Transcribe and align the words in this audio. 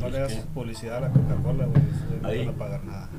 No 0.00 0.08
le 0.08 0.18
das 0.18 0.32
publicidad 0.54 0.96
a 0.98 1.00
la 1.00 1.08
Coca-Cola, 1.10 1.64
güey. 1.66 1.82
No 2.22 2.28
van 2.46 2.54
a 2.54 2.58
pagar 2.58 2.84
nada. 2.84 3.08
Ah. 3.08 3.18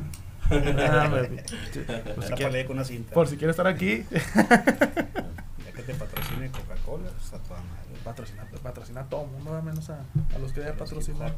Pues 2.15 2.31
que- 2.31 2.65
con 2.65 2.77
una 2.77 2.85
cinta. 2.85 3.13
Por 3.13 3.27
si 3.27 3.35
quieres 3.37 3.53
estar 3.55 3.67
aquí, 3.67 4.05
Ya 4.11 5.71
que 5.75 5.83
te 5.83 5.93
patrocine 5.93 6.49
Coca-Cola, 6.51 7.09
pues 7.09 7.33
a 7.33 7.37
toda 7.43 7.59
madre. 7.59 7.99
patrocina, 8.03 8.45
patrocina 8.63 9.01
a 9.01 9.03
todo 9.05 9.25
el 9.25 9.31
mundo, 9.31 9.55
al 9.55 9.63
menos 9.63 9.89
a, 9.89 9.99
a 10.35 10.39
los 10.39 10.53
que 10.53 10.61
ya 10.61 10.73
patrocinan. 10.73 11.33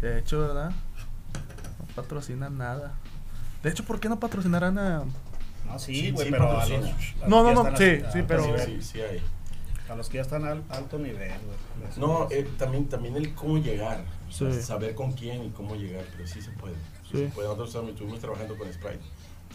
De 0.00 0.18
hecho, 0.18 0.40
¿verdad? 0.40 0.70
No 0.70 1.86
patrocinan 1.94 2.56
nada. 2.58 2.94
De 3.62 3.70
hecho, 3.70 3.84
¿por 3.84 4.00
qué 4.00 4.08
no 4.08 4.18
patrocinarán 4.20 4.78
a.? 4.78 5.04
No, 5.66 5.78
sí, 5.78 6.10
güey, 6.12 6.26
sí, 6.26 6.32
pero 6.32 6.58
a 6.60 6.66
los, 6.66 6.72
a 6.72 6.86
los 6.86 7.28
No, 7.28 7.42
no, 7.42 7.52
no, 7.64 7.76
sí, 7.76 8.00
a- 8.06 8.12
sí, 8.12 8.18
a 8.20 8.26
pero- 8.26 8.58
sí, 8.64 8.80
sí 8.82 9.00
hay. 9.00 9.20
A 9.88 9.94
los 9.94 10.08
que 10.08 10.16
ya 10.16 10.22
están 10.22 10.44
al 10.44 10.62
alto 10.68 10.98
nivel, 10.98 11.30
güey. 11.44 11.90
No, 11.98 12.28
eh, 12.30 12.48
también, 12.58 12.88
también 12.88 13.16
el 13.16 13.34
cómo 13.34 13.58
llegar. 13.58 14.02
O 14.28 14.32
sea, 14.32 14.52
Sí. 14.52 14.60
Saber 14.62 14.94
con 14.94 15.12
quién 15.12 15.44
y 15.44 15.50
cómo 15.50 15.76
llegar, 15.76 16.04
pero 16.12 16.26
sí 16.26 16.42
se 16.42 16.50
puede. 16.52 16.74
Sí, 17.04 17.12
Sí. 17.12 17.18
se 17.18 17.26
puede. 17.28 17.46
Nosotros 17.46 17.68
estamos- 17.68 17.90
estuvimos 17.90 18.18
trabajando 18.20 18.56
con 18.58 18.72
Sprite. 18.72 19.00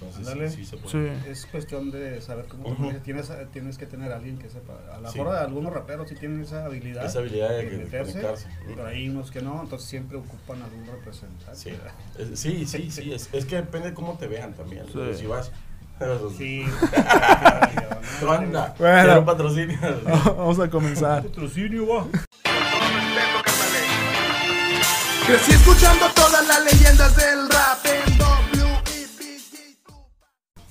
Entonces 0.02 0.54
sí, 0.54 0.64
sí 0.64 0.66
se 0.66 0.78
puede. 0.78 1.20
Sí. 1.22 1.30
Es 1.30 1.46
cuestión 1.46 1.92
de 1.92 2.22
saber 2.22 2.46
cómo 2.48 2.68
Ujú. 2.70 2.92
tienes, 3.04 3.30
tienes 3.52 3.78
que 3.78 3.86
tener 3.86 4.12
a 4.12 4.16
alguien 4.16 4.40
que 4.40 4.50
sepa. 4.50 4.74
A 4.96 5.00
lo 5.00 5.12
Sí. 5.12 5.20
mejor 5.20 5.36
algunos 5.36 5.72
raperos 5.74 6.10
sí 6.10 6.16
tienen 6.16 6.42
esa 6.42 6.66
habilidad. 6.66 7.06
Esa 7.06 7.20
habilidad 7.20 7.50
de, 7.50 7.58
de 7.66 7.70
de 7.70 7.78
meterse, 7.84 8.14
conectarse. 8.14 8.48
pero 8.66 8.86
hay 8.88 9.10
unos 9.10 9.30
que 9.30 9.42
no, 9.44 9.62
entonces 9.62 9.88
siempre 9.88 10.18
ocupan 10.18 10.62
algún 10.64 10.88
representante. 10.88 11.56
Sí, 11.56 11.76
sí, 12.36 12.66
sí, 12.66 12.90
sí. 12.90 13.14
Es, 13.14 13.30
es 13.32 13.46
que 13.46 13.58
depende 13.58 13.90
de 13.90 13.94
cómo 13.94 14.18
te 14.18 14.28
vean 14.28 14.54
también. 14.54 14.86
Sí. 14.88 15.26
Pero. 16.02 16.32
Sí. 16.36 16.66
¿Qué 18.20 18.26
onda? 18.26 18.74
Bueno. 18.80 19.04
Quiero 19.04 19.26
patrocinio. 19.26 19.78
Vamos 20.36 20.60
a 20.60 20.68
comenzar. 20.68 21.22
Patrocinio, 21.22 21.88
va. 21.88 22.06
Crecí 25.28 25.52
escuchando 25.52 26.06
todas 26.16 26.48
las 26.48 26.64
leyendas 26.66 27.16
del 27.16 27.48
rap 27.48 27.86
en. 27.86 28.22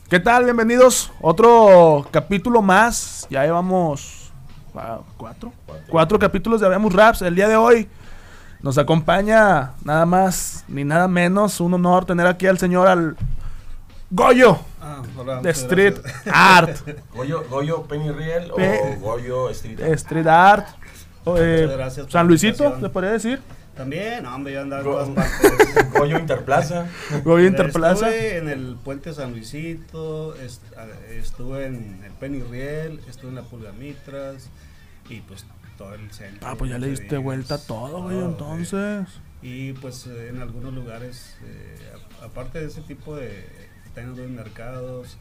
¿Qué 0.08 0.18
tal? 0.18 0.42
Bienvenidos. 0.42 1.12
Otro 1.20 2.04
capítulo 2.10 2.60
más. 2.60 3.28
Ya 3.30 3.44
llevamos. 3.44 4.32
ah, 4.74 4.98
¿Cuatro? 5.16 5.52
Cuatro. 5.64 5.86
Cuatro 5.88 6.18
capítulos 6.18 6.60
de 6.60 6.66
Habemos 6.66 6.92
Raps. 6.92 7.22
El 7.22 7.36
día 7.36 7.46
de 7.46 7.54
hoy 7.54 7.88
nos 8.62 8.78
acompaña 8.78 9.74
nada 9.84 10.06
más 10.06 10.64
ni 10.66 10.82
nada 10.82 11.06
menos. 11.06 11.60
Un 11.60 11.74
honor 11.74 12.04
tener 12.04 12.26
aquí 12.26 12.48
al 12.48 12.58
señor 12.58 12.88
al 12.88 13.16
Goyo 14.10 14.58
Ah, 14.80 15.02
hola, 15.16 15.34
de 15.36 15.40
muchas 15.40 15.58
Street 15.58 15.94
gracias. 16.02 16.34
Art. 16.34 16.78
Goyo, 17.14 17.44
Goyo 17.48 17.82
Penny 17.84 18.10
Riel 18.10 18.50
Pe- 18.56 18.96
o 18.96 19.00
Goyo 19.00 19.50
Street 19.50 19.80
Art? 19.80 19.92
Street 19.92 20.26
Art. 20.26 20.66
o, 21.24 21.36
eh, 21.38 21.62
Muchas 21.62 21.76
gracias 21.76 22.06
por 22.06 22.12
San 22.12 22.26
Luisito, 22.26 22.80
se 22.80 22.88
podría 22.88 23.12
decir. 23.12 23.40
También, 23.76 24.24
no, 24.24 24.34
hombre, 24.34 24.52
yo 24.54 24.62
andaba 24.62 24.82
en 24.82 24.88
todas 24.88 25.08
partes. 25.40 25.92
Goyo 25.92 26.18
Interplaza. 26.18 26.86
Goyo 27.24 27.46
Interplaza. 27.46 28.08
Estuve 28.10 28.36
en 28.38 28.48
el 28.48 28.76
puente 28.82 29.12
San 29.14 29.30
Luisito, 29.32 30.34
est- 30.36 30.62
estuve 31.10 31.66
en 31.66 32.02
el 32.04 32.12
Penny 32.12 32.42
Riel, 32.42 33.00
estuve 33.08 33.30
en 33.30 33.36
la 33.36 33.42
Pulgamitras 33.42 34.48
y 35.08 35.20
pues 35.20 35.44
todo 35.78 35.94
el 35.94 36.10
centro. 36.10 36.48
Ah, 36.48 36.56
pues 36.58 36.70
ya 36.70 36.78
le 36.78 36.88
diste 36.88 37.16
vuelta 37.18 37.54
a 37.56 37.58
todo, 37.58 38.02
güey, 38.02 38.18
entonces. 38.18 39.06
Y 39.42 39.72
pues 39.74 40.06
en 40.06 40.40
algunos 40.42 40.74
lugares, 40.74 41.36
eh, 41.44 41.76
aparte 42.24 42.60
de 42.60 42.66
ese 42.66 42.80
tipo 42.82 43.16
de 43.16 43.69
tengo 43.94 44.20
en 44.22 44.34
mercados, 44.34 45.18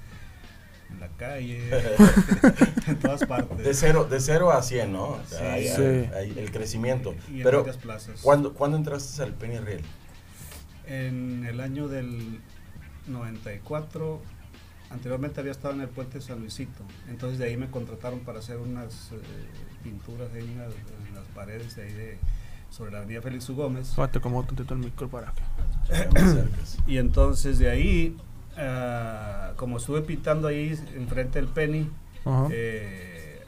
en 0.91 0.99
la 0.99 1.07
calle, 1.09 1.61
en 2.87 2.99
todas 2.99 3.25
partes. 3.25 3.57
De 3.59 3.73
cero, 3.73 4.05
de 4.09 4.19
cero 4.19 4.51
a 4.51 4.61
100, 4.63 4.91
¿no? 4.91 5.03
O 5.09 5.19
sea, 5.27 5.53
ahí- 5.53 5.67
Sí. 5.67 5.81
ahí- 5.81 6.09
ahí 6.15 6.33
el 6.37 6.51
crecimiento. 6.51 7.13
Y 7.29 7.37
en 7.37 7.43
Pero, 7.43 7.63
plazas. 7.63 8.19
¿cuándo, 8.21 8.53
¿cuándo 8.53 8.77
entraste 8.77 9.21
al 9.23 9.33
Penny 9.33 9.59
Riel? 9.59 9.81
En 10.87 11.45
el 11.45 11.59
año 11.61 11.87
del 11.87 12.39
94, 13.07 14.21
anteriormente 14.89 15.39
había 15.39 15.51
estado 15.51 15.73
en 15.75 15.81
el 15.81 15.87
puente 15.89 16.19
San 16.21 16.39
Luisito, 16.39 16.83
entonces 17.09 17.37
de 17.37 17.45
ahí 17.45 17.57
me 17.57 17.69
contrataron 17.69 18.21
para 18.21 18.39
hacer 18.39 18.57
unas 18.57 19.11
eh, 19.11 19.17
pinturas 19.83 20.29
ahí 20.33 20.41
en 20.43 20.57
las, 20.57 20.73
en 20.73 21.15
las 21.15 21.25
paredes 21.35 21.75
de 21.75 21.83
ahí 21.83 21.93
de, 21.93 22.17
sobre 22.71 22.91
la 22.91 22.99
avenida 22.99 23.21
Félix 23.21 23.47
U. 23.49 23.55
Gómez. 23.55 23.91
Como 24.21 24.39
el 24.73 24.79
micro 24.79 25.07
para 25.09 25.29
acá. 25.29 25.43
Y 26.87 26.97
entonces 26.97 27.59
de 27.59 27.69
ahí, 27.69 28.17
ah, 28.59 29.53
como 29.55 29.77
estuve 29.77 30.01
pintando 30.01 30.47
ahí 30.47 30.77
enfrente 30.95 31.39
del 31.39 31.47
Penny, 31.49 31.89
eh, 32.51 33.41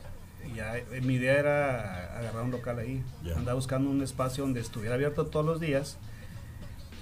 ya 0.55 0.77
eh, 0.77 1.01
mi 1.03 1.15
idea 1.15 1.37
era 1.39 2.17
agarrar 2.17 2.43
un 2.43 2.51
local 2.51 2.79
ahí. 2.79 3.03
Andaba 3.35 3.53
buscando 3.55 3.89
un 3.89 4.01
espacio 4.01 4.43
donde 4.43 4.59
estuviera 4.61 4.95
abierto 4.95 5.25
todos 5.27 5.45
los 5.45 5.59
días 5.59 5.97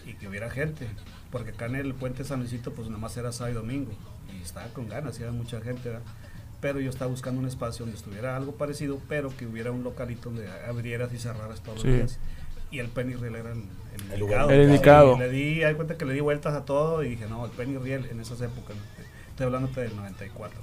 y 0.06 0.14
que 0.14 0.28
hubiera 0.28 0.50
gente. 0.50 0.88
Porque 1.32 1.52
acá 1.52 1.68
en 1.68 1.76
el 1.76 1.94
puente 1.94 2.24
San 2.24 2.40
Luisito, 2.40 2.74
pues 2.74 2.88
nada 2.88 3.00
más 3.00 3.16
era 3.18 3.32
sábado 3.32 3.54
y 3.54 3.56
domingo. 3.58 3.92
Y 4.38 4.42
estaba 4.42 4.68
con 4.68 4.90
ganas, 4.90 5.20
y 5.20 5.24
había 5.24 5.38
mucha 5.38 5.62
gente. 5.62 5.90
¿verdad? 5.90 6.04
Pero 6.62 6.80
yo 6.80 6.90
estaba 6.90 7.10
buscando 7.10 7.40
un 7.40 7.48
espacio 7.48 7.86
donde 7.86 7.98
estuviera 7.98 8.36
algo 8.36 8.54
parecido, 8.56 9.00
pero 9.08 9.36
que 9.36 9.46
hubiera 9.46 9.72
un 9.72 9.84
localito 9.84 10.30
donde 10.30 10.50
abrieras 10.68 11.14
y 11.14 11.18
cerraras 11.20 11.62
todos 11.62 11.82
Sí. 11.82 11.88
los 11.88 11.98
días. 11.98 12.20
Y 12.72 12.80
el 12.80 12.88
Penny 12.90 13.16
Riel 13.16 13.36
era 13.36 13.52
el, 13.52 13.64
el 14.14 14.20
indicado. 14.20 14.50
El 14.50 14.62
indicado. 14.64 15.14
Sí, 15.16 15.20
le 15.20 15.30
di, 15.30 15.64
hay 15.64 15.76
cuenta 15.76 15.98
que 15.98 16.06
le 16.06 16.14
di 16.14 16.20
vueltas 16.20 16.54
a 16.54 16.66
todo 16.66 17.04
y 17.04 17.10
dije, 17.10 17.26
no, 17.28 17.46
el 17.46 17.52
Penny 17.52 17.78
Riel 17.78 18.06
en 18.12 18.20
esas 18.20 18.42
épocas. 18.42 18.76
Estoy 19.30 19.46
hablando 19.46 19.70
del 19.70 19.96
94. 19.96 20.60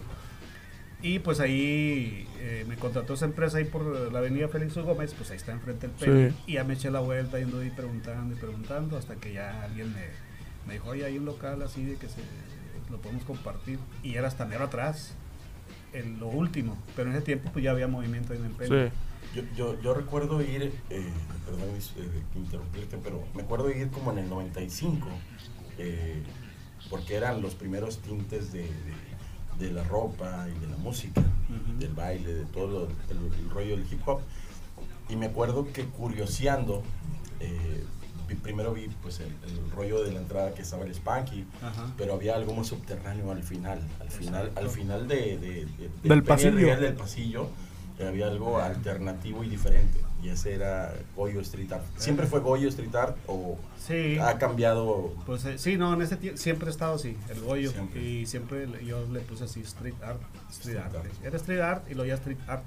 Y 1.03 1.19
pues 1.19 1.41
ahí 1.41 2.27
eh, 2.39 2.65
me 2.69 2.77
contrató 2.77 3.15
esa 3.15 3.27
empresa 3.27 3.59
ahí 3.59 3.65
por 3.65 4.13
la 4.13 4.19
avenida 4.19 4.49
Félix 4.49 4.77
U. 4.77 4.83
Gómez, 4.83 5.15
pues 5.15 5.31
ahí 5.31 5.37
está 5.37 5.53
enfrente 5.53 5.87
el 5.87 5.93
Penny. 5.93 6.31
Sí. 6.31 6.37
Y 6.47 6.53
ya 6.55 6.65
me 6.65 6.75
eché 6.75 6.91
la 6.91 7.01
vuelta 7.01 7.39
yendo 7.39 7.61
ahí 7.61 7.71
preguntando 7.71 8.35
y 8.35 8.39
preguntando 8.39 8.97
hasta 8.97 9.17
que 9.17 9.33
ya 9.33 9.63
alguien 9.63 9.93
me, 9.93 10.03
me 10.67 10.75
dijo, 10.75 10.89
oye, 10.89 11.05
hay 11.05 11.19
un 11.19 11.25
local 11.25 11.63
así 11.63 11.85
de 11.85 11.97
que 11.97 12.09
se, 12.09 12.21
lo 12.91 12.99
podemos 12.99 13.25
compartir. 13.25 13.79
Y 14.03 14.15
era 14.15 14.29
hasta 14.29 14.47
mero 14.47 14.65
atrás, 14.65 15.15
en 15.93 16.19
lo 16.19 16.29
último. 16.29 16.77
Pero 16.95 17.11
en 17.11 17.17
ese 17.17 17.25
tiempo 17.25 17.51
pues 17.53 17.65
ya 17.65 17.73
había 17.73 17.89
movimiento 17.89 18.33
ahí 18.33 18.39
en 18.39 18.45
el 18.47 18.53
Penny. 18.53 18.89
Sí. 18.89 18.95
Yo, 19.37 19.43
yo, 19.55 19.81
yo 19.83 19.93
recuerdo 19.93 20.41
ir, 20.41 20.73
eh, 20.89 21.11
perdón 21.45 21.69
eh, 21.99 22.23
interrumpirte, 22.37 22.97
pero 22.97 23.23
me 23.35 23.43
acuerdo 23.43 23.71
ir 23.71 23.91
como 23.91 24.11
en 24.13 24.19
el 24.19 24.31
95, 24.31 25.07
eh, 25.77 26.23
porque 26.89 27.17
eran 27.17 27.43
los 27.43 27.55
primeros 27.55 27.99
tintes 27.99 28.51
de, 28.53 28.63
de- 28.63 29.07
de 29.59 29.71
la 29.73 29.85
ropa 29.85 30.47
y 30.55 30.59
de 30.59 30.67
la 30.69 30.77
música, 30.79 31.23
del 31.79 31.93
baile, 31.93 32.33
de 32.33 32.45
todo 32.47 32.67
lo- 32.67 32.89
el, 33.11 33.33
el 33.39 33.51
rollo 33.51 33.77
del 33.77 33.87
hip 33.93 34.01
hop. 34.09 34.21
Y 35.11 35.17
me 35.17 35.27
acuerdo 35.27 35.71
que 35.71 35.85
curioseando, 35.85 36.83
eh, 37.41 37.85
primero 38.43 38.73
vi 38.73 38.89
pues 39.03 39.21
el, 39.21 39.29
el 39.51 39.71
rollo 39.71 40.03
de 40.03 40.13
la 40.13 40.21
entrada 40.21 40.55
que 40.55 40.63
estaba 40.63 40.85
el 40.87 40.95
Spanky, 40.95 41.45
Ajá. 41.63 41.93
pero 41.99 42.15
había 42.15 42.35
algo 42.37 42.55
más 42.55 42.69
subterráneo 42.69 43.31
al 43.31 43.43
final, 43.43 43.81
al 44.01 44.11
final, 44.11 44.47
Exacto. 44.49 44.61
al 44.61 44.71
final 44.71 45.09
de, 45.09 45.39
de- 45.39 45.67
de- 45.67 45.91
Del 46.05 46.23
pasillo. 46.23 46.57
Riel, 46.57 46.81
del 46.81 46.95
pasillo, 46.95 47.49
había 48.05 48.27
algo 48.27 48.59
alternativo 48.59 49.45
y 49.45 49.49
diferente. 49.49 50.01
Y 50.23 50.31
ese 50.31 50.55
era 50.55 50.93
Goyo 51.15 51.41
Street 51.41 51.71
Art. 51.73 51.85
¿Siempre 51.99 52.27
fue 52.27 52.41
Goyo 52.41 52.69
Street 52.69 52.95
Art 52.95 53.17
o 53.27 53.57
Sí. 53.79 54.19
ha 54.19 54.39
cambiado? 54.39 55.13
Pues 55.27 55.45
eh, 55.45 55.59
sí, 55.59 55.77
no, 55.77 55.93
en 55.95 56.03
ese 56.03 56.17
tiempo 56.17 56.39
siempre 56.39 56.69
he 56.69 56.71
estado 56.71 56.95
así, 56.95 57.17
el 57.29 57.41
Goyo. 57.41 57.71
Siempre. 57.71 58.01
Y 58.03 58.27
siempre 58.27 58.67
yo 58.85 59.07
le 59.13 59.21
puse 59.21 59.45
así 59.45 59.61
street 59.61 59.95
art, 60.03 60.21
street, 60.51 60.79
Street 60.79 60.97
art. 60.97 60.97
art. 60.97 61.25
Era 61.25 61.37
street 61.37 61.61
art 61.61 61.91
y 61.91 61.95
lo 61.95 62.05
ya 62.05 62.15
street 62.15 62.39
art. 62.49 62.65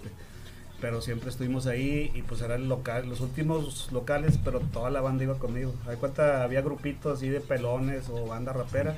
Pero 0.80 1.02
siempre 1.02 1.30
estuvimos 1.30 1.68
ahí 1.68 2.10
y 2.16 2.22
pues 2.22 2.40
era 2.42 2.56
el 2.56 2.70
local, 2.70 3.10
los 3.10 3.20
últimos 3.20 3.92
locales, 3.92 4.40
pero 4.42 4.62
toda 4.62 4.90
la 4.90 5.02
banda 5.02 5.26
iba 5.26 5.38
conmigo. 5.38 5.74
Hay 5.88 5.98
cuenta, 5.98 6.44
había 6.44 6.62
grupitos 6.62 7.18
así 7.18 7.28
de 7.28 7.42
pelones 7.42 8.08
o 8.10 8.28
banda 8.28 8.54
rapera. 8.54 8.96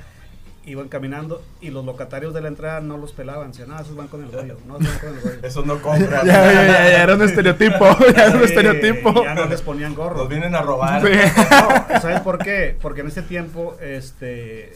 Iban 0.64 0.86
caminando 0.88 1.42
y 1.60 1.70
los 1.70 1.84
locatarios 1.84 2.32
de 2.34 2.40
la 2.40 2.46
entrada 2.46 2.80
no 2.80 2.96
los 2.96 3.12
pelaban. 3.12 3.50
Decían, 3.50 3.68
no, 3.70 3.80
esos 3.80 3.96
van 3.96 4.06
con 4.08 4.22
el 4.22 4.30
Goyo, 4.30 4.58
no, 4.66 4.78
esos 4.78 4.88
van 4.92 4.98
con 5.00 5.14
el 5.16 5.20
Goyo. 5.20 5.46
Eso 5.46 5.64
no 5.64 5.82
compran. 5.82 6.24
Ya, 6.26 6.52
ya, 6.52 6.52
ya, 6.52 6.90
ya, 6.90 7.02
era 7.02 7.14
un 7.16 7.22
estereotipo. 7.22 7.84
Ya 8.16 8.26
era 8.26 8.32
un 8.36 8.38
Sí, 8.38 8.44
estereotipo. 8.54 9.24
Ya 9.24 9.34
no 9.34 9.46
les 9.46 9.60
ponían 9.62 9.94
gorro. 9.94 10.18
Nos 10.18 10.28
vienen 10.28 10.54
a 10.54 10.62
robar. 10.62 11.02
Sí. 11.02 11.12
No, 11.12 12.00
¿sabes 12.00 12.20
por 12.20 12.38
qué? 12.38 12.76
Porque 12.80 13.00
en 13.00 13.08
ese 13.08 13.22
tiempo 13.22 13.76
este, 13.80 14.70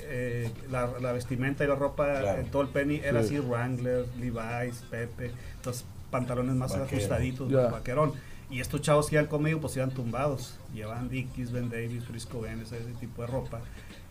eh, 0.45 0.51
la, 0.71 0.89
la 1.01 1.13
vestimenta 1.13 1.63
y 1.65 1.69
la 1.69 1.77
ropa 1.77 2.07
Claro. 2.21 2.41
en 2.41 2.47
todo 2.51 2.63
el 2.63 2.69
penny 2.69 2.97
era 3.05 3.23
Sí. 3.23 3.37
así 3.37 3.39
Wrangler, 3.47 4.07
Levi's, 4.19 4.83
Pepe, 4.91 5.31
los 5.65 5.85
pantalones 6.11 6.55
más 6.57 6.73
Vaquero. 6.73 6.87
ajustaditos, 6.87 7.49
Ya. 7.51 7.69
vaquerón. 7.69 8.13
Y 8.51 8.61
estos 8.61 8.81
chavos 8.81 9.09
que 9.09 9.17
iban 9.17 9.27
conmigo 9.27 9.61
pues 9.61 9.77
iban 9.77 9.91
tumbados, 9.91 10.59
llevaban 10.73 11.09
Dickies, 11.09 11.51
Ben 11.53 11.69
Davis, 11.69 12.05
Frisco 12.05 12.41
Ben, 12.41 12.61
ese, 12.61 12.77
ese 12.79 12.93
tipo 13.01 13.23
de 13.23 13.29
ropa. 13.29 13.61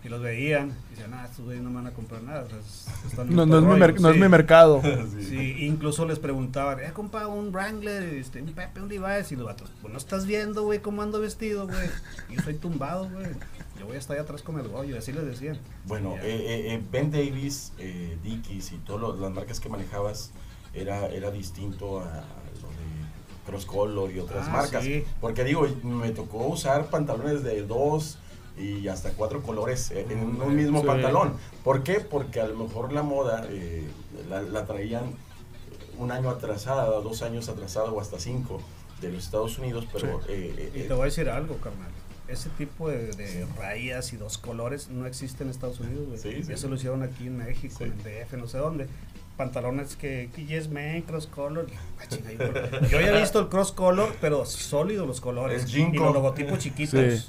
Y 0.06 0.10
los 0.10 0.22
veían 0.22 0.72
y 0.88 0.92
decían, 0.92 1.14
ah, 1.16 1.26
estos 1.26 1.46
güeyes 1.46 1.64
no 1.64 1.70
me 1.72 1.78
van 1.78 1.88
a 1.88 1.92
comprar 1.92 2.22
nada. 2.22 2.44
o 2.44 2.48
sea, 2.50 2.60
es- 2.60 2.86
están 3.10 3.28
en 3.28 3.36
No, 3.36 3.42
es 3.44 3.50
mi 3.50 3.56
rollo". 3.56 3.78
mer- 3.78 4.00
no 4.00 4.10
es 4.12 4.18
mi 4.18 4.30
mercado. 4.30 4.82
Sí, 5.20 5.56
incluso 5.66 6.06
les 6.06 6.20
preguntaban, 6.20 6.80
eh, 6.80 6.92
compa, 6.94 7.26
un 7.28 7.52
Wrangler, 7.52 8.04
este, 8.14 8.40
un 8.42 8.54
Pepe, 8.54 8.82
un 8.82 8.88
Levi's, 8.90 9.32
y 9.32 9.36
los 9.36 9.46
vatos, 9.48 9.72
pues 9.82 9.92
no 9.92 9.98
estás 9.98 10.28
viendo, 10.28 10.64
güey, 10.64 10.80
cómo 10.80 11.02
ando 11.02 11.20
vestido, 11.20 11.66
güey. 11.68 11.88
Yo 12.30 12.38
estoy 12.38 12.54
tumbado, 12.54 13.10
güey. 13.10 13.26
Yo 13.80 13.88
voy 13.88 13.96
a 13.96 14.00
estar 14.00 14.16
ahí 14.16 14.22
atrás 14.24 14.42
con 14.44 14.60
el 14.60 14.68
Goyo, 14.68 14.98
así 14.98 15.12
les 15.12 15.26
decían. 15.26 15.58
Bueno, 15.86 16.14
eh, 16.18 16.22
eh, 16.24 16.74
eh, 16.76 16.84
Ben 16.92 17.10
Davis, 17.12 17.74
eh, 17.80 18.16
Dickies 18.24 18.72
y 18.74 18.78
todas 18.78 19.20
las 19.20 19.32
marcas 19.32 19.60
que 19.60 19.70
manejabas 19.70 20.32
era, 20.76 21.08
era 21.08 21.32
distinto 21.32 22.00
a 22.00 22.04
lo 22.62 22.70
de 22.70 23.46
Cross 23.48 23.66
Color 23.66 24.12
y 24.12 24.20
otras 24.20 24.48
Ah, 24.48 24.52
marcas. 24.52 24.84
sí. 24.84 25.04
Porque 25.20 25.44
digo, 25.44 25.68
me 25.84 26.12
tocó 26.12 26.46
usar 26.48 26.86
pantalones 26.92 27.44
de 27.44 27.64
dos 27.64 28.20
y 28.58 28.88
hasta 28.88 29.12
cuatro 29.12 29.42
colores 29.44 29.92
en 29.92 30.12
en 30.12 30.42
un 30.42 30.56
mismo 30.56 30.82
Sí. 30.82 30.88
pantalón. 30.88 31.34
¿Por 31.64 31.84
qué? 31.84 31.96
Porque 32.00 32.40
a 32.40 32.48
lo 32.48 32.56
mejor 32.56 32.92
la 32.94 33.04
moda 33.04 33.46
eh, 33.50 33.86
la, 34.30 34.42
la 34.42 34.66
traían 34.66 35.14
un 35.98 36.12
año 36.12 36.30
atrasada, 36.30 36.86
dos 37.02 37.22
años 37.22 37.50
atrasada 37.50 37.92
o 37.92 38.00
hasta 38.00 38.20
cinco 38.20 38.62
de 39.02 39.12
los 39.12 39.26
Estados 39.26 39.58
Unidos, 39.60 39.88
pero 39.92 40.22
eh, 40.30 40.72
Y 40.76 40.80
eh, 40.82 40.86
te 40.88 40.94
voy 40.94 41.04
a 41.04 41.06
decir 41.06 41.30
algo, 41.30 41.58
carnal. 41.58 41.90
Ese 42.28 42.50
tipo 42.50 42.90
de, 42.90 43.12
de 43.12 43.46
rayas 43.58 44.12
y 44.14 44.18
dos 44.18 44.38
colores 44.38 44.90
no 44.90 45.06
existe 45.06 45.44
en 45.44 45.50
Estados 45.52 45.80
Unidos, 45.80 46.08
güey. 46.08 46.18
Sí, 46.20 46.44
sí. 46.44 46.54
Eso 46.54 46.68
lo 46.70 46.76
hicieron 46.76 47.04
aquí 47.04 47.28
en 47.28 47.38
México, 47.38 47.76
Sí. 47.78 47.84
en 47.84 47.92
el 47.92 47.98
DF, 48.26 48.34
no 48.38 48.48
sé 48.48 48.58
dónde. 48.58 48.88
Pantalones 49.38 49.96
que, 49.98 50.30
que 50.34 50.46
yes 50.46 50.70
man, 50.72 51.02
cross 51.02 51.28
color. 51.28 51.68
Ah, 52.00 52.88
yo, 52.90 53.00
ya 53.02 53.16
he 53.16 53.20
visto 53.20 53.40
el 53.40 53.48
cross 53.50 53.72
color, 53.72 54.16
pero 54.22 54.46
sólido 54.46 55.06
los 55.06 55.22
colores. 55.22 55.66
El 55.74 55.96
y 55.96 55.98
los 55.98 56.14
logotipos 56.14 56.58
chiquitos. 56.60 57.00
Sí. 57.00 57.26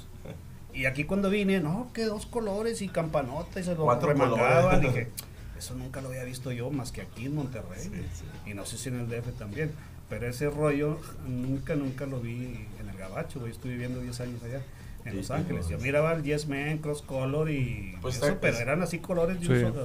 Y 0.77 0.85
aquí 0.85 1.05
cuando 1.05 1.29
vine, 1.29 1.59
no, 1.59 1.89
que 1.93 2.05
dos 2.05 2.25
colores 2.27 2.81
y 2.81 2.87
campanota 2.87 3.59
y 3.59 3.63
se 3.63 3.73
lo 3.75 3.83
Cuatro 3.85 4.09
remangaban. 4.09 4.63
colores. 4.79 4.81
Dije, 4.93 5.09
eso 5.57 5.73
nunca 5.75 6.01
lo 6.01 6.09
había 6.09 6.23
visto 6.23 6.51
yo 6.51 6.69
más 6.69 6.91
que 6.91 7.01
aquí 7.01 7.25
en 7.25 7.35
Monterrey. 7.35 7.79
Sí, 7.81 7.89
sí. 8.13 8.23
Y 8.49 8.53
no 8.53 8.65
sé 8.65 8.77
si 8.77 8.89
en 8.89 8.99
el 8.99 9.07
DF 9.09 9.31
también. 9.37 9.71
Pero 10.09 10.27
ese 10.27 10.49
rollo 10.49 10.99
nunca, 11.27 11.75
nunca 11.75 12.05
lo 12.05 12.21
vi 12.21 12.67
en 12.79 12.89
el 12.89 12.95
Gabacho, 12.97 13.39
güey. 13.39 13.51
Estuve 13.51 13.73
viviendo 13.73 13.99
10 13.99 14.21
años 14.21 14.41
allá 14.43 14.61
en 15.03 15.11
Sí, 15.11 15.17
Los 15.17 15.31
Ángeles. 15.31 15.65
no, 15.65 15.71
Yo 15.71 15.79
miraba 15.79 16.13
el 16.13 16.23
Yes 16.23 16.47
Man, 16.47 16.77
Cross 16.77 17.01
Color 17.01 17.49
y 17.49 17.97
Pues 18.01 18.17
eso, 18.17 18.37
pero 18.39 18.53
es- 18.55 18.61
eran 18.61 18.81
así 18.83 18.99
colores 18.99 19.37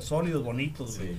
sólidos, 0.04 0.44
bonitos, 0.44 0.98
güey. 0.98 1.16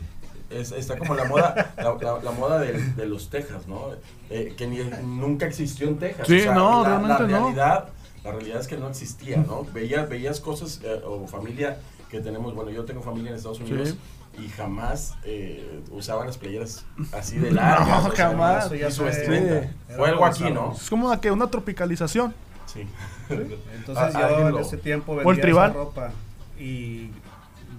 Es- 0.53 0.71
está 0.71 0.97
como 0.97 1.15
la 1.15 1.25
moda, 1.25 1.73
la, 1.77 1.95
la- 1.99 2.19
la 2.23 2.31
moda 2.31 2.59
de, 2.59 3.05
los 3.05 3.29
Texas, 3.29 3.67
¿no? 3.67 3.87
Eh, 4.29 4.53
que 4.57 4.67
ni, 4.67 4.77
nunca 5.03 5.45
existió 5.45 5.87
en 5.87 5.97
Texas. 5.99 6.27
Sí, 6.27 6.43
no, 6.53 6.83
la, 6.83 6.89
realmente 6.89 7.23
la 7.23 7.27
no. 7.29 7.37
realidad, 7.45 7.85
La 8.23 8.31
realidad 8.31 8.61
es 8.61 8.67
que 8.67 8.77
no 8.77 8.87
existía, 8.87 9.37
¿no? 9.37 9.65
Veías, 9.73 10.07
veías 10.07 10.39
cosas 10.39 10.79
eh, 10.83 11.01
o 11.05 11.27
familia 11.27 11.77
que 12.09 12.19
tenemos, 12.21 12.53
bueno, 12.55 12.71
yo 12.71 12.85
tengo 12.85 13.01
familia 13.01 13.31
en 13.31 13.37
Estados 13.37 13.59
Unidos 13.59 13.95
y 14.41 14.47
jamás 14.49 15.15
eh, 15.25 15.81
usaban 15.91 16.25
las 16.27 16.37
playeras 16.37 16.85
así 17.11 17.37
de 17.37 17.51
largas. 17.57 17.87
No, 17.87 18.07
o 18.09 18.15
sea, 18.15 18.29
jamás. 18.29 18.71
Y 18.71 18.79
su 18.91 19.01
fue- 19.01 19.05
vestimenta. 19.07 19.71
Fue 19.97 20.09
algo 20.09 20.25
aquí. 20.25 20.49
¿no? 20.51 20.73
Es 20.73 20.89
como 20.89 21.07
una, 21.07 21.19
que 21.19 21.31
una 21.31 21.47
tropicalización. 21.47 22.33
Sí. 22.65 22.87
Entonces 23.29 24.15
Ah, 24.15 24.29
yo 24.29 24.47
en 24.47 24.51
lo- 24.53 24.59
ese 24.59 24.77
tiempo 24.77 25.11
¿O 25.13 25.15
vendía 25.17 25.49
esa 25.49 25.67
ropa 25.69 26.11
y 26.59 27.09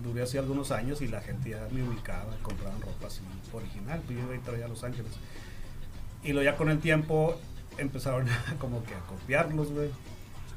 duré 0.04 0.22
así 0.22 0.38
algunos 0.38 0.70
años 0.70 1.00
y 1.00 1.08
la 1.08 1.20
gente 1.20 1.50
ya 1.50 1.66
me 1.72 1.82
ubicaba, 1.82 2.36
compraban 2.42 2.80
ropa 2.80 3.06
así 3.06 3.20
original, 3.52 4.00
pues 4.06 4.18
yo 4.18 4.24
iba 4.24 4.36
y 4.36 4.38
traía 4.38 4.66
a 4.66 4.68
Los 4.68 4.84
Ángeles. 4.84 5.12
Y 6.22 6.32
lo 6.32 6.42
ya 6.42 6.56
con 6.56 6.68
el 6.70 6.78
tiempo 6.78 7.36
empezaron 7.78 8.28
a 8.28 8.54
como 8.58 8.84
que 8.84 8.94
a 8.94 9.00
copiarlos, 9.00 9.72
güey, 9.72 9.90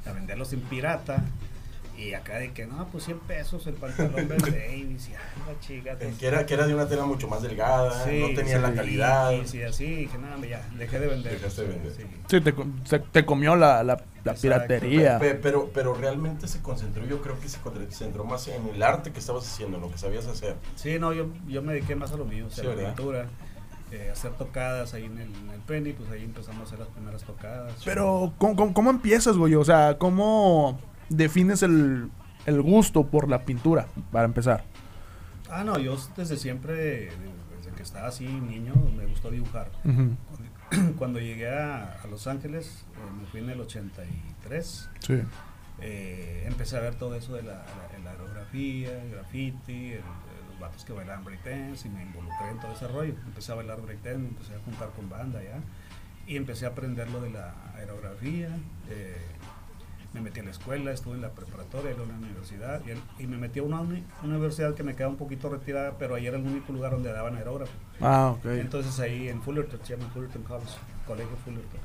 a 0.05 0.11
venderlos 0.11 0.53
en 0.53 0.61
pirata. 0.61 1.23
Y 1.97 2.13
acá 2.13 2.37
de 2.37 2.51
que 2.53 2.67
no, 2.67 2.87
pues 2.91 3.05
100 3.05 3.19
pesos 3.21 3.65
el 3.65 3.73
pantalón 3.73 4.27
de 4.27 4.37
Davis 4.37 5.09
y 5.09 5.13
ay, 5.13 5.19
la 5.47 5.59
chica. 5.59 5.97
El 5.99 6.15
que 6.15 6.27
era, 6.27 6.45
que 6.45 6.53
era 6.53 6.67
de 6.67 6.75
una 6.75 6.87
tela 6.87 7.05
mucho 7.05 7.27
más 7.27 7.41
delgada, 7.41 8.05
Sí, 8.05 8.19
no 8.19 8.27
tenía 8.35 8.57
sí, 8.57 8.61
la 8.61 8.73
calidad. 8.73 9.31
Y, 9.31 9.47
sí, 9.47 9.63
así, 9.63 9.85
dije, 9.85 10.17
nada, 10.19 10.37
ya, 10.45 10.61
dejé 10.77 10.99
de 10.99 11.07
vender. 11.07 11.33
Dejaste 11.33 11.63
de 11.63 11.67
vender. 11.69 11.91
Sí. 11.93 12.03
Sí, 12.29 12.41
te, 12.41 12.99
te 12.99 13.25
comió 13.25 13.55
la, 13.55 13.83
la, 13.83 13.97
piratería. 14.39 15.17
Pe- 15.19 15.35
Pero, 15.35 15.71
pero 15.73 15.93
realmente 15.95 16.47
se 16.47 16.61
concentró, 16.61 17.03
yo 17.05 17.21
creo 17.21 17.39
que 17.39 17.49
se 17.49 17.59
concentró 17.59 18.23
más 18.25 18.47
en 18.47 18.67
el 18.67 18.83
arte 18.83 19.11
que 19.11 19.19
estabas 19.19 19.47
haciendo, 19.51 19.77
en 19.77 19.83
lo 19.83 19.91
que 19.91 19.97
sabías 19.97 20.27
hacer. 20.27 20.55
Sí, 20.75 20.99
no, 20.99 21.13
yo, 21.13 21.27
yo 21.47 21.61
me 21.61 21.73
dediqué 21.73 21.95
más 21.95 22.11
a 22.11 22.17
lo 22.17 22.25
mío, 22.25 22.45
o 22.47 22.49
sea, 22.51 22.63
Sí, 22.63 22.69
la 22.79 22.87
pintura, 22.93 23.25
eh, 23.91 24.09
hacer 24.11 24.33
tocadas 24.33 24.93
ahí 24.93 25.05
en 25.05 25.17
el, 25.17 25.33
en 25.33 25.49
el 25.49 25.61
Penny, 25.61 25.93
pues 25.93 26.09
ahí 26.11 26.23
empezamos 26.23 26.61
a 26.61 26.63
hacer 26.65 26.79
las 26.79 26.89
primeras 26.89 27.23
tocadas. 27.23 27.73
Pero, 27.85 28.33
¿cómo, 28.37 28.55
cómo, 28.55 28.73
cómo 28.73 28.89
empiezas, 28.91 29.35
güey? 29.37 29.55
O 29.55 29.63
sea, 29.65 29.97
¿cómo 29.97 30.79
defines 31.09 31.63
el, 31.63 32.09
el 32.45 32.61
gusto 32.61 33.07
por 33.07 33.29
la 33.29 33.43
pintura, 33.45 33.87
para 34.11 34.25
empezar? 34.25 34.63
Ah, 35.49 35.63
no, 35.63 35.77
yo 35.79 35.97
desde 36.15 36.37
siempre, 36.37 37.09
desde 37.57 37.71
que 37.75 37.83
estaba 37.83 38.07
así 38.07 38.25
niño, 38.27 38.73
me 38.95 39.05
gustó 39.05 39.31
dibujar. 39.31 39.71
Cuando, 39.83 40.17
cuando 40.97 41.19
llegué 41.19 41.49
a, 41.49 42.01
a 42.03 42.07
Los 42.07 42.27
Ángeles, 42.27 42.85
eh, 42.95 43.11
me 43.21 43.25
fui 43.27 43.39
en 43.39 43.49
el 43.49 43.61
83, 43.61 44.89
Sí. 44.99 45.21
eh, 45.81 46.43
empecé 46.47 46.77
a 46.77 46.81
ver 46.81 46.95
todo 46.95 47.15
eso 47.15 47.33
de 47.33 47.43
la, 47.43 47.53
la- 47.53 47.99
la 48.03 48.11
aerografía, 48.11 49.01
el 49.03 49.11
graffiti, 49.11 49.93
el- 49.93 50.01
los 50.49 50.59
vatos 50.59 50.83
que 50.85 50.93
bailaban 50.93 51.23
breakdance 51.23 51.87
y 51.87 51.91
me 51.91 52.01
involucré 52.03 52.49
en 52.51 52.59
todo 52.59 52.71
ese 52.73 52.87
rollo. 52.87 53.13
Empecé 53.25 53.51
a 53.51 53.55
bailar 53.55 53.81
breakdance, 53.81 54.17
me 54.19 54.27
empecé 54.29 54.55
a 54.55 54.59
juntar 54.59 54.89
con 54.95 55.09
banda 55.09 55.41
ya 55.43 55.59
y 56.25 56.35
empecé 56.35 56.65
a 56.65 56.69
aprender 56.69 57.09
lo 57.09 57.21
de 57.21 57.29
la 57.31 57.53
aerografía. 57.75 58.49
eh, 58.89 59.17
me 60.13 60.21
metí 60.21 60.39
a 60.39 60.43
la 60.43 60.51
escuela, 60.51 60.91
estuve 60.91 61.15
en 61.15 61.21
la 61.21 61.29
preparatoria, 61.31 61.91
luego 61.91 62.03
en 62.11 62.21
la 62.21 62.27
universidad 62.27 62.81
y, 62.87 62.91
el- 62.91 63.01
y 63.19 63.27
me 63.27 63.37
metí 63.37 63.59
a 63.59 63.63
una 63.63 63.81
uni- 63.81 64.03
universidad 64.23 64.73
que 64.73 64.83
me 64.83 64.95
queda 64.95 65.09
un 65.09 65.17
poquito 65.17 65.49
retirada, 65.49 65.93
pero 65.99 66.15
ahí 66.15 66.25
era 66.27 66.37
el 66.37 66.43
único 66.45 66.71
lugar 66.73 66.91
donde 66.91 67.11
daban 67.11 67.35
aerógrafo. 67.35 67.71
Ah, 68.01 68.35
ok. 68.37 68.45
Entonces 68.45 68.99
ahí 68.99 69.27
en 69.29 69.41
Fullerton, 69.41 69.79
se 69.83 69.95
llama 69.97 70.09
Fullerton 70.13 70.43
College, 70.43 70.71
Colegio 71.05 71.35
Fullerton. 71.43 71.79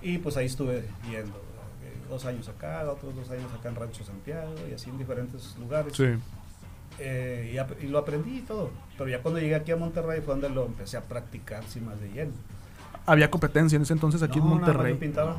Y 0.00 0.18
pues 0.18 0.36
ahí 0.36 0.46
estuve 0.46 0.84
yendo, 1.10 1.36
eh, 1.84 1.92
dos 2.08 2.24
años 2.24 2.48
acá, 2.48 2.88
otros 2.90 3.14
dos 3.16 3.30
años 3.30 3.50
acá 3.58 3.68
en 3.68 3.74
Rancho 3.74 4.04
Santiago 4.04 4.54
y 4.70 4.74
así 4.74 4.88
en 4.90 4.98
diferentes 4.98 5.56
lugares. 5.58 5.94
Sí. 5.96 6.14
Eh, 7.00 7.50
y, 7.54 7.58
ap- 7.58 7.82
y 7.82 7.86
lo 7.88 7.98
aprendí 7.98 8.38
y 8.38 8.42
todo. 8.42 8.70
Pero 8.96 9.10
ya 9.10 9.20
cuando 9.22 9.40
llegué 9.40 9.54
aquí 9.56 9.72
a 9.72 9.76
Monterrey 9.76 10.20
fue 10.20 10.34
donde 10.34 10.48
lo 10.48 10.66
empecé 10.66 10.96
a 10.96 11.02
practicar 11.02 11.64
sin 11.64 11.84
más 11.86 12.00
de 12.00 12.08
lleno. 12.10 12.32
Había 13.06 13.30
competencia 13.30 13.76
en 13.76 13.82
ese 13.82 13.92
entonces 13.92 14.22
aquí 14.22 14.38
No, 14.38 14.44
en 14.44 14.50
nada 14.50 14.60
más 14.60 14.68
Monterrey. 14.68 14.94
yo 14.94 15.00
pintaba. 15.00 15.36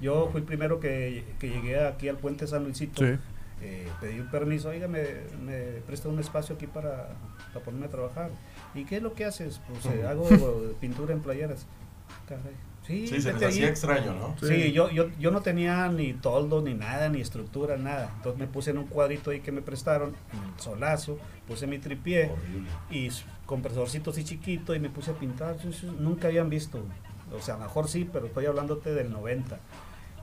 Yo 0.00 0.28
fui 0.30 0.40
el 0.40 0.46
primero 0.46 0.80
que, 0.80 1.24
que 1.38 1.48
llegué 1.50 1.86
aquí 1.86 2.08
al 2.08 2.16
puente 2.16 2.46
San 2.46 2.64
Luisito. 2.64 3.04
Sí. 3.04 3.18
Eh, 3.62 3.86
pedí 4.00 4.18
un 4.18 4.30
permiso, 4.30 4.70
oiga, 4.70 4.88
me, 4.88 5.02
me 5.44 5.58
presta 5.86 6.08
un 6.08 6.18
espacio 6.18 6.54
aquí 6.54 6.66
para, 6.66 7.08
para 7.52 7.64
ponerme 7.64 7.86
a 7.86 7.90
trabajar. 7.90 8.30
¿Y 8.74 8.84
qué 8.84 8.96
es 8.96 9.02
lo 9.02 9.12
que 9.12 9.26
haces? 9.26 9.60
Pues 9.68 9.84
eh, 9.94 10.06
hago 10.06 10.26
pintura 10.80 11.12
en 11.12 11.20
playeras. 11.20 11.66
Caray. 12.26 12.54
Sí, 12.86 13.06
Sí, 13.06 13.20
se 13.20 13.34
les 13.34 13.42
hacía 13.42 13.68
extraño, 13.68 14.14
¿no? 14.14 14.34
Sí, 14.40 14.72
yo, 14.72 14.90
yo, 14.90 15.10
yo 15.18 15.30
no 15.30 15.42
tenía 15.42 15.86
ni 15.88 16.14
toldo, 16.14 16.62
ni 16.62 16.72
nada, 16.72 17.10
ni 17.10 17.20
estructura, 17.20 17.76
nada. 17.76 18.10
Entonces 18.16 18.40
me 18.40 18.46
puse 18.46 18.70
en 18.70 18.78
un 18.78 18.86
cuadrito 18.86 19.30
ahí 19.30 19.40
que 19.40 19.52
me 19.52 19.60
prestaron, 19.60 20.16
en 20.32 20.54
el 20.54 20.60
solazo, 20.60 21.18
puse 21.46 21.66
mi 21.66 21.78
tripié 21.78 22.30
Horrible. 22.30 22.70
y 22.90 23.10
compresorcito 23.44 24.10
así 24.10 24.24
chiquito 24.24 24.74
y 24.74 24.80
me 24.80 24.88
puse 24.88 25.10
a 25.10 25.14
pintar. 25.14 25.56
Nunca 25.98 26.28
habían 26.28 26.48
visto. 26.48 26.82
O 27.36 27.40
sea, 27.42 27.54
a 27.54 27.58
lo 27.58 27.64
mejor 27.64 27.86
sí, 27.86 28.08
pero 28.10 28.26
estoy 28.26 28.46
hablándote 28.46 28.94
del 28.94 29.12
90. 29.12 29.58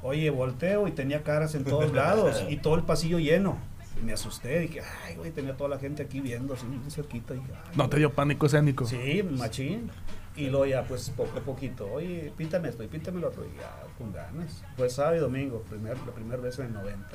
Oye, 0.04 0.30
volteo 0.30 0.88
y 0.88 0.92
tenía 0.92 1.24
caras 1.24 1.56
en 1.56 1.64
todos 1.64 1.92
lados 1.94 2.44
y 2.50 2.58
todo 2.58 2.76
el 2.76 2.84
pasillo 2.84 3.20
lleno. 3.20 3.58
Y 4.00 4.06
me 4.06 4.14
asusté, 4.14 4.60
dije, 4.60 4.82
ay, 5.06 5.16
güey, 5.16 5.32
tenía 5.32 5.58
toda 5.58 5.72
la 5.72 5.80
gente 5.80 6.04
aquí 6.04 6.20
viendo, 6.22 6.54
así, 6.54 6.68
bien 6.68 6.90
cerquita. 6.92 7.34
Dije, 7.34 7.48
"Ay, 7.52 7.72
No 7.76 7.90
te 7.90 7.98
dio 7.98 8.14
pánico 8.14 8.46
escénico. 8.46 8.86
Sí, 8.86 9.24
machín. 9.24 9.90
Y 10.36 10.50
luego 10.50 10.68
ya, 10.68 10.84
pues 10.84 11.10
poco 11.10 11.40
a 11.40 11.42
poquito, 11.42 11.92
oye, 11.92 12.32
píntame 12.38 12.70
esto 12.70 12.84
y 12.84 12.88
píntame 12.88 13.20
lo 13.20 13.30
otro. 13.30 13.44
Y 13.44 13.58
ya, 13.58 13.72
con 13.98 14.14
ganas. 14.14 14.64
Fue 14.76 14.88
sábado 14.92 15.16
y 15.16 15.20
domingo, 15.20 15.64
primer, 15.68 15.98
la 16.06 16.14
primera 16.14 16.40
vez 16.40 16.60
en 16.60 16.68
el 16.68 16.74
90. 16.74 17.08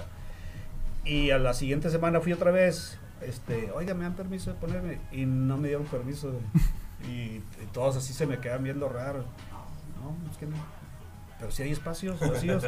Y 1.04 1.30
a 1.30 1.38
la 1.38 1.54
siguiente 1.54 1.88
semana 1.88 2.20
fui 2.20 2.32
otra 2.32 2.50
vez. 2.50 2.98
Este, 3.20 3.70
oiga, 3.72 3.94
me 3.94 4.02
dan 4.02 4.14
permiso 4.16 4.52
de 4.52 4.58
ponerme. 4.58 4.98
Y 5.12 5.24
no 5.24 5.56
me 5.58 5.68
dieron 5.68 5.86
permiso. 5.86 6.32
y, 7.08 7.12
y 7.36 7.42
todos 7.72 7.96
así 7.96 8.12
se 8.12 8.26
me 8.26 8.38
quedan 8.38 8.64
viendo 8.64 8.88
raro. 8.88 9.24
No, 10.00 10.16
es 10.30 10.36
que 10.36 10.46
no. 10.46 10.56
Pero 11.42 11.50
si 11.50 11.64
hay 11.64 11.72
espacios 11.72 12.20
vacíos. 12.20 12.64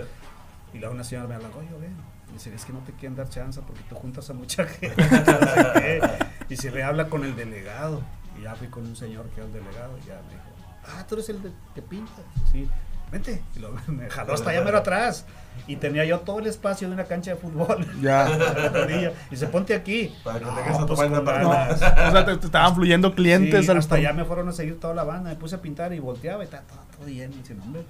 Y 0.73 0.78
luego 0.78 0.93
una 0.93 1.04
señora 1.04 1.28
me 1.28 1.37
habla, 1.37 1.49
oye, 1.57 1.69
ven. 1.81 1.95
Y 2.31 2.33
dice, 2.33 2.52
es 2.52 2.64
que 2.64 2.73
no 2.73 2.81
te 2.81 2.90
quieren 2.90 3.14
dar 3.14 3.28
chance 3.28 3.61
porque 3.64 3.83
tú 3.88 3.95
juntas 3.95 4.28
a 4.31 4.33
mucha 4.33 4.66
gente. 4.66 6.00
y 6.49 6.57
se 6.57 6.73
me 6.73 6.83
habla 6.83 7.09
con 7.09 7.23
el 7.23 7.37
delegado. 7.37 8.02
Y 8.37 8.43
ya 8.43 8.57
fui 8.57 8.66
con 8.66 8.85
un 8.85 8.97
señor 8.97 9.26
que 9.26 9.37
era 9.37 9.47
el 9.47 9.52
delegado. 9.52 9.97
Y 10.02 10.09
ya 10.09 10.21
me 10.26 10.31
dijo, 10.31 10.43
ah, 10.88 11.07
tú 11.09 11.14
eres 11.14 11.28
el 11.28 11.40
de, 11.40 11.52
que 11.76 11.83
pinta. 11.83 12.21
Sí, 12.50 12.69
vente. 13.12 13.40
Y 13.54 13.90
me 13.93 14.11
jaló 14.11 14.35
hasta 14.35 14.50
allá 14.50 14.62
mero 14.62 14.78
atrás. 14.78 15.25
Y 15.69 15.76
tenía 15.76 16.04
yo 16.04 16.19
todo 16.19 16.40
el 16.40 16.49
espacio 16.49 16.88
de 16.88 16.95
una 16.95 17.04
cancha 17.04 17.31
de 17.31 17.37
fútbol. 17.37 17.87
Ya. 18.02 18.26
orilla. 18.75 19.12
y 19.31 19.37
se 19.37 19.47
ponte 19.47 19.73
aquí. 19.73 20.12
Para 20.25 20.40
que 20.40 20.47
No, 20.47 20.54
tengas 20.57 20.81
a 20.81 20.87
tu 20.87 20.95
pues, 20.97 21.09
No, 21.09 21.21
o 21.21 21.76
sea, 21.76 22.25
te, 22.26 22.37
te 22.38 22.47
estaban 22.47 22.75
fluyendo 22.75 23.14
clientes 23.14 23.64
Sí, 23.64 23.71
al 23.71 23.76
hasta 23.76 23.95
allá 23.95 24.12
me 24.12 24.25
fueron 24.25 24.49
a 24.49 24.52
seguir 24.52 24.81
toda 24.81 24.95
la 24.95 25.04
banda, 25.04 25.31
me 25.31 25.37
puse 25.37 25.54
a 25.54 25.62
pintar 25.62 25.93
y 25.93 26.00
volteaba 26.00 26.43
y 26.43 26.47
estaba 26.47 26.64
todo, 26.64 26.81
todo 26.99 27.07
lleno. 27.07 27.33
Y 27.37 27.38
dice, 27.38 27.54
no, 27.54 27.62
hombre, 27.62 27.85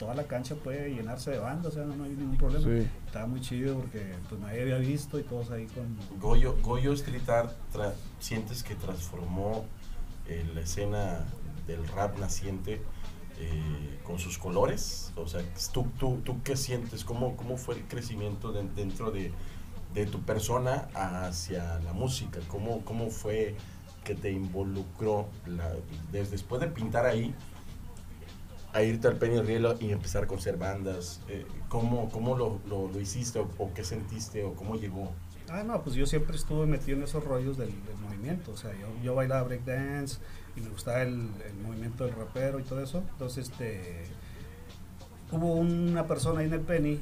toda 0.00 0.14
la 0.14 0.24
cancha 0.24 0.54
puede 0.54 0.94
llenarse 0.94 1.30
de 1.30 1.38
banda, 1.38 1.68
o 1.68 1.72
sea, 1.72 1.84
no, 1.84 1.94
no 1.94 2.04
hay 2.04 2.10
ningún 2.10 2.38
problema. 2.38 2.64
Sí. 2.64 2.88
Estaba 3.06 3.26
muy 3.26 3.40
chido 3.42 3.76
porque 3.76 4.14
pues 4.28 4.40
nadie 4.40 4.62
había 4.62 4.78
visto 4.78 5.18
y 5.18 5.22
todos 5.22 5.50
ahí 5.50 5.66
con... 5.66 5.94
Goyo, 6.18 6.56
Goyo 6.62 6.92
Street 6.94 7.28
Art, 7.28 7.52
¿sientes 8.18 8.62
que 8.62 8.74
transformó 8.74 9.66
eh, 10.26 10.44
la 10.54 10.62
escena 10.62 11.26
del 11.66 11.86
rap 11.88 12.18
naciente 12.18 12.80
eh, 13.38 14.00
con 14.02 14.18
sus 14.18 14.38
colores? 14.38 15.12
O 15.16 15.28
sea, 15.28 15.42
¿tú, 15.72 15.86
tú, 15.98 16.20
tú 16.24 16.42
qué 16.42 16.56
sientes? 16.56 17.04
¿Cómo, 17.04 17.36
cómo 17.36 17.58
fue 17.58 17.74
el 17.76 17.82
crecimiento 17.84 18.52
de- 18.52 18.68
dentro 18.74 19.10
de, 19.10 19.32
de 19.92 20.06
tu 20.06 20.20
persona 20.22 20.88
hacia 20.94 21.78
la 21.80 21.92
música? 21.92 22.40
¿Cómo, 22.48 22.84
cómo 22.86 23.10
fue 23.10 23.54
que 24.02 24.14
te 24.14 24.32
involucró 24.32 25.28
la- 25.46 25.74
des- 26.10 26.30
después 26.30 26.58
de 26.62 26.68
pintar 26.68 27.04
ahí? 27.04 27.34
A 28.72 28.82
irte 28.82 29.08
al 29.08 29.16
Penny 29.16 29.40
Rielo 29.40 29.76
y 29.80 29.90
empezar 29.90 30.24
a 30.24 30.26
conocer 30.26 30.56
bandas? 30.56 31.20
Eh, 31.28 31.46
¿Cómo, 31.68 32.08
cómo 32.10 32.36
lo, 32.36 32.60
lo, 32.68 32.88
lo 32.88 33.00
hiciste 33.00 33.38
o, 33.38 33.48
o 33.58 33.72
qué 33.74 33.84
sentiste 33.84 34.44
o 34.44 34.54
cómo 34.54 34.76
llegó? 34.76 35.12
Ah, 35.48 35.64
no, 35.64 35.82
pues 35.82 35.96
yo 35.96 36.06
siempre 36.06 36.36
estuve 36.36 36.66
metido 36.66 36.96
en 36.96 37.02
esos 37.02 37.24
rollos 37.24 37.58
del, 37.58 37.70
del 37.84 37.96
movimiento. 37.96 38.52
O 38.52 38.56
sea, 38.56 38.70
yo, 38.78 38.86
yo 39.02 39.14
bailaba 39.16 39.42
breakdance 39.42 40.18
y 40.56 40.60
me 40.60 40.68
gustaba 40.68 41.02
el, 41.02 41.28
el 41.44 41.54
movimiento 41.62 42.04
del 42.04 42.14
rapero 42.14 42.60
y 42.60 42.62
todo 42.62 42.82
eso. 42.82 43.02
Entonces, 43.12 43.50
este. 43.50 44.04
Hubo 45.32 45.54
una 45.54 46.06
persona 46.06 46.40
ahí 46.40 46.46
en 46.46 46.52
el 46.54 46.60
Penny. 46.60 47.00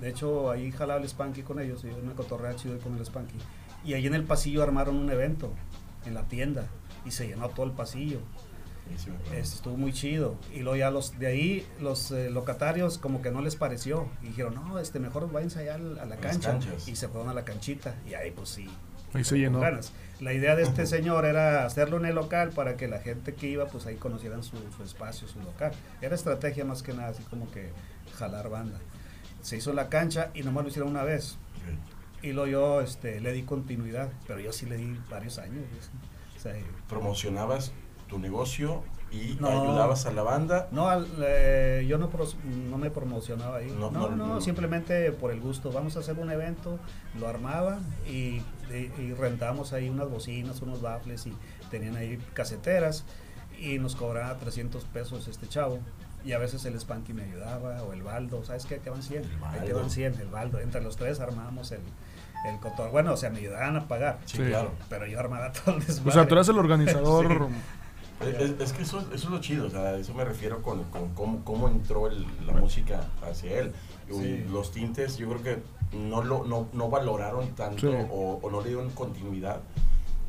De 0.00 0.08
hecho, 0.10 0.50
ahí 0.50 0.72
jalaba 0.72 1.00
el 1.00 1.08
Spanky 1.08 1.42
con 1.42 1.60
ellos. 1.60 1.82
Yo 1.82 1.96
me 2.02 2.14
cotorrea 2.14 2.56
chido 2.56 2.78
con 2.78 2.96
el 2.96 3.04
Spanky. 3.06 3.36
Y 3.84 3.94
ahí 3.94 4.06
en 4.06 4.14
el 4.14 4.24
pasillo 4.24 4.62
armaron 4.62 4.96
un 4.96 5.10
evento. 5.10 5.52
En 6.06 6.14
la 6.14 6.24
tienda. 6.24 6.66
Y 7.04 7.12
se 7.12 7.28
llenó 7.28 7.48
todo 7.50 7.66
el 7.66 7.72
pasillo. 7.72 8.18
Sí. 8.98 9.10
Este, 9.26 9.40
estuvo 9.40 9.76
muy 9.76 9.92
chido. 9.92 10.36
Y 10.52 10.60
luego 10.60 10.76
ya 10.76 10.90
los 10.90 11.18
de 11.18 11.26
ahí, 11.26 11.66
los 11.80 12.10
eh, 12.12 12.30
locatarios, 12.30 12.98
como 12.98 13.22
que 13.22 13.30
no 13.30 13.40
les 13.42 13.56
pareció. 13.56 14.08
Y 14.22 14.26
dijeron, 14.28 14.54
no, 14.54 14.78
este, 14.78 15.00
mejor 15.00 15.30
váyanse 15.32 15.60
allá 15.60 15.74
al- 15.76 15.98
a 15.98 16.04
la 16.06 16.14
A 16.14 16.18
cancha. 16.18 16.50
canchas. 16.52 16.86
Y 16.88 16.96
se 16.96 17.08
fueron 17.08 17.28
a 17.28 17.34
la 17.34 17.44
canchita. 17.44 17.94
Y 18.08 18.14
ahí, 18.14 18.30
pues 18.30 18.48
sí. 18.50 18.68
Ahí 19.12 19.24
se 19.24 19.36
llenó. 19.38 19.60
ganas. 19.60 19.92
La 20.20 20.32
idea 20.32 20.54
de 20.56 20.62
este 20.62 20.86
señor 20.86 21.24
era 21.24 21.64
hacerlo 21.64 21.96
en 21.98 22.04
el 22.06 22.14
local 22.14 22.50
para 22.50 22.76
que 22.76 22.86
la 22.88 22.98
gente 23.00 23.34
que 23.34 23.48
iba, 23.48 23.66
pues 23.66 23.86
ahí 23.86 23.96
conocieran 23.96 24.42
su, 24.42 24.56
su 24.76 24.82
espacio, 24.84 25.26
su 25.28 25.40
local. 25.40 25.72
Era 26.02 26.14
estrategia 26.14 26.64
más 26.64 26.82
que 26.82 26.92
nada, 26.94 27.08
así 27.08 27.22
como 27.24 27.50
que 27.50 27.70
jalar 28.18 28.48
banda. 28.48 28.78
Se 29.42 29.56
hizo 29.56 29.70
en 29.70 29.76
la 29.76 29.88
cancha 29.88 30.30
y 30.34 30.42
nomás 30.42 30.64
lo 30.64 30.70
hicieron 30.70 30.90
una 30.90 31.02
vez. 31.04 31.36
Y 32.22 32.32
luego 32.32 32.48
yo 32.50 32.80
este, 32.80 33.20
le 33.20 33.32
di 33.32 33.42
continuidad, 33.42 34.08
pero 34.26 34.40
yo 34.40 34.52
sí 34.52 34.66
le 34.66 34.76
di 34.78 34.98
varios 35.10 35.38
años. 35.38 35.64
pues. 35.70 35.90
O 36.36 36.40
sea, 36.40 36.54
Promocionabas 36.88 37.72
tu 38.08 38.18
negocio 38.18 38.82
y 39.10 39.36
No. 39.40 39.48
ayudabas 39.48 40.06
a 40.06 40.12
la 40.12 40.22
banda. 40.22 40.68
No, 40.72 40.88
al- 40.88 41.06
eh, 41.20 41.86
yo 41.88 41.98
no, 41.98 42.10
pros- 42.10 42.36
no 42.44 42.78
me 42.78 42.90
promocionaba 42.90 43.58
ahí. 43.58 43.70
No, 43.78 43.90
No, 43.90 44.08
no, 44.10 44.16
no, 44.16 44.26
no. 44.26 44.40
simplemente 44.40 45.12
por 45.12 45.30
el 45.30 45.40
gusto. 45.40 45.70
Vamos 45.70 45.96
a 45.96 46.00
hacer 46.00 46.18
un 46.18 46.30
evento, 46.30 46.78
lo 47.18 47.28
armaba 47.28 47.78
y, 48.08 48.42
y, 48.72 48.90
y 48.98 49.14
rentábamos 49.14 49.72
ahí 49.72 49.88
unas 49.88 50.08
bocinas, 50.10 50.60
unos 50.62 50.80
baffles 50.82 51.26
y 51.26 51.34
tenían 51.70 51.96
ahí 51.96 52.18
caseteras 52.32 53.04
y 53.60 53.78
nos 53.78 53.94
cobraba 53.94 54.36
300 54.36 54.84
pesos 54.86 55.28
este 55.28 55.46
chavo. 55.48 55.78
Y 56.24 56.32
a 56.32 56.38
veces 56.38 56.64
el 56.64 56.80
Spanky 56.80 57.12
me 57.12 57.22
ayudaba 57.22 57.82
o 57.82 57.92
el 57.92 58.02
Baldo, 58.02 58.42
¿sabes 58.44 58.64
qué? 58.64 58.78
Que 58.78 58.88
van 58.90 59.02
100. 59.02 59.22
El 59.24 59.30
Ahí 59.60 59.72
van 59.72 59.90
100, 59.90 60.14
el 60.20 60.28
Baldo. 60.28 60.58
Entre 60.58 60.80
los 60.80 60.96
tres 60.96 61.20
armábamos 61.20 61.70
el, 61.70 61.80
el 62.48 62.58
cotor. 62.60 62.90
Bueno, 62.90 63.12
o 63.12 63.16
sea, 63.18 63.28
me 63.30 63.38
ayudaban 63.40 63.76
a 63.76 63.86
pagar, 63.86 64.18
Sí, 64.24 64.38
claro. 64.38 64.72
pero 64.88 65.06
yo 65.06 65.20
armaba 65.20 65.52
todo 65.52 65.76
el 65.76 65.82
O 65.82 65.84
desmadre. 65.84 66.12
sea, 66.12 66.26
tú 66.26 66.34
eres 66.34 66.48
el 66.48 66.58
organizador. 66.58 67.48
es- 68.28 68.60
es 68.60 68.72
que 68.72 68.82
eso, 68.82 69.00
eso 69.00 69.14
es 69.14 69.24
lo 69.24 69.40
chido, 69.40 69.66
o 69.66 69.70
sea, 69.70 69.80
a 69.80 69.96
eso 69.98 70.14
me 70.14 70.24
refiero 70.24 70.62
con, 70.62 70.84
con 70.84 71.14
cómo, 71.14 71.44
cómo 71.44 71.68
entró 71.68 72.06
el- 72.08 72.26
la 72.46 72.52
música 72.54 73.06
hacia 73.28 73.60
él. 73.60 73.72
Y 74.10 74.14
Sí. 74.14 74.44
Los 74.50 74.72
tintes 74.72 75.16
yo 75.16 75.28
creo 75.30 75.42
que 75.42 75.96
no 75.96 76.22
lo 76.22 76.44
no, 76.44 76.68
no 76.72 76.88
valoraron 76.90 77.48
tanto 77.54 77.90
Sí. 77.90 77.96
o, 78.10 78.38
o 78.42 78.50
no 78.50 78.60
le 78.60 78.68
dieron 78.68 78.90
continuidad. 78.90 79.60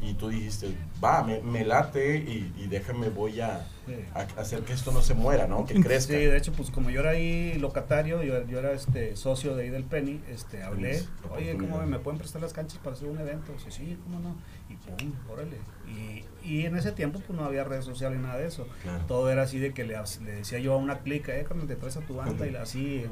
Y 0.02 0.14
tú 0.14 0.28
dijiste, 0.28 0.76
va, 1.04 1.24
me, 1.24 1.42
me 1.42 1.64
late 1.66 2.18
y, 2.18 2.54
y 2.58 2.68
déjame, 2.68 3.10
voy 3.10 3.40
a, 3.42 3.66
Sí. 3.88 3.94
a 4.14 4.20
hacer 4.42 4.62
que 4.62 4.74
esto 4.74 4.92
no 4.92 5.02
se 5.02 5.14
muera, 5.16 5.48
¿no? 5.48 5.66
Que 5.66 5.74
crezca. 5.82 6.14
Sí, 6.14 6.20
de 6.20 6.38
hecho, 6.38 6.52
pues 6.52 6.70
como 6.70 6.90
yo 6.90 7.00
era 7.00 7.12
ahí 7.12 7.58
locatario, 7.60 8.22
yo, 8.22 8.46
yo 8.46 8.60
era 8.60 8.74
este 8.74 9.16
socio 9.16 9.56
de 9.56 9.64
ahí 9.64 9.70
del 9.70 9.86
Penny, 9.86 10.22
este, 10.30 10.62
hablé, 10.64 11.02
oye, 11.32 11.54
¿cómo 11.54 11.68
oportunidad. 11.76 11.86
me 11.86 12.00
pueden 12.00 12.20
prestar 12.20 12.42
las 12.42 12.52
canchas 12.54 12.78
para 12.84 12.96
hacer 12.96 13.08
un 13.08 13.20
evento? 13.20 13.54
Sí, 13.58 13.72
sí, 13.72 13.98
¿cómo 14.04 14.20
no? 14.20 14.36
Y 14.70 14.76
pum, 14.76 15.12
órale. 15.32 15.58
Y, 15.88 16.24
y 16.48 16.66
en 16.66 16.76
ese 16.76 16.92
tiempo 16.92 17.20
pues 17.26 17.38
no 17.38 17.46
había 17.46 17.64
redes 17.64 17.86
sociales 17.86 18.18
ni 18.20 18.26
nada 18.26 18.38
de 18.40 18.48
eso. 18.48 18.68
Claro. 18.84 19.04
Todo 19.08 19.30
era 19.32 19.44
así 19.44 19.60
de 19.60 19.74
que 19.74 19.84
le, 19.84 19.96
le 20.24 20.32
decía 20.32 20.60
yo 20.60 20.74
a 20.74 20.78
una 20.78 21.00
clica, 21.00 21.36
eh, 21.36 21.46
cuando 21.48 21.66
te 21.66 21.76
traes 21.76 21.98
a 21.98 22.02
tu 22.02 22.16
banda 22.16 22.48
y 22.48 22.56
así. 22.56 22.98
eh, 22.98 23.10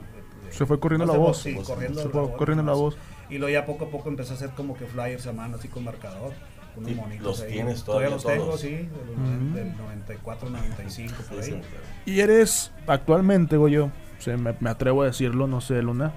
Se 0.51 0.65
fue 0.65 0.79
corriendo 0.79 1.05
la 1.05 1.17
voz. 1.17 1.41
Sí, 1.41 1.53
Voz, 1.53 1.67
corriendo, 1.67 2.01
Se 2.01 2.09
fue 2.09 2.21
la 2.27 2.33
corriendo 2.33 2.63
la 2.63 2.73
voz. 2.73 2.95
Y 3.29 3.37
luego 3.37 3.51
ya 3.53 3.65
poco 3.65 3.85
a 3.85 3.89
poco 3.89 4.09
empecé 4.09 4.33
a 4.33 4.35
hacer 4.35 4.49
como 4.51 4.75
que 4.77 4.85
flyers 4.85 5.25
a 5.27 5.33
mano, 5.33 5.57
así 5.57 5.67
con 5.67 5.83
marcador. 5.83 6.33
Con 6.75 6.87
Y 6.89 6.93
unos 6.93 7.05
monitos 7.05 7.25
los 7.25 7.41
ahí. 7.41 7.51
tienes 7.53 7.83
todavía 7.83 8.09
los 8.09 8.23
tengo, 8.25 8.45
todos. 8.45 8.61
sí, 8.61 8.69
del, 8.71 8.87
Ujú. 8.87 9.55
del 9.55 9.77
94, 9.77 10.49
95, 10.49 11.13
por 11.29 11.43
Sí, 11.43 11.51
ahí. 11.53 11.61
sí. 12.05 12.11
Y 12.11 12.19
eres, 12.19 12.71
actualmente, 12.87 13.57
Goyo, 13.57 13.85
o 13.85 14.21
sea, 14.21 14.37
me, 14.37 14.55
me 14.59 14.69
atrevo 14.71 15.03
a 15.03 15.05
decirlo, 15.05 15.45
no 15.45 15.61
sé, 15.61 15.81
Luna, 15.83 16.13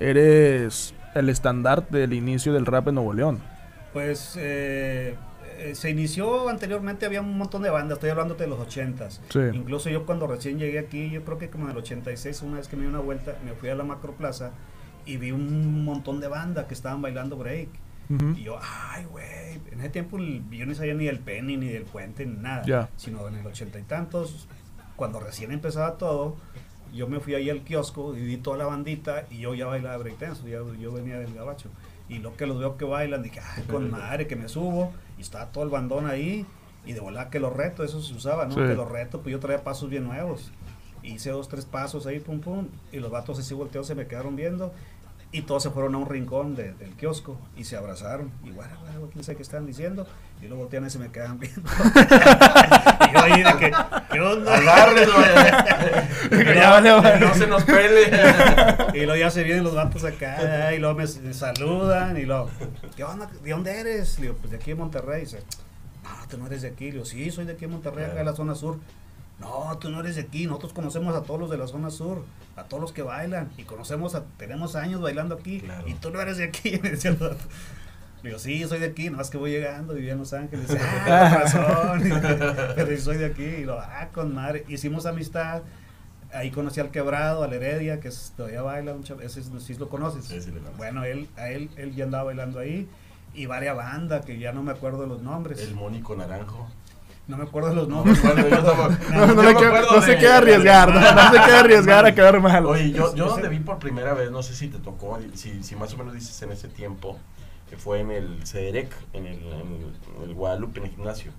eres 0.00 0.94
el 1.14 1.28
estandarte 1.28 1.96
del 1.98 2.12
inicio 2.12 2.52
del 2.52 2.66
rap 2.66 2.88
en 2.88 2.96
Nuevo 2.96 3.12
León. 3.14 3.40
Pues 3.92 4.34
eh, 4.36 5.14
eh, 5.64 5.74
se 5.74 5.88
inició 5.88 6.50
anteriormente, 6.50 7.06
había 7.06 7.22
un 7.22 7.38
montón 7.38 7.62
de 7.62 7.70
bandas, 7.70 7.96
estoy 7.96 8.10
hablando 8.10 8.34
de 8.34 8.46
los 8.46 8.58
80s. 8.58 9.20
Sí. 9.30 9.38
Incluso 9.56 9.88
yo 9.88 10.04
cuando 10.04 10.26
recién 10.26 10.58
llegué 10.58 10.78
aquí, 10.78 11.10
yo 11.10 11.24
creo 11.24 11.38
que 11.38 11.48
como 11.48 11.64
en 11.64 11.70
el 11.70 11.78
86, 11.78 12.42
una 12.42 12.58
vez 12.58 12.68
que 12.68 12.76
me 12.76 12.82
di 12.82 12.88
una 12.88 13.00
vuelta, 13.00 13.38
me 13.44 13.52
fui 13.52 13.70
a 13.70 13.74
la 13.74 13.82
Macroplaza 13.82 14.50
y 15.06 15.16
vi 15.16 15.32
un 15.32 15.84
montón 15.84 16.20
de 16.20 16.28
bandas 16.28 16.66
que 16.66 16.74
estaban 16.74 17.00
bailando 17.00 17.36
break. 17.38 17.68
Ujú. 18.10 18.34
Y 18.36 18.42
yo, 18.42 18.58
ay, 18.60 19.06
güey, 19.06 19.60
en 19.72 19.80
ese 19.80 19.88
tiempo 19.88 20.18
yo 20.18 20.66
no 20.66 20.74
sabía 20.74 20.92
ni 20.92 21.06
del 21.06 21.20
penny, 21.20 21.56
ni 21.56 21.68
del 21.68 21.84
puente, 21.84 22.26
ni 22.26 22.36
nada. 22.36 22.62
Ya. 22.66 22.90
Sino 22.96 23.26
en 23.26 23.36
el 23.36 23.46
ochenta 23.46 23.78
y 23.78 23.84
tantos, 23.84 24.46
cuando 24.96 25.18
recién 25.18 25.50
empezaba 25.50 25.96
todo, 25.96 26.36
yo 26.92 27.08
me 27.08 27.20
fui 27.20 27.34
ahí 27.34 27.48
al 27.48 27.62
kiosco 27.62 28.14
y 28.14 28.20
vi 28.20 28.36
toda 28.36 28.58
la 28.58 28.66
bandita 28.66 29.24
y 29.30 29.38
yo 29.38 29.54
ya 29.54 29.66
bailaba 29.66 29.96
breakdance, 29.96 30.46
yo, 30.48 30.74
yo 30.74 30.92
venía 30.92 31.18
del 31.18 31.32
gabacho. 31.32 31.70
Y 32.06 32.18
lo 32.18 32.36
que 32.36 32.46
los 32.46 32.58
veo 32.58 32.76
que 32.76 32.84
bailan, 32.84 33.22
dije, 33.22 33.40
ay, 33.40 33.62
con 33.64 33.90
madre 33.90 34.26
que 34.26 34.36
me 34.36 34.48
subo 34.48 34.92
estaba 35.24 35.50
todo 35.50 35.64
el 35.64 35.70
bandón 35.70 36.06
ahí 36.06 36.46
y 36.86 36.92
de 36.92 37.00
volar 37.00 37.30
que 37.30 37.40
los 37.40 37.52
retos, 37.52 37.88
eso 37.88 38.02
se 38.02 38.14
usaba, 38.14 38.46
¿no? 38.46 38.54
Sí. 38.54 38.60
Que 38.60 38.74
los 38.74 38.90
retos, 38.90 39.20
pues 39.22 39.32
yo 39.32 39.40
traía 39.40 39.64
pasos 39.64 39.90
bien 39.90 40.04
nuevos. 40.04 40.50
Hice 41.02 41.30
dos, 41.30 41.48
tres 41.48 41.66
pasos 41.66 42.06
ahí, 42.06 42.20
pum, 42.20 42.40
pum, 42.40 42.68
y 42.92 42.98
los 42.98 43.10
vatos 43.10 43.38
así 43.38 43.52
volteados 43.52 43.86
se 43.86 43.94
me 43.94 44.06
quedaron 44.06 44.36
viendo 44.36 44.72
y 45.36 45.42
todos 45.42 45.62
se 45.64 45.70
fueron 45.70 45.94
a 45.94 45.98
un 45.98 46.06
rincón 46.08 46.54
de- 46.54 46.72
del 46.74 46.90
kiosco 46.96 47.38
y 47.56 47.64
se 47.64 47.76
abrazaron. 47.76 48.30
Y 48.44 48.50
bueno, 48.50 48.72
bueno, 48.82 49.08
quién 49.12 49.24
sabe 49.24 49.36
qué 49.36 49.42
están 49.42 49.66
diciendo. 49.66 50.06
Y 50.40 50.46
luego 50.46 50.62
voltean 50.64 50.86
y 50.86 50.90
se 50.90 50.98
me 50.98 51.10
quedan 51.10 51.38
viendo. 51.38 51.62
y 53.10 53.12
yo 53.12 53.20
ahí 53.22 53.42
de 53.42 53.52
que, 53.58 53.72
¿qué 54.12 54.20
onda? 54.20 54.56
Agárrenlo. 54.56 55.14
Ya 56.54 56.70
vale, 56.70 56.90
vale. 56.92 57.20
no 57.20 57.34
se 57.34 57.46
nos 57.46 57.64
pele. 57.64 58.10
Y 58.94 58.98
luego 59.06 59.16
ya 59.16 59.30
se 59.30 59.42
vienen 59.42 59.64
los 59.64 59.74
vatos 59.74 60.04
acá, 60.04 60.72
y 60.72 60.78
luego 60.78 60.94
me, 60.94 61.04
me 61.22 61.34
saludan, 61.34 62.16
y 62.16 62.22
luego, 62.22 62.48
¿qué 62.96 63.02
onda? 63.02 63.28
¿De 63.42 63.50
dónde 63.50 63.80
eres? 63.80 64.18
Le 64.20 64.26
digo, 64.28 64.36
pues 64.38 64.50
de 64.52 64.56
aquí 64.56 64.70
de 64.70 64.76
Monterrey. 64.76 65.22
Y 65.22 65.24
dice, 65.24 65.38
no, 66.04 66.10
tú 66.28 66.38
no 66.38 66.46
eres 66.46 66.62
de 66.62 66.68
aquí. 66.68 66.86
Le 66.86 66.92
digo, 66.92 67.04
sí, 67.04 67.28
soy 67.32 67.44
de 67.44 67.52
aquí 67.54 67.62
de 67.62 67.68
Monterrey, 67.68 68.04
acá 68.04 68.14
de 68.14 68.24
la 68.24 68.34
zona 68.34 68.54
sur. 68.54 68.78
No, 69.40 69.76
tú 69.78 69.90
no 69.90 70.00
eres 70.00 70.14
de 70.16 70.22
aquí, 70.22 70.46
nosotros 70.46 70.72
conocemos 70.72 71.14
a 71.14 71.22
todos 71.22 71.40
los 71.40 71.50
de 71.50 71.58
la 71.58 71.66
zona 71.66 71.90
sur, 71.90 72.24
a 72.56 72.64
todos 72.64 72.80
los 72.80 72.92
que 72.92 73.02
bailan, 73.02 73.50
y 73.58 73.64
conocemos 73.64 74.14
a, 74.14 74.22
tenemos 74.38 74.76
años 74.76 75.00
bailando 75.00 75.34
aquí, 75.34 75.60
Claro. 75.60 75.86
y 75.88 75.94
tú 75.94 76.10
no 76.10 76.20
eres 76.20 76.36
de 76.38 76.44
aquí, 76.44 76.78
me 76.82 76.90
decía 76.90 77.10
el. 77.10 77.18
Le 77.18 78.30
digo, 78.30 78.38
sí, 78.38 78.64
soy 78.66 78.78
de 78.78 78.86
aquí, 78.86 79.10
nomás 79.10 79.28
que 79.28 79.36
voy 79.36 79.50
llegando, 79.50 79.92
vivía 79.92 80.12
en 80.12 80.18
Los 80.18 80.32
Ángeles. 80.32 80.74
Ah, 81.06 81.30
con 81.30 81.40
razón. 81.42 82.22
Pero 82.74 82.86
sí 82.96 82.98
soy 82.98 83.18
de 83.18 83.26
aquí. 83.26 83.44
Y 83.44 83.64
lo, 83.64 83.78
ah, 83.78 84.08
con 84.14 84.34
madre. 84.34 84.64
Hicimos 84.68 85.04
amistad. 85.04 85.60
Ahí 86.32 86.50
conocí 86.50 86.80
al 86.80 86.90
Quebrado, 86.90 87.42
al 87.44 87.52
Heredia, 87.52 88.00
que 88.00 88.08
es- 88.08 88.32
todavía 88.34 88.62
baila, 88.62 88.94
un 88.94 89.02
ese 89.20 89.40
es- 89.40 89.50
sí 89.58 89.74
lo 89.74 89.90
conoces. 89.90 90.24
Sí, 90.24 90.40
sí 90.40 90.48
lo 90.52 90.56
conozco. 90.56 90.76
Bueno, 90.78 91.04
él, 91.04 91.28
a 91.36 91.50
él, 91.50 91.68
él 91.76 91.94
ya 91.94 92.04
andaba 92.04 92.24
bailando 92.24 92.60
ahí. 92.60 92.88
Y 93.34 93.44
varias 93.44 93.76
bandas 93.76 94.24
que 94.24 94.38
ya 94.38 94.52
no 94.52 94.62
me 94.62 94.72
acuerdo 94.72 95.02
de 95.02 95.08
los 95.08 95.20
nombres. 95.20 95.60
El 95.60 95.74
Mónico 95.74 96.16
Naranjo. 96.16 96.66
No 97.26 97.36
me 97.38 97.44
acuerdo 97.44 97.74
los 97.74 97.88
nombres. 97.88 98.20
Bueno, 98.22 98.46
yo 98.48 98.62
tampoco- 98.62 98.88
No, 99.12 99.26
no, 99.26 99.34
yo 99.34 99.42
le 99.42 99.48
me 99.48 99.54
quiero- 99.54 99.68
acuerdo 99.76 99.96
no 99.96 100.02
se 100.02 100.10
de- 100.10 100.16
quiere 100.18 100.34
arriesgar, 100.34 100.88
no, 100.94 101.00
no 101.00 101.22
se 101.32 101.38
quiere 101.38 101.58
arriesgar 101.58 102.04
a 102.06 102.14
quedar 102.14 102.40
mal. 102.40 102.66
Oye, 102.66 102.90
yo, 102.92 103.14
yo 103.14 103.26
donde 103.26 103.48
vi 103.48 103.60
por 103.60 103.78
primera 103.78 104.12
vez, 104.14 104.30
no 104.30 104.42
sé 104.42 104.54
si 104.54 104.68
te 104.68 104.78
tocó, 104.78 105.18
si, 105.34 105.62
si 105.62 105.74
más 105.76 105.92
o 105.94 105.96
menos 105.96 106.12
dices 106.14 106.40
en 106.42 106.52
ese 106.52 106.68
tiempo, 106.68 107.16
que 107.70 107.76
fue 107.78 108.00
en 108.00 108.10
el 108.10 108.46
CEDEREC, 108.46 108.92
en 109.14 109.26
el, 109.26 109.38
en 109.38 110.22
el 110.28 110.34
Guadalupe, 110.34 110.80
en 110.80 110.86
el 110.86 110.92
gimnasio. 110.92 111.32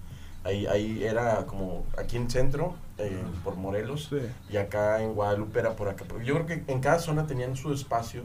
Ahí, 0.44 0.65
ahí 0.68 1.04
era 1.04 1.46
como 1.48 1.86
aquí 2.00 2.18
en 2.18 2.30
centro, 2.30 2.75
eh, 3.00 3.24
por 3.44 3.56
Morelos, 3.56 4.08
Sí. 4.12 4.18
y 4.50 4.58
acá 4.58 5.01
en 5.01 5.13
Guadalupe 5.13 5.60
era 5.60 5.75
por 5.75 5.88
acá. 5.89 6.06
Yo 6.24 6.34
creo 6.36 6.46
que 6.46 6.63
en 6.72 6.80
cada 6.82 7.00
zona 7.00 7.25
tenían 7.27 7.56
su 7.56 7.72
espacio, 7.74 8.24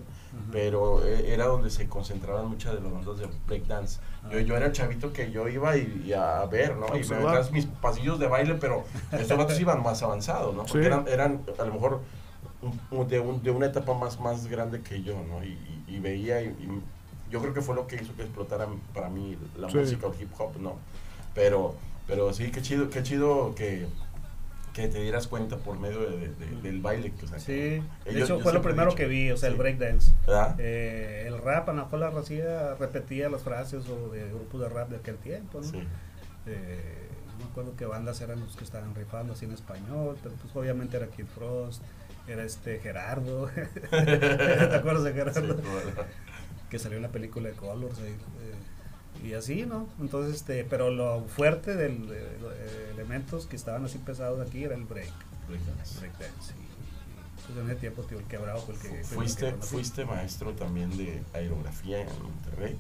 pero 0.53 1.05
eh, 1.05 1.33
era 1.33 1.47
donde 1.47 1.71
se 1.71 1.89
concentraban 1.89 2.47
muchas 2.49 2.75
de 2.75 2.81
las 2.81 2.93
bandas 2.93 3.19
de 3.19 3.29
breakdance. 3.47 4.01
Yo, 4.31 4.39
yo 4.41 4.57
era 4.57 4.67
el 4.67 4.73
chavito 4.73 5.13
que 5.13 5.31
yo 5.31 5.49
iba 5.49 5.77
y, 5.77 6.03
y 6.07 6.13
a 6.13 6.45
ver, 6.47 6.77
¿no? 6.77 6.87
Y 6.97 7.05
me 7.09 7.51
mis 7.53 7.67
pasillos 7.67 8.19
de 8.19 8.27
baile, 8.27 8.55
pero 8.55 8.85
estos 9.13 9.37
vatos 9.39 9.59
iban 9.61 9.83
más 9.83 10.03
avanzados, 10.03 10.55
¿no? 10.55 10.63
Porque 10.65 10.81
Sí. 10.83 10.87
eran, 10.87 11.09
eran 11.09 11.41
a 11.59 11.65
lo 11.65 11.73
mejor 11.75 12.01
de, 13.09 13.21
un- 13.21 13.43
de 13.43 13.51
una 13.51 13.67
etapa 13.67 13.95
más, 13.95 14.21
más 14.21 14.47
grande 14.47 14.83
que 14.83 15.03
yo, 15.03 15.15
¿no? 15.29 15.43
Y, 15.43 15.49
y- 15.49 15.85
y 15.97 15.99
veía, 16.01 16.43
y, 16.43 16.55
yo 17.31 17.41
creo 17.41 17.55
que 17.55 17.63
fue 17.63 17.75
lo 17.75 17.87
que 17.87 17.97
hizo 17.97 18.15
que 18.17 18.23
explotara 18.23 18.67
para 18.93 19.09
mí 19.09 19.39
la 19.57 19.71
Sí. 19.71 19.79
música 19.79 20.07
o 20.09 20.15
hip 20.21 20.31
hop, 20.39 20.57
¿no? 20.61 20.75
Pero, 21.35 21.75
pero 22.07 22.33
sí, 22.33 22.51
qué 22.51 22.61
chido, 22.61 22.91
qué 22.91 23.03
chido 23.03 23.55
que, 23.55 23.87
que 24.75 24.87
te 24.89 25.01
dieras 25.03 25.27
cuenta 25.27 25.57
por 25.57 25.79
medio 25.79 26.01
de- 26.01 26.17
de- 26.19 26.29
de- 26.29 26.63
del 26.63 26.81
baile. 26.81 27.13
Que, 27.13 27.25
o 27.25 27.29
sea, 27.29 27.39
Sí, 27.41 27.53
de 27.53 27.77
eh, 27.79 27.83
yo- 28.13 28.25
hecho 28.25 28.41
fue 28.41 28.53
lo 28.53 28.63
primero 28.63 28.95
que 28.95 29.07
vi, 29.07 29.31
o 29.31 29.37
sea, 29.37 29.49
el 29.49 29.57
breakdance. 29.57 30.13
Eh, 30.59 31.25
el 31.27 31.39
rap, 31.39 31.69
a 31.69 31.73
lo 31.73 31.85
mejor 31.85 31.99
la 31.99 32.11
racía 32.11 32.75
repetía 32.77 33.29
las 33.29 33.43
frases 33.43 33.89
o 33.89 34.09
de 34.11 34.29
grupos 34.29 34.61
de 34.61 34.69
rap 34.69 34.89
de 34.91 34.97
aquel 34.97 35.17
tiempo, 35.17 35.61
¿no? 35.61 35.67
Sí. 35.71 35.83
Eh, 36.47 37.09
no 37.39 37.45
me 37.47 37.51
acuerdo 37.51 37.75
qué 37.77 37.87
bandas 37.87 38.21
eran 38.21 38.41
los 38.41 38.57
que 38.57 38.65
estaban 38.65 38.95
rifando 38.95 39.33
así 39.33 39.45
en 39.47 39.53
español, 39.53 40.17
pero 40.23 40.35
pues 40.37 40.55
obviamente 40.55 40.97
era 40.97 41.07
Kid 41.09 41.27
Frost, 41.27 41.83
era 42.29 42.45
este 42.45 42.79
Gerardo, 42.79 43.51
¿te 43.91 44.75
acuerdas 44.75 45.05
de 45.05 45.13
Gerardo? 45.13 45.57
que 46.71 46.79
salió 46.79 46.97
en 46.99 47.03
la 47.03 47.09
película 47.11 47.49
de 47.49 47.55
Colors 47.57 47.99
ahí, 47.99 48.11
eh, 48.11 48.55
y 49.25 49.35
así, 49.35 49.67
¿no? 49.67 49.89
Entonces, 50.01 50.37
este, 50.37 50.65
pero 50.65 50.91
lo 50.91 51.23
fuerte 51.25 51.77
de 51.77 51.89
los 51.91 52.53
elementos 52.95 53.47
que 53.47 53.57
estaban 53.57 53.85
así 53.85 53.99
pesados 53.99 54.47
aquí 54.47 54.65
era 54.65 54.75
el 54.75 54.85
break, 54.85 55.11
Breakdance. 55.49 55.99
breakdance. 56.01 56.53
Y, 56.59 56.63
y, 56.63 57.47
pues 57.47 57.59
en 57.59 57.71
ese 57.71 57.81
tiempo, 57.81 58.03
tío, 58.03 58.19
el 58.19 58.25
quebrado 58.25 58.61
fue 58.61 58.75
el 58.75 58.81
que... 58.81 58.89
fue 58.89 58.97
el 58.97 59.05
que 59.05 59.05
Fuiste, 59.15 59.53
fuiste 59.61 60.05
maestro 60.05 60.53
también 60.53 60.97
de 60.97 61.23
aerografía 61.35 62.01
en 62.03 62.09
Monterrey. 62.23 62.77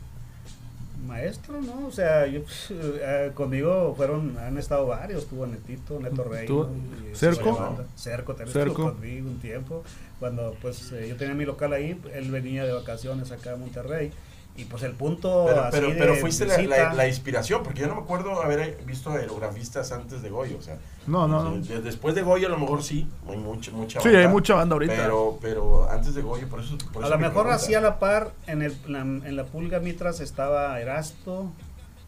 Maestro, 1.06 1.60
¿no? 1.62 1.86
O 1.86 1.90
sea, 1.90 2.26
yo, 2.26 2.42
eh, 2.70 3.30
conmigo 3.34 3.94
fueron, 3.96 4.36
han 4.36 4.58
estado 4.58 4.86
varios, 4.86 5.26
tuvo 5.26 5.46
Netito, 5.46 5.98
Neto 5.98 6.24
Rey. 6.24 6.46
Y 6.46 7.16
¿Cerco? 7.16 7.78
Cerco 7.96 8.34
también 8.34 8.52
Cerco. 8.52 8.70
estuvo 8.72 8.92
conmigo 8.92 9.28
un 9.30 9.40
tiempo. 9.40 9.82
Cuando 10.18 10.54
pues 10.60 10.92
eh, 10.92 11.08
yo 11.08 11.16
tenía 11.16 11.34
mi 11.34 11.46
local 11.46 11.72
ahí, 11.72 11.98
él 12.12 12.30
venía 12.30 12.66
de 12.66 12.72
vacaciones 12.74 13.32
acá 13.32 13.52
a 13.52 13.56
Monterrey. 13.56 14.12
Y 14.56 14.64
pues 14.64 14.82
el 14.82 14.92
punto 14.92 15.44
Pero, 15.48 15.60
así 15.62 15.70
pero, 15.72 15.88
de 15.88 15.94
pero 15.94 16.14
fuiste 16.16 16.44
la, 16.44 16.56
visita- 16.58 16.88
la- 16.88 16.94
la 16.94 17.08
inspiración, 17.08 17.62
porque 17.62 17.80
yo 17.80 17.86
no 17.88 17.94
me 17.94 18.02
acuerdo 18.02 18.42
haber 18.42 18.76
visto 18.84 19.10
aerografistas 19.10 19.90
antes 19.92 20.20
de 20.20 20.28
Goyo. 20.28 20.58
O 20.58 20.62
sea, 20.62 20.78
No, 21.06 21.26
no, 21.26 21.42
no. 21.42 21.56
de- 21.62 21.80
después 21.80 22.14
de 22.14 22.20
Goyo 22.22 22.46
a 22.48 22.50
lo 22.50 22.58
mejor 22.58 22.82
sí, 22.82 23.08
hay 23.26 23.38
mucha, 23.38 23.70
mucha 23.70 24.00
Sí, 24.02 24.08
hay 24.08 24.28
mucha 24.28 24.54
banda 24.56 24.74
ahorita. 24.74 24.94
Pero, 24.94 25.38
pero 25.40 25.88
antes 25.90 26.14
de 26.14 26.20
Goyo, 26.20 26.46
por 26.48 26.60
eso. 26.60 26.76
por 26.92 27.02
A 27.04 27.08
lo 27.08 27.16
mejor 27.18 27.32
pregunta. 27.44 27.54
así 27.54 27.74
a 27.74 27.80
la 27.80 27.98
par, 27.98 28.32
en, 28.46 28.60
el, 28.60 28.76
la, 28.86 29.00
en 29.00 29.34
la 29.36 29.44
Pulga 29.46 29.80
Mitras 29.80 30.20
estaba 30.20 30.78
Erasto 30.78 31.50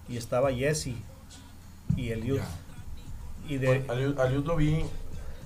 y 0.09 0.19
estaba 0.19 0.53
Jesse 0.53 0.91
y 1.97 2.11
el 2.11 2.23
Youth. 2.25 2.39
Ya. 2.41 3.49
Y 3.55 3.57
de, 3.57 3.79
Bueno, 3.81 4.39
lo 4.45 4.57
vi 4.57 4.85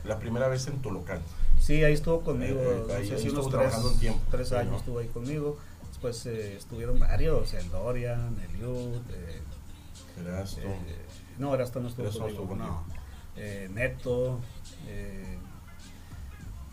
la 0.05 0.19
primera 0.19 0.49
vez 0.49 0.67
en 0.67 0.83
tu 0.83 0.91
local. 0.91 1.21
Sí, 1.61 1.85
ahí 1.85 1.93
estuvo 1.95 2.21
conmigo, 2.23 2.61
Eh, 2.61 2.85
no 2.89 2.95
ahí- 2.95 3.07
sé 3.07 3.15
ahí 3.15 3.21
si 3.21 3.27
estuvo 3.29 3.43
unos 3.43 3.51
trabajando 3.53 3.89
tres, 3.89 3.95
un 3.95 4.01
tiempo, 4.01 4.21
tres 4.31 4.53
años 4.53 4.73
¿no? 4.73 4.77
estuvo 4.79 4.99
ahí 4.99 5.09
conmigo. 5.09 5.57
Después 5.97 6.27
eh, 6.27 6.59
estuvieron 6.59 6.99
varios, 6.99 7.55
el 7.55 7.71
Dorian, 7.71 8.37
el 8.39 8.61
eh, 9.15 9.41
Erasto. 10.21 10.61
eh, 10.61 11.07
no, 11.39 11.55
Erasto 11.55 11.81
no 11.81 11.89
estuvo 11.89 12.11
conmigo, 12.11 12.55
no. 12.55 12.85
Neto, 13.71 14.39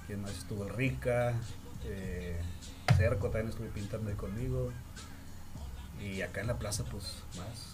¿quién 0.06 0.22
más 0.22 0.38
estuvo? 0.38 0.68
Rica, 0.68 1.36
Cerco 2.98 3.30
también 3.30 3.48
estuvo 3.48 3.70
pintando 3.70 4.10
ahí 4.10 4.18
conmigo. 4.18 4.74
Y 6.02 6.22
acá 6.22 6.42
en 6.42 6.48
la 6.48 6.56
plaza, 6.58 6.84
pues, 6.92 7.24
más. 7.38 7.70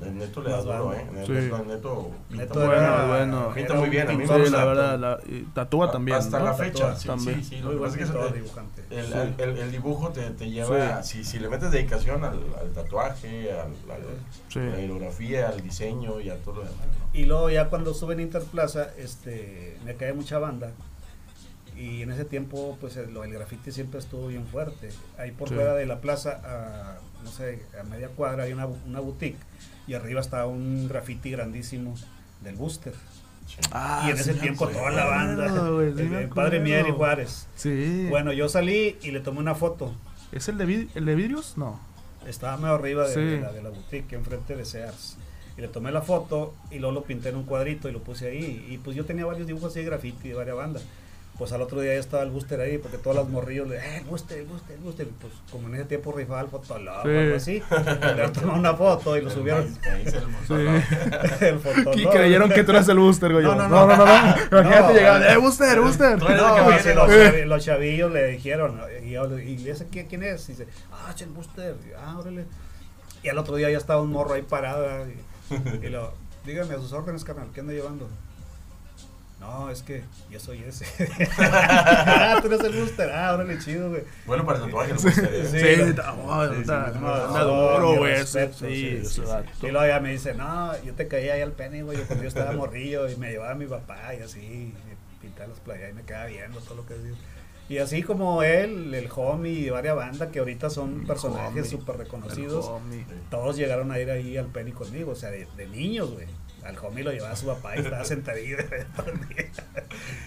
El 0.00 0.18
Neto 0.18 0.42
le 0.42 0.50
da 0.50 0.60
duro. 0.62 0.92
¿eh? 0.94 1.06
El 1.16 1.26
Sí. 1.26 1.32
Neto, 1.32 1.56
el 1.58 1.66
Neto 1.68 2.10
pinta 2.28 2.44
Neto 2.44 2.54
muy 2.58 2.66
Bueno, 2.66 2.82
era- 2.82 3.06
bueno. 3.06 3.52
Pinta 3.54 3.74
muy 3.74 3.88
bien, 3.88 4.08
a 4.08 4.12
mí 4.12 4.18
me 4.18 4.24
Sí, 4.26 4.32
la 4.32 4.38
gusta. 4.38 4.64
verdad, 4.64 4.98
la, 4.98 5.20
y 5.26 5.42
tatúa 5.54 5.90
también. 5.92 6.16
Hasta 6.18 6.38
¿no? 6.40 6.44
la 6.46 6.54
fecha, 6.54 6.84
Tatúa 6.86 6.96
sí, 6.96 7.06
también. 7.06 7.44
sí, 7.44 7.48
sí. 7.50 7.62
Muy 7.62 7.74
Lo 7.74 7.78
que 7.80 7.86
pasa 7.86 8.00
es 8.02 8.10
que 8.10 8.34
dibujante. 8.34 8.82
el, 8.90 9.06
Sí. 9.06 9.12
el- 9.14 9.40
el- 9.48 9.58
el 9.58 9.70
dibujo 9.72 10.08
te, 10.10 10.30
te 10.30 10.50
lleva, 10.50 11.02
si, 11.04 11.22
si 11.22 11.38
le 11.38 11.48
metes 11.48 11.70
dedicación 11.70 12.24
al, 12.24 12.40
al 12.60 12.72
tatuaje, 12.74 13.52
al, 13.52 13.60
al- 13.90 14.18
Sí. 14.48 14.58
a 14.58 14.62
la 14.62 14.74
aerografía, 14.76 15.48
al 15.50 15.60
diseño 15.62 16.18
y 16.20 16.30
a 16.30 16.36
todo 16.38 16.56
lo 16.56 16.60
demás. 16.62 16.78
¿no? 16.86 17.18
Y 17.20 17.24
luego 17.26 17.48
ya 17.50 17.68
cuando 17.68 17.92
estuve 17.92 18.14
en 18.14 18.20
Interplaza, 18.20 18.88
este, 18.98 19.78
me 19.84 19.94
cae 19.94 20.12
mucha 20.14 20.38
banda. 20.38 20.72
Y 21.76 22.02
en 22.02 22.10
ese 22.10 22.24
tiempo, 22.24 22.78
pues 22.80 22.96
el, 22.96 23.12
lo 23.12 23.20
del 23.22 23.32
graffiti 23.32 23.70
siempre 23.70 23.98
estuvo 24.00 24.28
bien 24.28 24.46
fuerte. 24.46 24.88
Ahí 25.18 25.30
por 25.32 25.48
Sí. 25.48 25.54
fuera 25.54 25.74
de 25.74 25.84
la 25.86 26.00
plaza, 26.00 26.40
a, 26.44 26.98
no 27.22 27.30
sé, 27.30 27.62
a 27.78 27.82
media 27.84 28.08
cuadra 28.08 28.44
hay 28.44 28.52
una, 28.52 28.66
una 28.66 29.00
boutique. 29.00 29.38
Y 29.86 29.94
arriba 29.94 30.20
estaba 30.20 30.46
un 30.46 30.88
graffiti 30.88 31.30
grandísimo 31.30 31.94
del 32.42 32.56
Booster. 32.56 32.94
Ah, 33.70 34.04
y 34.06 34.10
en 34.10 34.16
ese 34.16 34.32
sí 34.34 34.40
tiempo 34.40 34.66
toda 34.66 34.90
la 34.90 35.04
acuerdo, 35.04 35.76
banda. 35.76 35.94
sí 35.94 36.02
el, 36.02 36.08
me 36.10 36.22
el 36.22 36.28
padre. 36.30 36.60
Mier 36.60 36.88
y 36.88 36.90
Juárez. 36.92 37.46
Sí. 37.54 38.06
Bueno, 38.10 38.32
yo 38.32 38.48
salí 38.48 38.96
y 39.02 39.10
le 39.12 39.20
tomé 39.20 39.38
una 39.38 39.54
foto. 39.54 39.94
¿Es 40.32 40.48
el 40.48 40.58
de, 40.58 40.66
vid- 40.66 40.88
el 40.96 41.04
de 41.04 41.14
vidrios? 41.14 41.56
No. 41.56 41.78
Estaba 42.26 42.56
medio 42.56 42.74
arriba 42.74 43.06
de, 43.06 43.14
Sí. 43.14 43.20
de 43.20 43.40
la, 43.40 43.52
de 43.52 43.62
la 43.62 43.68
boutique, 43.70 44.14
enfrente 44.16 44.56
de 44.56 44.64
Sears. 44.64 45.16
Y 45.56 45.60
le 45.60 45.68
tomé 45.68 45.92
la 45.92 46.02
foto 46.02 46.54
y 46.72 46.78
luego 46.80 46.92
lo 46.92 47.04
pinté 47.04 47.28
en 47.28 47.36
un 47.36 47.44
cuadrito 47.44 47.88
y 47.88 47.92
lo 47.92 48.02
puse 48.02 48.26
ahí. 48.28 48.66
Y 48.68 48.78
pues 48.78 48.96
yo 48.96 49.04
tenía 49.04 49.24
varios 49.24 49.46
dibujos 49.46 49.70
así 49.70 49.78
de 49.80 49.86
graffiti 49.86 50.30
de 50.30 50.34
varias 50.34 50.56
bandas. 50.56 50.82
Pues 51.38 51.52
al 51.52 51.60
otro 51.60 51.80
día 51.82 51.92
ya 51.92 52.00
estaba 52.00 52.22
el 52.22 52.30
booster 52.30 52.58
ahí, 52.60 52.78
porque 52.78 52.96
todas 52.96 53.18
las 53.18 53.28
morrillos 53.28 53.68
le 53.68 53.76
eh, 53.76 53.98
el 53.98 54.04
booster, 54.04 54.38
el 54.38 54.46
booster, 54.46 54.74
el 54.76 54.82
booster. 54.82 55.06
Y 55.06 55.10
pues 55.20 55.32
como 55.52 55.68
en 55.68 55.74
ese 55.74 55.84
tiempo 55.84 56.10
rifaba 56.12 56.40
el 56.40 56.48
fotolog 56.48 57.02
Sí. 57.02 57.08
o 57.08 57.20
algo 57.20 57.36
así, 57.36 57.62
le 58.16 58.28
tomaron 58.30 58.58
una 58.60 58.74
foto 58.74 59.16
y 59.18 59.20
lo 59.20 59.28
El 59.28 59.34
subieron. 59.34 59.64
MySpace, 59.64 60.16
el 60.16 60.24
Sí. 60.24 60.30
Fotolog. 60.48 61.42
el 61.42 61.58
fotolog. 61.58 61.96
Y 61.98 62.06
creyeron 62.06 62.48
que 62.50 62.64
tú 62.64 62.70
eras 62.70 62.88
el 62.88 62.98
booster, 62.98 63.32
güey. 63.32 63.44
No, 63.44 63.54
No, 63.54 63.68
no, 63.68 63.86
no, 63.86 63.96
no. 63.96 64.06
no. 64.06 64.06
no, 64.06 64.36
Imagínate 64.62 64.94
llegaban, 64.94 65.22
eh, 65.24 65.26
¡eh, 65.32 65.36
booster, 65.36 65.80
booster! 65.80 66.18
No, 66.18 66.78
sí, 66.78 67.44
los, 67.44 67.64
chavillos 67.64 68.10
le 68.12 68.26
dijeron, 68.28 68.80
y, 69.04 69.10
yo, 69.10 69.38
y 69.38 69.58
le 69.58 69.72
dice, 69.72 69.86
¿quién, 69.90 70.06
quién 70.06 70.22
es? 70.22 70.48
Y 70.48 70.52
dice, 70.52 70.66
ah, 70.90 71.12
es 71.14 71.20
el 71.20 71.28
booster. 71.28 71.74
Y, 71.86 71.92
ah, 71.98 72.16
órale. 72.18 72.46
Y 73.22 73.28
al 73.28 73.36
otro 73.36 73.56
día 73.56 73.70
ya 73.70 73.76
estaba 73.78 74.00
un 74.00 74.10
morro 74.10 74.32
ahí 74.34 74.42
parado. 74.42 74.86
Y, 75.06 75.86
y 75.86 75.90
lo, 75.90 76.14
dígame 76.46 76.74
a 76.74 76.78
sus 76.78 76.92
órdenes, 76.94 77.24
carnal, 77.24 77.48
¿qué 77.52 77.60
anda 77.60 77.74
llevando? 77.74 78.08
No, 79.38 79.70
es 79.70 79.82
que 79.82 80.02
yo 80.30 80.40
soy 80.40 80.62
ese. 80.62 80.86
ah, 81.38 82.38
tú 82.40 82.48
eres 82.48 82.60
el 82.60 82.72
booster. 82.80 83.10
Ah, 83.10 83.34
órale, 83.34 83.58
chido, 83.58 83.90
güey. 83.90 84.02
Bueno, 84.26 84.46
para 84.46 84.60
tatuaje 84.60 84.92
el 84.92 84.98
booster, 84.98 85.34
¿eh? 85.34 85.46
Sí. 85.50 85.58
Sí, 85.60 85.64
güey. 87.98 88.16
Sí, 88.68 89.00
sí. 89.04 89.20
Y 89.66 89.70
luego 89.70 89.86
ya 89.86 90.00
me 90.00 90.12
dice, 90.12 90.34
no, 90.34 90.72
yo 90.82 90.94
te 90.94 91.06
caía 91.06 91.34
ahí 91.34 91.42
al 91.42 91.52
penny, 91.52 91.82
güey, 91.82 91.98
cuando 92.04 92.22
yo 92.24 92.28
estaba 92.28 92.52
morrillo 92.52 93.08
y 93.10 93.16
me 93.16 93.30
llevaba 93.30 93.52
a 93.52 93.56
mi 93.56 93.66
papá 93.66 94.14
y 94.18 94.22
así, 94.22 94.40
y 94.40 94.74
me 94.88 94.96
pintaba 95.20 95.48
las 95.48 95.60
playas 95.60 95.90
y 95.90 95.94
me 95.94 96.02
quedaba 96.02 96.26
viendo 96.26 96.58
todo 96.60 96.76
lo 96.76 96.86
que 96.86 96.94
hacía. 96.94 97.12
Y 97.68 97.78
así 97.78 98.02
como 98.02 98.42
él, 98.44 98.94
el 98.94 99.08
homie 99.14 99.52
y 99.52 99.70
varias 99.70 99.96
bandas 99.96 100.30
que 100.30 100.38
ahorita 100.38 100.70
son 100.70 101.00
El 101.00 101.06
personajes 101.06 101.68
súper 101.68 101.96
El 101.96 102.02
reconocidos, 102.02 102.70
todos 103.28 103.56
llegaron 103.56 103.90
a 103.90 103.98
ir 103.98 104.10
ahí 104.10 104.36
al 104.36 104.46
penny 104.46 104.72
conmigo, 104.72 105.12
o 105.12 105.16
sea, 105.16 105.30
de, 105.30 105.46
de 105.56 105.66
niños, 105.66 106.12
güey. 106.12 106.26
Al 106.66 106.76
homie 106.84 107.04
lo 107.04 107.12
llevaba 107.12 107.32
a 107.32 107.36
su 107.36 107.46
papá 107.46 107.76
y 107.76 107.80
estaba 107.80 108.04
sentadillo 108.04 108.56
todo 108.96 109.06
el 109.10 109.28
día. 109.28 109.46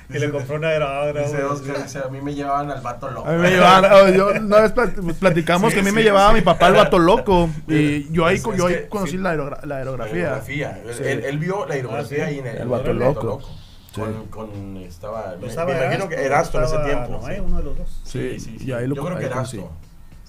Y 0.10 0.14
le 0.20 0.30
compró 0.32 0.56
una 0.56 0.72
grabadora. 0.72 1.22
Dice. 1.24 1.44
Oscar, 1.44 1.84
dice, 1.84 2.00
a 2.00 2.08
mí 2.10 2.22
me 2.22 2.34
llevaban 2.34 2.72
al 2.72 2.82
vato 2.82 3.10
loco. 3.12 3.28
A 3.28 3.34
mí 3.34 3.38
me 3.40 3.50
llevaban, 3.52 3.92
oh, 3.94 4.10
yo, 4.10 4.30
una 4.30 4.62
vez 4.62 4.74
plat- 4.74 5.14
platicamos 5.20 5.70
Sí, 5.70 5.76
que 5.76 5.80
a 5.82 5.84
mí 5.84 5.90
sí, 5.90 5.96
me 5.96 6.04
llevaba 6.04 6.30
sí. 6.30 6.36
mi 6.36 6.42
papá 6.42 6.68
el 6.68 6.74
vato 6.76 6.98
loco. 7.00 7.50
Y 7.68 8.12
yo 8.12 8.26
ahí, 8.26 8.38
Es- 8.38 8.44
yo 8.58 8.68
ahí 8.68 8.74
que, 8.76 8.88
conocí 8.88 9.12
sí. 9.12 9.18
la, 9.18 9.34
aerogra- 9.36 9.62
la 9.62 9.68
La 9.68 9.78
aerografía. 9.78 10.24
aerografía. 10.36 10.82
Él- 10.86 10.94
Sí. 10.96 11.04
Él, 11.06 11.24
él 11.26 11.38
vio 11.40 11.66
la 11.66 11.74
aerografía 11.76 12.24
Ah, 12.24 12.28
sí. 12.28 12.34
ahí 12.34 12.40
en 12.40 12.48
el, 12.48 12.58
El 12.58 12.68
vato 12.68 12.94
loco. 12.94 13.42
Sí. 13.42 14.02
Con, 14.02 14.28
con, 14.28 14.78
estaba, 14.78 15.36
me, 15.42 15.48
Estaba 15.48 15.74
me 15.74 15.80
imagino 15.84 16.08
que 16.08 16.16
Erasto, 16.16 16.60
en 16.60 16.64
ese 16.66 16.78
tiempo. 16.80 17.22
Sí. 17.28 17.34
uno 17.40 17.58
de 17.58 17.64
los 17.64 17.78
dos. 17.78 18.02
Sí, 18.06 18.58
y 18.60 18.72
ahí 18.72 18.88
lo 18.88 18.96
Yo 18.96 19.04
creo 19.06 19.18
que. 19.18 19.26
Erasto. 19.26 19.72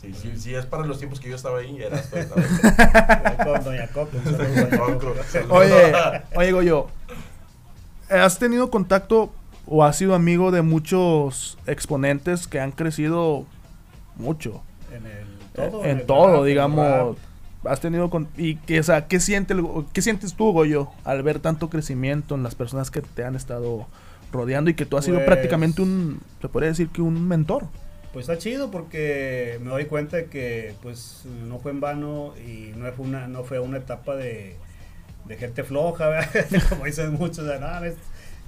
Sí, 0.00 0.14
sí, 0.14 0.32
sí, 0.38 0.54
es 0.54 0.64
para 0.64 0.86
los 0.86 0.98
tiempos 0.98 1.20
que 1.20 1.28
yo 1.28 1.36
estaba 1.36 1.58
ahí. 1.58 1.78
Coco. 3.92 4.10
Oye, 5.50 5.92
oye, 6.36 6.46
digo 6.46 6.62
yo, 6.62 6.86
¿has 8.08 8.38
tenido 8.38 8.70
contacto 8.70 9.32
o 9.66 9.84
has 9.84 9.96
sido 9.96 10.14
amigo 10.14 10.50
de 10.50 10.62
muchos 10.62 11.58
exponentes 11.66 12.46
que 12.46 12.60
han 12.60 12.72
crecido 12.72 13.44
mucho? 14.16 14.62
En 14.90 15.06
el 15.06 15.26
todo. 15.54 15.84
en 15.84 15.98
el 16.00 16.06
todo, 16.06 16.36
rap, 16.38 16.44
digamos. 16.44 17.16
Has 17.64 17.80
tenido 17.80 18.08
con, 18.08 18.26
y 18.38 18.56
que, 18.56 18.80
o 18.80 18.82
sea, 18.82 19.06
¿qué, 19.06 19.20
siente 19.20 19.52
el- 19.52 19.66
¿qué 19.92 20.00
sientes 20.00 20.32
tú, 20.32 20.50
Goyo, 20.52 20.88
al 21.04 21.22
ver 21.22 21.40
tanto 21.40 21.68
crecimiento 21.68 22.34
en 22.34 22.42
las 22.42 22.54
personas 22.54 22.90
que 22.90 23.02
te 23.02 23.22
han 23.22 23.36
estado 23.36 23.86
rodeando 24.32 24.70
y 24.70 24.74
que 24.74 24.86
tú 24.86 24.96
has 24.96 25.04
sido 25.04 25.18
Pues- 25.18 25.26
prácticamente 25.26 25.82
un, 25.82 26.20
se 26.40 26.48
podría 26.48 26.70
decir 26.70 26.88
que 26.88 27.02
un 27.02 27.28
mentor? 27.28 27.64
Pues 28.12 28.28
está 28.28 28.38
chido 28.38 28.70
porque 28.72 29.58
me 29.62 29.70
doy 29.70 29.84
cuenta 29.86 30.16
de 30.16 30.26
que 30.26 30.74
pues 30.82 31.22
no 31.46 31.58
fue 31.60 31.70
en 31.70 31.80
vano 31.80 32.34
y 32.38 32.72
no 32.76 32.90
fue 32.92 33.06
una, 33.06 33.28
no 33.28 33.44
fue 33.44 33.60
una 33.60 33.78
etapa 33.78 34.16
de, 34.16 34.56
de 35.26 35.36
gente 35.36 35.62
floja, 35.62 36.08
¿verdad? 36.08 36.28
como 36.70 36.86
dicen 36.86 37.12
muchos, 37.14 37.38
o 37.40 37.46
sea, 37.46 37.58
no, 37.60 37.84
es, 37.84 37.94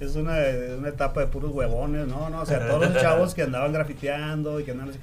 es 0.01 0.15
una, 0.17 0.35
una 0.77 0.89
etapa 0.89 1.21
de 1.21 1.27
puros 1.27 1.51
huevones, 1.53 2.07
no, 2.07 2.29
no, 2.29 2.41
o 2.41 2.45
sea, 2.45 2.67
todos 2.67 2.89
los 2.91 3.01
chavos 3.01 3.33
que 3.33 3.43
andaban 3.43 3.71
grafiteando 3.71 4.59
y 4.59 4.65
que 4.65 4.71
andaban, 4.71 4.95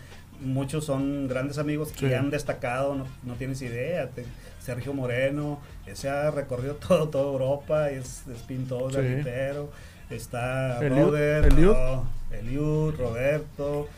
muchos 0.42 0.84
son 0.84 1.26
grandes 1.26 1.56
amigos 1.56 1.90
que 1.92 2.08
Sí. 2.08 2.14
han 2.14 2.28
destacado, 2.28 2.94
no, 2.94 3.06
no 3.22 3.34
tienes 3.34 3.62
idea, 3.62 4.08
te- 4.10 4.24
Sergio 4.60 4.92
Moreno, 4.92 5.58
ese 5.86 6.10
ha 6.10 6.30
recorrido 6.30 6.74
todo, 6.86 7.08
toda 7.08 7.32
Europa, 7.32 7.88
es, 7.88 8.24
es 8.30 8.42
pintor, 8.42 8.92
Sí. 8.92 8.98
grafitero, 8.98 9.70
está 10.10 10.78
Eliud, 10.84 10.98
Roder, 11.06 11.44
Eliud. 11.46 11.72
no, 11.72 12.04
Eliud, 12.30 12.94
Roberto, 12.98 13.88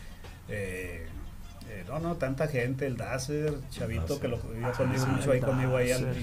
eh, 0.52 1.06
eh, 1.70 1.84
no, 1.88 1.98
no, 2.00 2.16
tanta 2.16 2.46
gente, 2.48 2.86
el 2.86 2.96
Dacer, 2.96 3.54
Chavito, 3.70 4.20
que 4.20 4.28
lo 4.28 4.38
iba 4.58 4.68
Ah, 4.68 4.72
conmigo 4.72 5.06
mucho 5.06 5.32
ahí 5.32 5.40
conmigo 5.40 5.76
ahí. 5.76 5.90
al- 5.90 6.14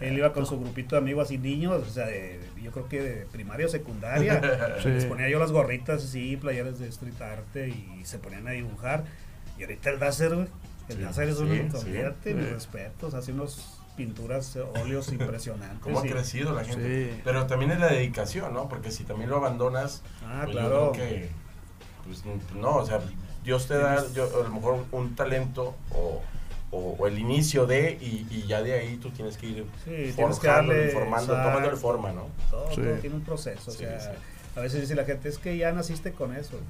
él 0.00 0.18
iba 0.18 0.32
con 0.32 0.44
su 0.46 0.58
grupito 0.60 0.96
de 0.96 1.00
amigos 1.02 1.24
así, 1.26 1.38
niños, 1.38 1.82
o 1.88 1.90
sea, 1.90 2.06
de- 2.06 2.40
yo 2.62 2.70
creo 2.72 2.88
que 2.88 3.00
de 3.02 3.26
primaria 3.26 3.66
o 3.66 3.68
secundaria. 3.70 4.40
Sí. 4.82 4.88
Les 4.90 5.04
ponía 5.06 5.28
yo 5.28 5.38
las 5.38 5.50
gorritas 5.52 6.04
así, 6.04 6.36
playeras 6.36 6.78
de 6.78 6.88
street 6.88 7.20
arte 7.22 7.68
y 7.70 8.02
se 8.04 8.18
ponían 8.18 8.46
a 8.48 8.50
dibujar. 8.52 9.04
Y 9.58 9.62
ahorita 9.62 9.90
el 9.90 9.98
güey. 10.34 10.48
El 10.88 10.96
Sí, 10.96 11.02
es 11.30 11.38
un 11.38 11.48
olvídate, 11.76 12.34
mis 12.34 12.48
respetos, 12.50 13.12
hace 13.14 13.32
unos 13.32 13.78
pinturas, 13.96 14.56
eh, 14.56 14.60
óleos 14.62 15.08
impresionantes. 15.12 15.80
¿Cómo 15.80 15.98
ha 15.98 16.02
crecido 16.02 16.54
la 16.54 16.64
gente? 16.64 17.12
Sí. 17.14 17.20
Pero 17.24 17.46
también 17.46 17.72
es 17.72 17.80
la 17.80 17.88
dedicación, 17.88 18.54
¿no? 18.54 18.68
Porque 18.68 18.90
si 18.90 19.04
también 19.04 19.28
lo 19.30 19.36
abandonas, 19.36 20.02
Ah, 20.24 20.42
pues 20.44 20.54
yo 20.54 20.60
claro. 20.60 20.92
creo 20.92 21.08
que, 21.08 21.28
pues 22.06 22.22
no, 22.54 22.76
o 22.76 22.86
sea, 22.86 23.00
Dios 23.48 23.66
te 23.66 23.78
da 23.78 24.04
yo, 24.14 24.24
a 24.24 24.42
lo 24.46 24.50
mejor 24.50 24.84
un 24.92 25.16
talento 25.16 25.74
o, 25.94 26.20
o- 26.70 26.96
o 26.98 27.06
el 27.06 27.18
inicio 27.18 27.64
de, 27.66 27.92
y, 27.98 28.26
y 28.30 28.44
ya 28.46 28.60
de 28.62 28.74
ahí 28.74 28.98
tú 28.98 29.08
tienes 29.08 29.38
que 29.38 29.46
ir 29.46 29.64
Sí, 29.86 30.12
tienes 30.14 30.38
que 30.38 30.48
darle, 30.48 30.88
formando, 30.90 31.32
exacto. 31.32 31.48
tomándole 31.48 31.76
forma, 31.78 32.12
¿no? 32.12 32.26
Todo, 32.50 32.68
Sí. 32.74 32.82
todo 32.82 32.94
tiene 32.96 33.16
un 33.16 33.22
proceso. 33.22 33.70
Sí, 33.70 33.86
o 33.86 33.88
sea, 33.88 34.00
sí. 34.00 34.08
a 34.54 34.60
veces 34.60 34.82
dice 34.82 34.94
la 34.94 35.06
gente, 35.06 35.30
es 35.30 35.38
que 35.38 35.56
ya 35.56 35.72
naciste 35.72 36.12
con 36.12 36.36
eso. 36.36 36.60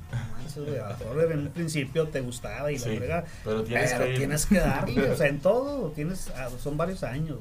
A 0.54 1.04
lo 1.04 1.14
mejor 1.14 1.32
en 1.32 1.38
un 1.40 1.48
principio 1.48 2.06
te 2.06 2.20
gustaba 2.20 2.70
y 2.70 2.78
Sí, 2.78 2.90
la 2.90 2.96
frega, 2.96 3.24
pero 3.44 3.64
tienes 3.64 3.92
pero 3.92 4.04
que 4.04 4.16
tienes 4.16 4.46
que 4.46 4.58
darle, 4.60 5.10
o 5.10 5.16
sea, 5.16 5.26
en 5.26 5.40
todo, 5.48 5.90
tienes, 5.90 6.30
ah, 6.36 6.48
son 6.62 6.76
varios 6.76 7.02
años. 7.02 7.38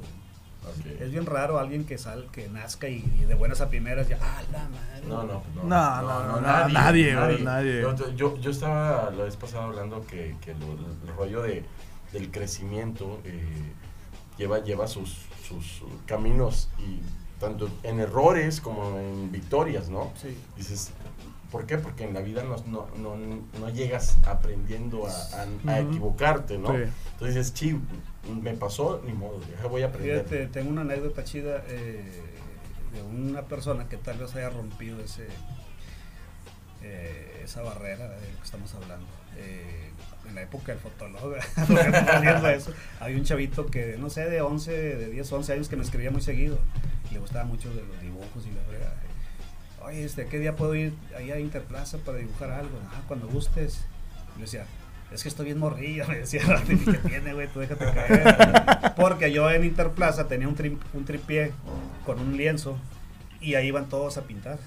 Es 0.99 1.11
bien 1.11 1.25
raro 1.25 1.59
alguien 1.59 1.85
que 1.85 1.97
sal, 1.97 2.27
que 2.31 2.47
nazca 2.49 2.87
y, 2.89 2.97
y 3.19 3.25
de 3.25 3.35
buenas 3.35 3.61
a 3.61 3.69
primeras 3.69 4.07
ya, 4.07 4.17
ah, 4.21 4.41
la 4.51 4.67
madre. 4.69 5.07
No, 5.07 5.23
no, 5.23 5.43
no. 5.55 5.63
No, 6.01 6.01
no, 6.01 6.41
no, 6.41 6.41
nadie, 6.73 7.15
güey, 7.15 7.41
nadie. 7.43 7.81
Yo, 7.81 8.15
yo, 8.15 8.37
yo 8.37 8.51
estaba 8.51 9.09
la 9.11 9.23
vez 9.23 9.35
pasada 9.35 9.65
hablando 9.65 10.05
que, 10.05 10.35
que 10.41 10.53
lo- 10.55 10.73
el 10.73 11.15
rollo 11.17 11.41
de, 11.41 11.63
del 12.13 12.31
crecimiento 12.31 13.19
eh, 13.25 13.73
lleva, 14.37 14.59
lleva 14.63 14.87
sus, 14.87 15.17
sus 15.47 15.83
caminos 16.05 16.69
y 16.79 16.99
tanto 17.39 17.69
en 17.83 17.99
errores 17.99 18.59
como 18.61 18.97
en 18.99 19.31
victorias, 19.31 19.89
¿no? 19.89 20.11
Sí. 20.21 20.35
Dices, 20.57 20.91
¿por 21.51 21.65
qué? 21.65 21.77
Porque 21.77 22.03
en 22.03 22.13
la 22.13 22.21
vida 22.21 22.43
no, 22.43 22.55
no, 22.67 22.87
no, 22.97 23.15
no 23.59 23.69
llegas 23.69 24.17
aprendiendo 24.25 25.07
a, 25.07 25.11
a- 25.11 25.43
a 25.43 25.81
Ujú. 25.81 25.89
equivocarte, 25.91 26.57
¿no? 26.57 26.69
Sí. 26.75 26.83
Entonces 27.13 27.35
dices, 27.35 27.53
sí, 27.55 27.79
me 28.41 28.53
pasó, 28.53 29.01
ni 29.05 29.13
modo, 29.13 29.39
ya 29.61 29.67
voy 29.67 29.81
a 29.83 29.87
aprender. 29.87 30.23
Fíjate, 30.25 30.47
tengo 30.47 30.69
una 30.69 30.81
anécdota 30.81 31.23
chida 31.23 31.63
eh, 31.67 32.03
de 32.93 33.01
una 33.01 33.43
persona 33.43 33.87
que 33.87 33.97
tal 33.97 34.17
vez 34.17 34.35
haya 34.35 34.49
rompido 34.49 34.99
ese 35.01 35.27
eh, 36.83 37.41
esa 37.43 37.61
barrera 37.61 38.07
de 38.09 38.31
lo 38.31 38.37
que 38.37 38.43
estamos 38.43 38.73
hablando. 38.75 39.07
Eh, 39.37 39.91
en 40.27 40.35
la 40.35 40.41
época 40.41 40.73
del 40.73 40.81
fotólogo, 40.81 41.35
eso, 42.49 42.71
hay 42.99 43.15
un 43.15 43.23
chavito 43.23 43.65
que, 43.67 43.95
no 43.97 44.09
sé, 44.09 44.29
de 44.29 44.41
11, 44.41 44.71
de 44.97 45.09
10, 45.09 45.31
11 45.31 45.53
años 45.53 45.69
que 45.69 45.77
me 45.77 45.83
escribía 45.83 46.11
muy 46.11 46.21
seguido. 46.21 46.57
Le 47.11 47.19
gustaba 47.19 47.45
mucho 47.45 47.69
de 47.73 47.81
los 47.83 48.01
dibujos 48.01 48.45
y 48.45 48.51
la 48.51 48.61
verdad. 48.69 48.93
Oye, 49.87 50.03
este, 50.03 50.25
¿qué 50.27 50.37
día 50.39 50.55
puedo 50.55 50.75
ir 50.75 50.93
ahí 51.17 51.31
a 51.31 51.39
Interplaza 51.39 51.97
para 51.99 52.17
dibujar 52.17 52.51
algo? 52.51 52.77
Ah, 52.91 53.01
cuando 53.07 53.27
gustes. 53.27 53.85
Y 54.35 54.39
le 54.39 54.45
decía, 54.45 54.65
es 55.13 55.23
que 55.23 55.29
estoy 55.29 55.45
bien 55.45 55.59
morrillo, 55.59 56.05
me 56.09 56.19
decía, 56.19 56.41
¿qué 56.67 56.75
tiene, 56.75 57.33
güey? 57.33 57.47
Tú 57.47 57.59
déjate 57.61 57.85
caer. 57.85 58.93
Porque 58.97 59.31
yo 59.31 59.49
en 59.49 59.63
Interplaza 59.63 60.27
tenía 60.27 60.47
un, 60.47 60.55
tri- 60.57 60.77
un 60.93 61.05
tripié 61.05 61.53
con 62.05 62.19
un 62.19 62.35
lienzo 62.35 62.77
y 63.39 63.55
ahí 63.55 63.67
iban 63.67 63.87
todos 63.87 64.17
a 64.17 64.23
pintar. 64.23 64.59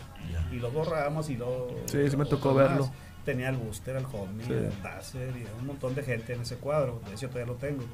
Y 0.53 0.57
lo 0.57 0.71
borramos 0.71 1.29
y 1.29 1.37
lo... 1.37 1.69
Sí, 1.87 2.09
sí 2.09 2.17
me 2.17 2.25
tocó 2.25 2.55
verlo. 2.55 2.87
más. 2.87 2.93
Tenía 3.25 3.51
el 3.51 3.57
Booster, 3.57 3.97
el 3.97 4.05
Homie, 4.13 4.47
Sí. 4.47 4.53
el 4.53 4.83
Dacer 4.83 5.35
y 5.37 5.45
un 5.61 5.67
montón 5.67 5.95
de 5.95 6.03
gente 6.03 6.33
en 6.33 6.41
ese 6.41 6.57
cuadro. 6.57 7.01
De 7.07 7.15
hecho, 7.15 7.29
todavía 7.29 7.53
lo 7.53 7.59
tengo. 7.59 7.85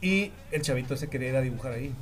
Y 0.00 0.30
el 0.52 0.62
chavito 0.62 0.94
ese 0.94 1.08
quería 1.08 1.30
ir 1.30 1.36
a 1.36 1.40
dibujar 1.40 1.72
ahí. 1.72 1.94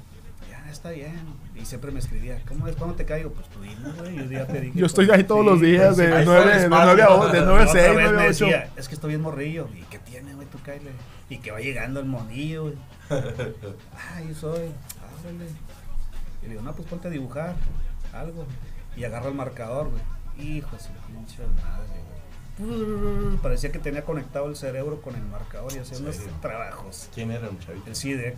Ya, 0.66 0.72
está 0.72 0.90
bien. 0.90 1.20
Y 1.55 1.64
siempre 1.64 1.90
me 1.92 1.98
escribía, 2.00 2.40
¿cómo 2.48 2.66
es? 2.66 2.76
¿Cuándo 2.76 2.96
te 2.96 3.05
caigo? 3.05 3.31
Pues 3.33 3.48
tú 3.48 3.61
dime, 3.62 3.90
güey. 3.98 4.16
Y 4.16 4.20
un 4.20 4.29
día 4.29 4.46
te 4.46 4.61
dije, 4.61 4.79
Yo 4.79 4.87
estoy 4.87 5.09
ahí 5.11 5.24
todos 5.24 5.42
sí, 5.44 5.50
los 5.50 5.61
días, 5.61 5.94
pues, 5.94 5.96
de 5.98 6.07
sí. 6.07 6.12
ahí 6.12 6.20
está 6.20 6.33
9 6.33 6.42
el 6.42 6.59
de 6.59 6.64
espacio. 6.64 6.87
9 6.87 7.02
a, 7.02 7.33
de 7.33 7.40
9 7.46 7.61
a 7.61 7.64
Otra 7.66 7.66
6, 7.66 7.74
vez 7.74 7.92
9 7.94 8.12
me 8.16 8.22
a 8.22 8.29
8. 8.29 8.29
decía, 8.29 8.70
es 8.76 8.88
que 8.88 8.94
estoy 8.94 9.09
bien 9.11 9.20
morrillo. 9.22 9.68
¿Y 9.74 9.83
qué 9.85 9.98
tiene, 10.00 10.35
güey? 10.35 10.46
Tú 10.48 10.59
cáele. 10.64 10.90
Y 11.31 11.38
que 11.38 11.50
va 11.52 11.61
llegando 11.61 12.00
el 12.00 12.07
monillo, 12.07 12.62
güey. 12.64 12.74
Ah, 13.96 14.20
yo 14.26 14.35
soy. 14.35 14.70
Ábrele. 15.20 15.46
Y 16.42 16.44
le 16.46 16.48
digo, 16.50 16.62
no, 16.62 16.72
pues 16.74 16.88
ponte 16.88 17.09
a 17.09 17.11
dibujar 17.11 17.55
algo. 18.12 18.44
Y 18.96 19.05
agarra 19.05 19.29
el 19.29 19.35
marcador, 19.35 19.90
güey. 19.90 20.02
Hijo 20.48 20.76
de 20.76 20.83
su 20.83 20.88
pinche 21.07 21.38
madre, 21.62 21.87
güey. 22.59 23.37
Parecía 23.42 23.70
que 23.70 23.79
tenía 23.79 24.02
conectado 24.05 24.46
el 24.48 24.57
cerebro 24.57 25.00
con 25.02 25.14
el 25.14 25.22
marcador 25.24 25.70
y 25.74 25.79
hacía 25.79 25.96
Sí. 25.98 26.02
unos 26.02 26.16
trabajos. 26.40 27.09
¿Quién 27.14 27.31
era 27.31 27.48
un 27.50 27.59
chavito? 27.59 27.87
El 27.88 27.94
CIDEC. 27.96 28.37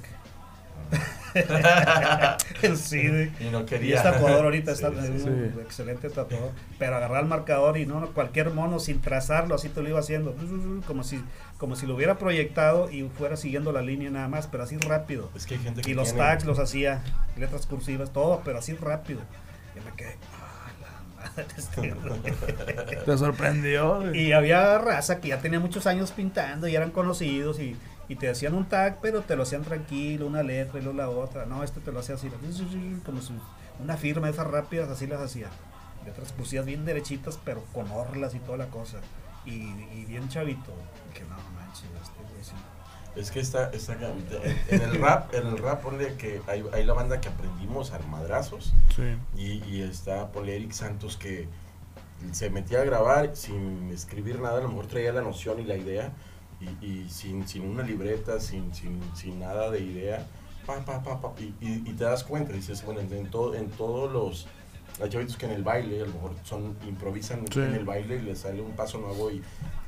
CIDEC. 2.77 3.41
y 3.41 3.45
no 3.51 3.61
Y 3.61 3.65
quería. 3.65 3.97
es 3.97 4.03
tatuador 4.03 4.45
ahorita, 4.47 4.75
Sí, 4.75 4.85
está 4.85 5.01
sí, 5.03 5.13
es 5.15 5.23
sí. 5.23 5.29
un 5.29 5.53
sí. 5.55 5.61
excelente 5.61 6.09
tatuador. 6.11 6.51
Pero 6.79 6.97
agarrar 6.97 7.23
el 7.23 7.29
marcador 7.29 7.77
y 7.79 7.87
no, 7.87 8.07
cualquier 8.13 8.51
mono 8.51 8.79
sin 8.79 9.01
trazarlo, 9.01 9.55
así 9.55 9.69
te 9.69 9.83
lo 9.83 9.89
iba 9.89 10.01
haciendo. 10.01 10.35
Como 10.87 11.05
si, 11.05 11.23
como 11.59 11.77
si 11.77 11.87
lo 11.87 11.95
hubiera 11.95 12.19
proyectado 12.19 12.91
y 12.91 13.09
fuera 13.09 13.37
siguiendo 13.37 13.73
la 13.73 13.83
línea 13.83 14.11
nada 14.11 14.29
más, 14.29 14.47
pero 14.47 14.63
así 14.65 14.77
rápido. 14.79 15.31
Es 15.37 15.47
que 15.47 15.55
hay 15.55 15.61
gente 15.61 15.83
que 15.83 15.91
Y 15.91 15.95
los 15.95 16.09
tiene- 16.09 16.21
tags 16.21 16.45
los 16.45 16.59
hacía, 16.59 17.03
letras 17.37 17.67
cursivas, 17.67 18.13
todo, 18.13 18.43
pero 18.45 18.59
así 18.59 18.75
rápido. 18.75 19.21
Y 19.77 19.81
me 19.89 19.95
quedé, 19.97 20.17
ah, 20.35 20.71
la 20.81 21.31
madre, 21.31 21.47
este 21.57 21.91
güey". 21.93 22.95
Te 23.05 23.19
sorprendió. 23.19 24.13
Y 24.15 24.33
había 24.33 24.79
raza 24.79 25.21
que 25.21 25.29
ya 25.29 25.39
tenía 25.39 25.61
muchos 25.61 25.87
años 25.87 26.11
pintando 26.13 26.67
y 26.69 26.75
eran 26.75 26.91
conocidos 26.91 27.61
y, 27.61 27.77
y 28.09 28.17
te 28.17 28.29
hacían 28.31 28.55
un 28.55 28.67
tag, 28.67 28.99
pero 29.03 29.21
te 29.23 29.37
lo 29.37 29.43
hacían 29.43 29.63
tranquilo, 29.63 30.27
una 30.27 30.43
letra 30.43 30.79
y 30.79 30.83
luego 30.83 30.97
la 30.99 31.11
otra. 31.11 31.47
No, 31.47 31.63
este 31.63 31.81
te 31.81 31.93
lo 31.93 32.01
hacía 32.01 32.15
así, 32.15 32.31
como 33.05 33.21
si 33.21 33.35
una 33.83 33.97
firma 33.97 34.29
esas 34.29 34.47
rápidas, 34.47 34.89
así 34.89 35.07
las 35.07 35.21
hacía. 35.21 35.49
Letras 36.07 36.33
cursivas 36.33 36.65
bien 36.67 36.85
derechitas, 36.85 37.39
pero 37.45 37.63
con 37.75 37.91
orlas 37.91 38.35
y 38.35 38.39
toda 38.39 38.57
la 38.59 38.67
cosa. 38.69 38.99
Y, 39.45 39.51
y 39.53 40.05
bien 40.09 40.29
chavito. 40.29 40.73
Que 41.13 41.21
no 41.25 41.37
manches, 41.55 41.85
este 42.03 42.21
güey 42.23 42.43
sí. 42.45 42.53
Es 43.17 43.31
que 43.31 43.41
está, 43.41 43.71
está 43.71 43.95
en 43.95 44.81
el 44.83 45.01
rap, 45.01 45.35
en 45.35 45.47
el 45.47 45.59
rap 45.59 45.83
ponle 45.83 46.15
que 46.15 46.41
hay, 46.47 46.65
hay 46.73 46.85
la 46.85 46.93
banda 46.93 47.21
que 47.21 47.29
aprendimos 47.29 47.93
a 47.93 47.99
madrazos 48.01 48.73
Sí. 48.95 49.17
y, 49.37 49.65
y 49.65 49.83
está 49.83 50.31
ponle 50.31 50.55
Eric 50.55 50.71
Santos 50.73 51.17
que 51.17 51.49
se 52.33 52.49
metía 52.51 52.81
a 52.81 52.85
grabar 52.85 53.35
sin 53.35 53.91
escribir 53.93 54.41
nada, 54.41 54.59
a 54.59 54.61
lo 54.61 54.69
mejor 54.69 54.87
traía 54.87 55.13
la 55.13 55.23
noción 55.23 55.59
y 55.59 55.65
la 55.65 55.77
idea 55.77 56.13
y, 56.61 56.85
y 56.87 57.09
sin, 57.09 57.47
sin 57.47 57.63
una 57.69 57.83
libreta, 57.83 58.41
sin, 58.41 58.75
sin, 58.75 59.01
sin 59.15 59.39
nada 59.41 59.71
de 59.71 59.81
idea, 59.81 60.27
pa, 60.67 60.85
pa, 60.85 61.03
pa, 61.03 61.21
pa, 61.21 61.33
y, 61.41 61.45
y- 61.61 61.83
y 61.87 61.93
te 61.95 62.05
das 62.05 62.25
cuenta, 62.25 62.53
dices, 62.53 62.85
bueno, 62.85 63.01
en, 63.01 63.31
todo, 63.31 63.55
en 63.55 63.69
todos 63.71 64.13
los... 64.13 64.47
Hay 65.01 65.09
chavitos 65.11 65.37
que 65.37 65.47
en 65.47 65.53
el 65.53 65.63
baile, 65.63 66.03
a 66.03 66.07
lo 66.07 66.13
mejor 66.15 66.35
son, 66.43 66.77
improvisan 66.89 67.45
Sí. 67.53 67.61
en 67.61 67.75
el 67.75 67.85
baile 67.85 68.17
y 68.17 68.23
les 68.23 68.41
sale 68.41 68.61
un 68.61 68.73
paso 68.73 68.99
nuevo 68.99 69.31
y 69.31 69.41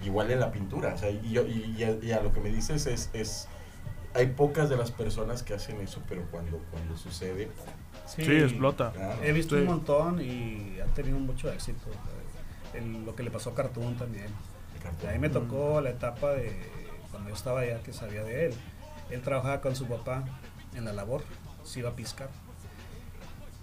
igual 0.05 0.31
en 0.31 0.39
la 0.39 0.53
pintura. 0.53 0.95
O 0.95 0.99
sea, 0.99 1.11
y, 1.11 1.33
yo- 1.33 1.47
y- 1.47 1.75
y 1.77 1.83
a, 1.83 1.97
y 2.01 2.13
a 2.13 2.21
lo 2.23 2.33
que 2.33 2.39
me 2.41 2.51
dices 2.51 2.87
es, 2.87 3.11
es, 3.13 3.49
hay 4.15 4.29
pocas 4.29 4.69
de 4.71 4.77
las 4.77 4.93
personas 4.93 5.43
que 5.43 5.55
hacen 5.55 5.81
eso, 5.81 6.01
pero 6.09 6.23
cuando, 6.31 6.59
cuando 6.71 6.97
sucede, 6.97 7.49
Sí, 8.07 8.23
explota. 8.23 8.93
claro. 8.93 9.21
He 9.23 9.33
visto 9.33 9.57
Sí. 9.57 9.63
un 9.63 9.67
montón 9.69 10.21
y 10.21 10.79
han 10.81 10.93
tenido 10.95 11.19
mucho 11.19 11.51
éxito. 11.53 11.87
El- 12.75 13.05
lo 13.05 13.15
que 13.17 13.25
le 13.25 13.31
pasó 13.33 13.51
a 13.51 13.55
Cartoon 13.55 13.97
también. 13.97 14.27
A 15.09 15.13
mí 15.13 15.19
me 15.19 15.29
tocó 15.31 15.81
la 15.81 15.91
etapa 15.91 16.31
de 16.33 16.57
cuando 17.11 17.29
yo 17.31 17.35
estaba 17.35 17.61
allá 17.61 17.83
que 17.83 17.93
sabía 17.93 18.23
de 18.25 18.47
él. 18.47 18.55
Él 19.11 19.23
trabajaba 19.23 19.61
con 19.61 19.75
su 19.77 19.87
papá 19.87 20.25
en 20.75 20.85
la 20.85 20.93
labor, 20.93 21.23
se 21.65 21.81
iba 21.81 21.91
a 21.91 21.97
piscar. 21.97 22.29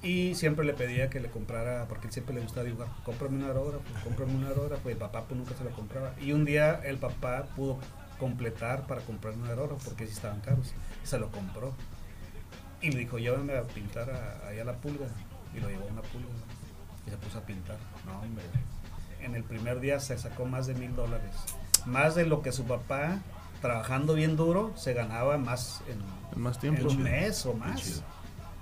Y 0.03 0.35
siempre 0.35 0.63
le 0.65 0.73
pedía 0.73 1.09
que 1.09 1.19
le 1.19 1.29
comprara, 1.29 1.85
porque 1.87 2.07
él 2.07 2.13
siempre 2.13 2.35
le 2.35 2.41
gustaba 2.41 2.65
dibujar, 2.65 2.87
cómprame 3.03 3.37
un 3.37 3.43
aerógrafo, 3.45 3.83
cómprame 4.03 4.35
un 4.35 4.43
aerógrafo, 4.45 4.89
y 4.89 4.91
el 4.93 4.97
papá 4.97 5.23
pues 5.23 5.37
nunca 5.39 5.55
se 5.55 5.63
lo 5.63 5.71
compraba. 5.71 6.13
Y 6.21 6.33
un 6.33 6.45
día 6.45 6.79
el 6.83 6.97
papá 6.97 7.45
pudo 7.55 7.79
completar 8.19 8.85
para 8.87 9.01
comprar 9.01 9.33
un 9.33 9.47
aerógrafo, 9.47 9.79
porque 9.85 10.05
sí 10.05 10.13
estaban 10.13 10.39
caros, 10.41 10.73
se 11.03 11.17
lo 11.17 11.31
compró. 11.31 11.73
Y 12.81 12.91
le 12.91 12.99
dijo, 12.99 13.17
llévame 13.17 13.57
a 13.57 13.63
pintar 13.63 14.11
a- 14.11 14.47
ahí 14.47 14.59
a 14.59 14.63
la 14.65 14.73
pulga. 14.73 15.07
Y 15.55 15.59
lo 15.59 15.67
llevó 15.69 15.87
a 15.87 15.91
una 15.91 16.01
pulga. 16.03 16.27
Y 17.07 17.09
se 17.09 17.17
puso 17.17 17.39
a 17.39 17.41
pintar. 17.41 17.77
No, 18.05 18.19
hombre. 18.19 18.43
En 19.21 19.35
el 19.35 19.43
primer 19.43 19.79
día 19.79 19.99
se 19.99 20.17
sacó 20.17 20.45
más 20.45 20.67
de 20.67 20.75
mil 20.75 20.95
dólares. 20.95 21.31
Más 21.85 22.15
de 22.15 22.25
lo 22.25 22.41
que 22.41 22.51
su 22.51 22.65
papá, 22.65 23.19
trabajando 23.61 24.13
bien 24.13 24.35
duro, 24.35 24.73
se 24.75 24.93
ganaba 24.93 25.37
más 25.37 25.81
en, 25.87 25.99
En 26.35 26.41
más 26.41 26.55
en 26.55 26.61
tiempo. 26.75 26.89
un 26.89 27.03
mes 27.03 27.45
o 27.45 27.53
más. 27.53 28.03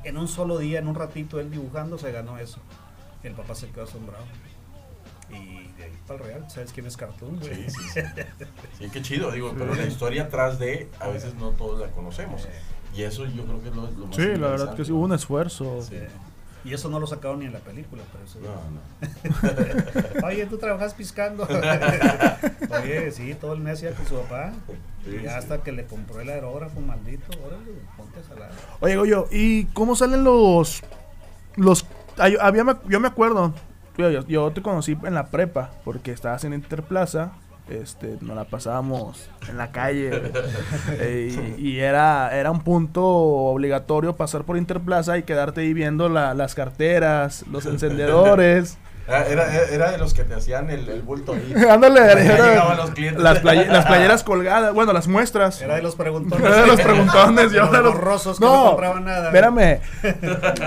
En 0.03 0.17
un 0.17 0.27
solo 0.27 0.57
día, 0.59 0.79
en 0.79 0.87
un 0.87 0.95
ratito, 0.95 1.39
él 1.39 1.49
dibujando, 1.51 1.97
se 1.97 2.11
ganó 2.11 2.37
eso. 2.37 2.59
El 3.23 3.33
papá 3.33 3.55
se 3.55 3.67
quedó 3.69 3.83
asombrado. 3.85 4.23
Y 5.31 5.67
de 5.77 5.85
ahí 5.85 5.97
para 6.07 6.19
el 6.19 6.25
real, 6.27 6.45
¿sabes 6.49 6.71
quién 6.71 6.85
es 6.85 6.95
Cartoon? 6.95 7.39
güey? 7.39 7.55
Sí, 7.55 7.69
sí, 7.71 7.89
sí. 7.93 7.99
Sí, 8.79 8.89
qué 8.91 9.01
chido, 9.01 9.31
digo, 9.31 9.53
pero 9.57 9.73
la 9.73 9.85
historia 9.85 10.23
atrás 10.23 10.59
de, 10.59 10.89
a 10.99 11.07
veces 11.07 11.33
no 11.35 11.49
todos 11.49 11.79
la 11.79 11.87
conocemos. 11.87 12.47
Y 12.95 13.01
eso 13.01 13.25
yo 13.25 13.43
creo 13.45 13.61
que 13.61 13.69
es 13.69 13.75
lo, 13.75 13.89
lo 13.91 14.05
más 14.05 14.15
Sí, 14.15 14.27
la 14.35 14.47
verdad 14.49 14.75
que 14.75 14.85
sí, 14.85 14.91
hubo 14.91 15.03
un 15.03 15.13
esfuerzo. 15.13 15.81
Sí. 15.81 15.97
Y 16.65 16.73
eso 16.73 16.89
no 16.89 16.99
lo 16.99 17.05
sacaron 17.05 17.39
ni 17.39 17.45
en 17.45 17.53
la 17.53 17.59
película, 17.59 18.01
pero 18.11 18.23
eso. 18.25 18.39
No, 18.39 18.55
no. 18.71 20.25
Oye, 20.27 20.47
tú 20.47 20.57
trabajas 20.57 20.95
piscando. 20.95 21.43
Oye, 22.81 23.11
sí, 23.11 23.35
todo 23.35 23.53
el 23.53 23.59
mes 23.59 23.83
iba 23.83 23.91
con 23.91 24.07
su 24.07 24.15
papá. 24.15 24.51
Sí, 25.05 25.15
y 25.15 25.19
sí. 25.19 25.27
hasta 25.27 25.61
que 25.61 25.71
le 25.71 25.85
compró 25.85 26.19
el 26.19 26.29
aerógrafo, 26.29 26.81
maldito. 26.81 27.27
Órale, 27.45 27.71
ponte 27.95 28.19
a 28.19 28.23
salar. 28.23 28.51
Oye, 28.79 28.95
Goyo, 28.95 29.27
¿y 29.31 29.65
cómo 29.65 29.95
salen 29.95 30.23
los. 30.23 30.81
los 31.55 31.85
había, 32.17 32.65
yo 32.89 32.99
me 32.99 33.07
acuerdo, 33.09 33.53
yo 34.27 34.51
te 34.51 34.61
conocí 34.63 34.97
en 35.03 35.13
la 35.13 35.27
prepa, 35.27 35.71
porque 35.83 36.11
estabas 36.11 36.43
en 36.45 36.53
Interplaza 36.53 37.33
este, 37.69 38.17
nos 38.21 38.35
la 38.35 38.43
pasábamos 38.45 39.29
en 39.49 39.57
la 39.57 39.71
calle. 39.71 40.11
Eh, 40.99 41.55
y, 41.57 41.69
y 41.69 41.79
era, 41.79 42.35
era 42.37 42.51
un 42.51 42.61
punto 42.61 43.03
obligatorio 43.05 44.15
pasar 44.15 44.43
por 44.43 44.55
Interplaza 44.57 45.17
y 45.17 45.23
quedarte 45.23 45.61
ahí 45.61 45.73
viendo 45.73 46.09
la- 46.09 46.33
las 46.33 46.53
carteras, 46.55 47.43
los 47.51 47.65
encendedores. 47.65 48.77
Ah, 49.07 49.21
Era, 49.29 49.53
era, 49.53 49.67
era 49.69 49.91
de 49.91 49.99
los 49.99 50.15
que 50.15 50.23
te 50.23 50.33
hacían 50.33 50.71
el, 50.71 50.89
el 50.89 51.03
bulto 51.03 51.33
ahí. 51.35 51.53
Ándale, 51.69 51.99
Ya 51.99 52.11
era- 52.13 52.49
llegaban 52.49 52.75
los 52.77 52.89
clientes. 52.89 53.21
las, 53.21 53.39
playe- 53.43 53.67
las 53.67 53.85
playeras 53.85 54.23
colgadas, 54.23 54.73
bueno, 54.73 54.93
las 54.93 55.07
muestras. 55.07 55.61
Era 55.61 55.75
de 55.75 55.83
los 55.83 55.95
preguntones. 55.95 56.43
Era 56.43 56.61
de 56.61 56.65
los 56.65 56.81
preguntones, 56.81 57.51
yo 57.51 57.61
Los 57.61 57.69
era 57.69 57.81
los- 57.83 57.93
borrosos 57.93 58.39
que 58.39 58.45
no, 58.45 58.55
No, 58.63 58.69
compraban 58.71 59.05
nada. 59.05 59.25
Espérame. 59.27 59.79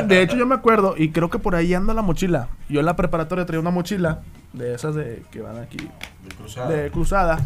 De 0.07 0.23
hecho, 0.23 0.37
yo 0.37 0.47
me 0.47 0.55
acuerdo, 0.55 0.95
y 0.97 1.11
creo 1.11 1.31
que 1.31 1.41
por 1.41 1.57
ahí 1.57 1.75
anda 1.75 1.93
la 1.95 2.03
mochila. 2.03 2.47
Yo 2.69 2.79
en 2.79 2.87
la 2.87 2.95
preparatoria 2.95 3.45
traía 3.45 3.59
una 3.59 3.71
mochila 3.73 4.21
de 4.53 4.73
esas 4.73 4.95
de 4.95 5.25
que 5.33 5.41
van 5.41 5.59
aquí 5.59 5.91
De 6.69 6.91
cruzada. 6.91 7.39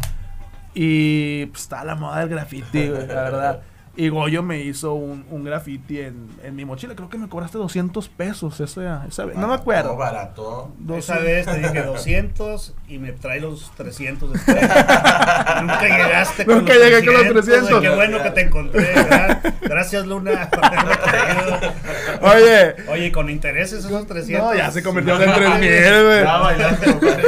Y 0.73 1.45
pues, 1.47 1.63
está 1.63 1.83
la 1.83 1.95
moda 1.95 2.19
del 2.19 2.29
graffiti, 2.29 2.87
la 2.87 3.05
verdad. 3.05 3.61
Y 3.95 4.09
Goyo 4.09 4.41
me 4.41 4.59
hizo 4.61 4.93
un, 4.95 5.23
un 5.29 5.43
graffiti 5.43 5.99
en, 5.99 6.27
en 6.43 6.55
mi 6.55 6.65
mochila. 6.65 6.95
Creo 6.95 7.09
que 7.09 7.19
me 7.19 7.29
cobraste 7.29 7.59
200 7.59 8.09
pesos 8.09 8.59
esa, 8.59 9.05
esa 9.05 9.25
vez. 9.25 9.37
No 9.37 9.47
me 9.47 9.53
acuerdo. 9.53 9.95
Barato. 9.95 10.71
Esa 10.97 11.19
200. 11.19 11.23
vez 11.23 11.45
te 11.45 11.57
dije 11.59 11.83
200 11.85 12.73
y 12.87 12.97
me 12.97 13.11
trae 13.11 13.39
los 13.39 13.71
300 13.77 14.33
después. 14.33 14.55
Nunca 14.61 15.81
llegaste 15.83 16.45
con 16.45 16.57
Nunca 16.57 16.73
los 16.73 16.83
llegué 16.83 17.05
con 17.05 17.13
los 17.13 17.23
300, 17.23 17.45
300. 17.45 17.69
güey, 17.69 17.81
Qué 17.83 17.95
bueno 17.95 18.23
que 18.23 18.31
te 18.31 18.41
encontré. 18.41 18.95
gra- 18.95 19.53
Gracias, 19.61 20.07
Luna. 20.07 20.49
Oye, 22.21 22.75
Oye, 22.89 23.05
¿y 23.07 23.11
con 23.11 23.29
intereses 23.29 23.85
esos 23.85 24.07
300. 24.07 24.43
no, 24.45 24.55
ya 24.55 24.71
se 24.71 24.81
convirtió 24.83 25.21
en 25.21 25.33
3000, 25.33 25.59
güey. 25.59 26.23
Ya 26.23 26.37
bailaste, 26.37 26.91
compadre. 26.91 27.23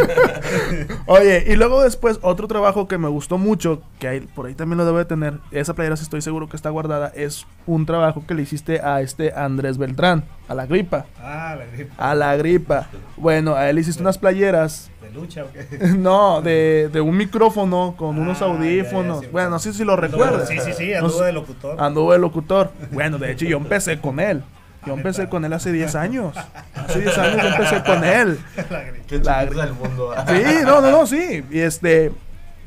Oye, 1.06 1.44
y 1.48 1.56
luego 1.56 1.84
después 1.84 2.20
otro 2.22 2.48
trabajo 2.48 2.88
que 2.88 2.98
me 2.98 3.08
gustó 3.10 3.38
mucho, 3.38 3.82
que 4.00 4.08
ahí, 4.08 4.20
por 4.22 4.46
ahí 4.48 4.56
también 4.56 4.78
lo 4.78 4.86
debo 4.86 4.98
de 4.98 5.06
tener, 5.06 5.40
esa 5.52 5.74
playera 5.74 5.96
sí 5.98 6.04
estoy 6.04 6.22
seguro 6.22 6.48
que 6.48 6.55
está 6.56 6.70
guardada, 6.70 7.12
es 7.16 7.46
un 7.68 7.86
trabajo 7.86 8.24
que 8.28 8.34
le 8.34 8.42
hiciste 8.44 8.80
a 8.82 9.02
este 9.02 9.34
Andrés 9.34 9.78
Beltrán, 9.78 10.24
a 10.48 10.54
la 10.56 10.66
gripa, 10.66 11.06
Ah, 11.22 11.56
la 11.58 11.66
gripe 11.66 11.92
a 11.98 12.16
la 12.16 12.36
gripa. 12.38 12.88
Bueno, 13.18 13.56
a 13.56 13.70
él 13.70 13.80
hiciste 13.80 14.02
unas 14.02 14.18
playeras, 14.18 14.90
de 15.02 15.12
lucha. 15.12 15.44
¿o 15.44 15.52
qué? 15.52 15.68
no, 15.98 16.42
de, 16.42 16.90
de 16.92 17.02
un 17.02 17.16
micrófono 17.18 17.96
con 17.98 18.18
unos 18.20 18.42
Ah, 18.42 18.46
ya, 18.48 18.48
ya, 18.48 18.54
audífonos. 18.60 19.20
sí, 19.22 19.28
bueno, 19.32 19.50
no 19.52 19.60
sé 19.60 19.74
si 19.74 19.84
lo 19.84 19.96
recuerdas. 19.96 20.48
Sí, 20.48 20.58
sí, 20.60 20.74
sí, 20.74 20.94
anduvo 20.94 21.22
de 21.22 21.32
locutor. 21.34 21.82
Anduvo 21.82 22.14
de 22.14 22.20
locutor. 22.20 22.72
Bueno, 22.92 23.18
de 23.18 23.32
hecho 23.32 23.46
yo 23.46 23.58
empecé 23.66 24.00
con 24.00 24.20
él. 24.20 24.44
Yo 24.86 24.94
Ah, 24.94 24.98
empecé 24.98 25.28
con 25.30 25.44
él 25.44 25.52
hace 25.54 25.72
10 25.72 25.96
años. 25.96 26.36
Hace 26.76 27.00
10 27.02 27.18
años 27.18 27.42
yo 27.42 27.48
empecé 27.50 27.84
con 27.84 28.04
él. 28.04 28.40
La. 28.70 28.84
Qué 29.08 29.18
La- 29.18 29.46
del 29.46 29.74
mundo. 29.74 30.12
ah. 30.16 30.26
Sí, 30.28 30.44
no, 30.64 30.80
no, 30.82 30.92
no, 30.92 31.08
sí. 31.08 31.44
Y 31.50 31.60
este. 31.60 32.12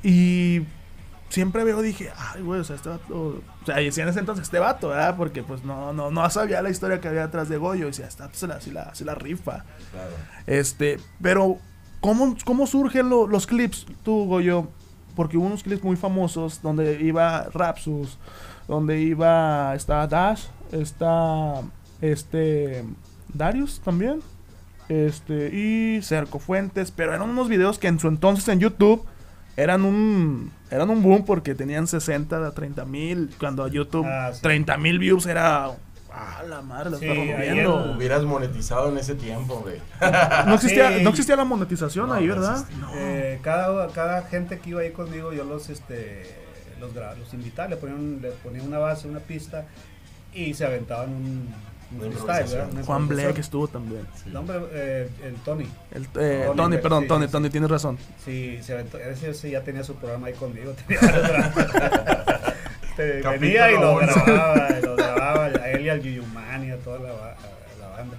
Y 0.02 0.62
siempre 1.28 1.62
veo, 1.64 1.80
dije, 1.82 2.10
ay, 2.16 2.42
güey, 2.42 2.60
o 2.60 2.64
sea, 2.64 2.74
este 2.76 2.88
vato. 2.88 3.40
O 3.68 3.72
sea, 3.74 3.82
y 3.82 3.86
decía 3.86 4.04
en 4.04 4.08
ese 4.10 4.20
entonces 4.20 4.44
este 4.44 4.58
vato, 4.58 4.88
¿verdad? 4.88 5.14
Porque 5.16 5.42
pues 5.42 5.62
no, 5.62 5.92
no, 5.92 6.10
no 6.10 6.30
sabía 6.30 6.62
la 6.62 6.70
historia 6.70 7.00
que 7.00 7.08
había 7.08 7.26
detrás 7.26 7.48
de 7.50 7.58
Goyo. 7.58 7.84
Y 7.84 7.88
decía, 7.88 8.06
esta 8.06 8.30
se 8.32 8.46
la, 8.46 8.58
la, 8.72 8.92
la 8.98 9.14
rifa. 9.14 9.64
Claro. 9.92 10.10
Este, 10.46 10.98
pero, 11.20 11.58
¿cómo, 12.00 12.34
cómo 12.44 12.66
surgen 12.66 13.10
lo- 13.10 13.26
los 13.26 13.46
clips, 13.46 13.86
tú, 14.04 14.24
Goyo? 14.26 14.68
Porque 15.14 15.36
hubo 15.36 15.46
unos 15.46 15.62
clips 15.62 15.82
muy 15.84 15.96
famosos 15.96 16.62
donde 16.62 17.02
iba 17.02 17.48
Rapsus, 17.52 18.18
donde 18.68 19.00
iba, 19.00 19.74
está 19.74 20.06
Dash, 20.06 20.44
está, 20.72 21.60
este, 22.00 22.84
Darius 23.34 23.80
también, 23.80 24.20
este, 24.88 25.48
y 25.54 26.00
Cerco 26.02 26.38
Fuentes, 26.38 26.90
pero 26.92 27.12
eran 27.14 27.28
unos 27.28 27.48
videos 27.48 27.78
que 27.78 27.88
en 27.88 27.98
su 27.98 28.08
entonces 28.08 28.48
en 28.48 28.60
YouTube 28.60 29.04
eran 29.58 29.84
un, 29.84 30.52
eran 30.70 30.88
un 30.88 31.02
boom 31.02 31.24
porque 31.24 31.54
tenían 31.54 31.86
60 31.86 32.46
a 32.46 32.52
30 32.52 32.84
mil, 32.84 33.30
cuando 33.38 33.64
a 33.64 33.68
YouTube 33.68 34.06
Ah, 34.06 34.30
sí. 34.32 34.40
30 34.42 34.76
mil 34.78 34.98
views 35.00 35.26
era, 35.26 35.66
ah, 36.12 36.42
la 36.48 36.62
madre, 36.62 36.90
la 36.90 36.98
Sí, 36.98 37.06
rompiendo. 37.08 37.92
Hubieras 37.96 38.22
monetizado 38.22 38.88
en 38.90 38.98
ese 38.98 39.14
tiempo, 39.16 39.60
güey. 39.60 39.80
No 40.46 40.54
existía, 40.54 40.96
Sí. 40.98 41.02
no 41.02 41.10
existía 41.10 41.36
la 41.36 41.44
monetización 41.44 42.06
No, 42.08 42.14
ahí, 42.14 42.28
¿verdad? 42.28 42.64
No. 42.80 42.90
Eh, 42.94 43.40
cada, 43.42 43.88
cada 43.88 44.22
gente 44.22 44.58
que 44.60 44.70
iba 44.70 44.80
ahí 44.82 44.92
conmigo, 44.92 45.32
yo 45.32 45.42
los, 45.44 45.68
este, 45.70 46.22
los, 46.78 46.94
los 46.94 47.34
invitaba, 47.34 47.68
le 47.68 47.76
ponían, 47.76 48.20
le 48.22 48.30
ponía 48.30 48.62
una 48.62 48.78
base, 48.78 49.08
una 49.08 49.20
pista 49.20 49.66
y 50.32 50.54
se 50.54 50.64
aventaban 50.64 51.10
un, 51.10 51.48
Juan. 52.84 53.08
Black 53.08 53.38
estuvo 53.38 53.66
también. 53.68 54.06
Sí. 54.22 54.30
No, 54.30 54.40
hombre, 54.40 54.56
eh, 54.72 55.08
el 55.24 55.34
Tony. 55.36 55.66
El, 55.90 56.06
eh, 56.20 56.50
Tony, 56.54 56.76
perdón, 56.78 57.02
sí, 57.04 57.08
Tony, 57.08 57.26
sí, 57.26 57.32
Tony, 57.32 57.50
tienes 57.50 57.70
razón. 57.70 57.98
Sí, 58.24 58.58
se 58.62 58.74
aventó, 58.74 58.98
ese, 58.98 59.30
ese 59.30 59.50
ya 59.50 59.62
tenía 59.62 59.82
su 59.84 59.94
programa 59.94 60.26
ahí 60.26 60.34
conmigo. 60.34 60.72
tenía 60.86 61.00
varios 61.00 61.48
programas. 61.48 62.54
Te 62.96 63.20
Capítulo 63.20 63.40
venía 63.40 63.70
y 63.70 63.74
lo 63.80 63.96
grababa, 63.96 64.68
y 64.78 64.82
lo 64.82 64.96
grababa 64.96 65.44
a 65.46 65.70
él 65.70 65.82
y 65.82 65.88
al 65.88 66.02
Yuyumani, 66.02 66.70
a 66.72 66.76
toda 66.78 66.98
la, 66.98 67.12
ba- 67.12 67.32
a 67.36 67.80
la 67.80 67.88
banda. 67.96 68.16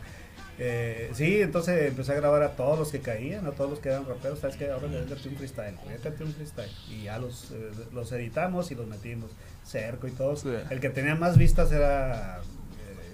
Eh, 0.57 1.09
sí, 1.13 1.41
entonces 1.41 1.87
empecé 1.89 2.11
a 2.13 2.15
grabar 2.15 2.43
a 2.43 2.49
todos 2.55 2.79
los 2.79 2.91
que 2.91 2.99
caían, 2.99 3.45
a 3.45 3.51
todos 3.51 3.69
los 3.69 3.79
que 3.79 3.89
eran 3.89 4.05
raperos. 4.05 4.39
¿Sabes 4.39 4.55
qué? 4.57 4.69
Ahora 4.69 4.87
le 4.87 4.99
un 5.01 5.07
freestyle, 5.07 5.75
un 6.21 6.33
freestyle. 6.33 6.69
Y 6.89 7.03
ya 7.03 7.17
los, 7.17 7.51
eh, 7.51 7.71
los 7.93 8.11
editamos 8.11 8.71
y 8.71 8.75
los 8.75 8.87
metimos. 8.87 9.31
Cerco 9.65 10.07
y 10.07 10.11
todos. 10.11 10.41
Sí. 10.41 10.49
El 10.69 10.79
que 10.79 10.89
tenía 10.89 11.15
más 11.15 11.37
vistas 11.37 11.71
era. 11.71 12.39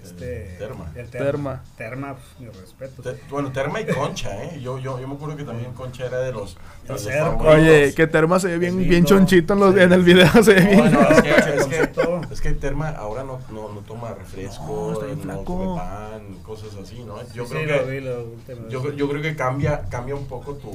Este, 0.06 0.56
Terma. 0.58 0.92
el 0.94 1.08
Terma. 1.10 1.62
Terma, 1.76 2.14
pf, 2.14 2.40
mi 2.40 2.46
respeto. 2.48 3.02
Te- 3.02 3.20
bueno, 3.30 3.50
Terma 3.52 3.80
y 3.80 3.86
Concha, 3.86 4.44
¿eh? 4.44 4.60
Yo, 4.60 4.78
yo, 4.78 5.00
yo 5.00 5.08
me 5.08 5.14
acuerdo 5.14 5.36
que 5.36 5.44
también 5.44 5.72
Concha 5.72 6.06
era 6.06 6.18
de 6.20 6.32
los, 6.32 6.56
de. 6.86 7.20
Oye, 7.20 7.94
que 7.94 8.06
Terma 8.06 8.38
se 8.40 8.48
ve 8.48 8.58
bien, 8.58 8.78
bien 8.88 9.04
chonchito 9.04 9.54
en, 9.54 9.60
los, 9.60 9.74
Sí. 9.74 9.80
en 9.80 9.92
el 9.92 10.02
video. 10.02 10.30
Se 10.42 10.54
ve 10.54 10.60
bien. 10.60 10.78
Bueno, 10.78 11.00
es 11.10 11.22
que, 11.22 11.28
Se 11.32 11.38
es, 11.38 11.44
que, 11.44 11.56
conceptó. 11.60 12.20
es 12.30 12.40
que 12.40 12.52
Terma 12.52 12.90
ahora 12.90 13.24
no, 13.24 13.40
no, 13.50 13.72
no 13.72 13.80
toma 13.80 14.14
refresco, 14.14 14.64
No, 14.66 14.92
está 14.92 15.06
bien 15.06 15.18
no 15.18 15.24
flaco. 15.24 15.44
come 15.44 15.78
pan, 15.80 16.34
cosas 16.42 16.74
así, 16.82 17.02
¿no? 17.04 17.16
Yo, 17.32 17.44
Sí, 17.46 17.52
creo, 17.54 17.60
sí, 17.62 17.66
que, 17.66 17.76
lo 17.76 17.86
vi, 17.86 18.00
lo 18.00 18.24
último. 18.32 18.68
yo, 18.68 18.92
yo 18.92 19.08
creo 19.08 19.22
que 19.22 19.34
cambia, 19.36 19.82
cambia 19.90 20.14
un 20.14 20.26
poco 20.26 20.54
tu, 20.54 20.72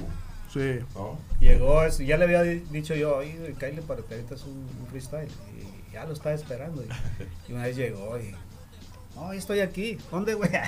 Sí. 0.51 0.79
¿no? 0.95 1.17
Llegó, 1.39 1.83
es- 1.83 1.99
ya 1.99 2.17
le 2.17 2.25
había 2.25 2.41
di- 2.43 2.63
dicho 2.71 2.93
yo, 2.93 3.15
oye, 3.17 3.55
Kyle, 3.57 3.81
para 3.83 4.01
que 4.01 4.15
ahorita 4.15 4.35
es 4.35 4.43
un, 4.43 4.67
un 4.81 4.87
freestyle. 4.89 5.29
Y 5.57 5.93
ya 5.93 6.03
lo 6.05 6.13
estaba 6.13 6.35
esperando. 6.35 6.83
Y, 6.83 6.87
y 7.51 7.53
una 7.53 7.63
vez 7.63 7.77
llegó 7.77 8.17
y, 8.19 8.35
no, 9.15 9.33
estoy 9.33 9.59
aquí. 9.59 9.97
¿Dónde, 10.09 10.33
güey? 10.33 10.49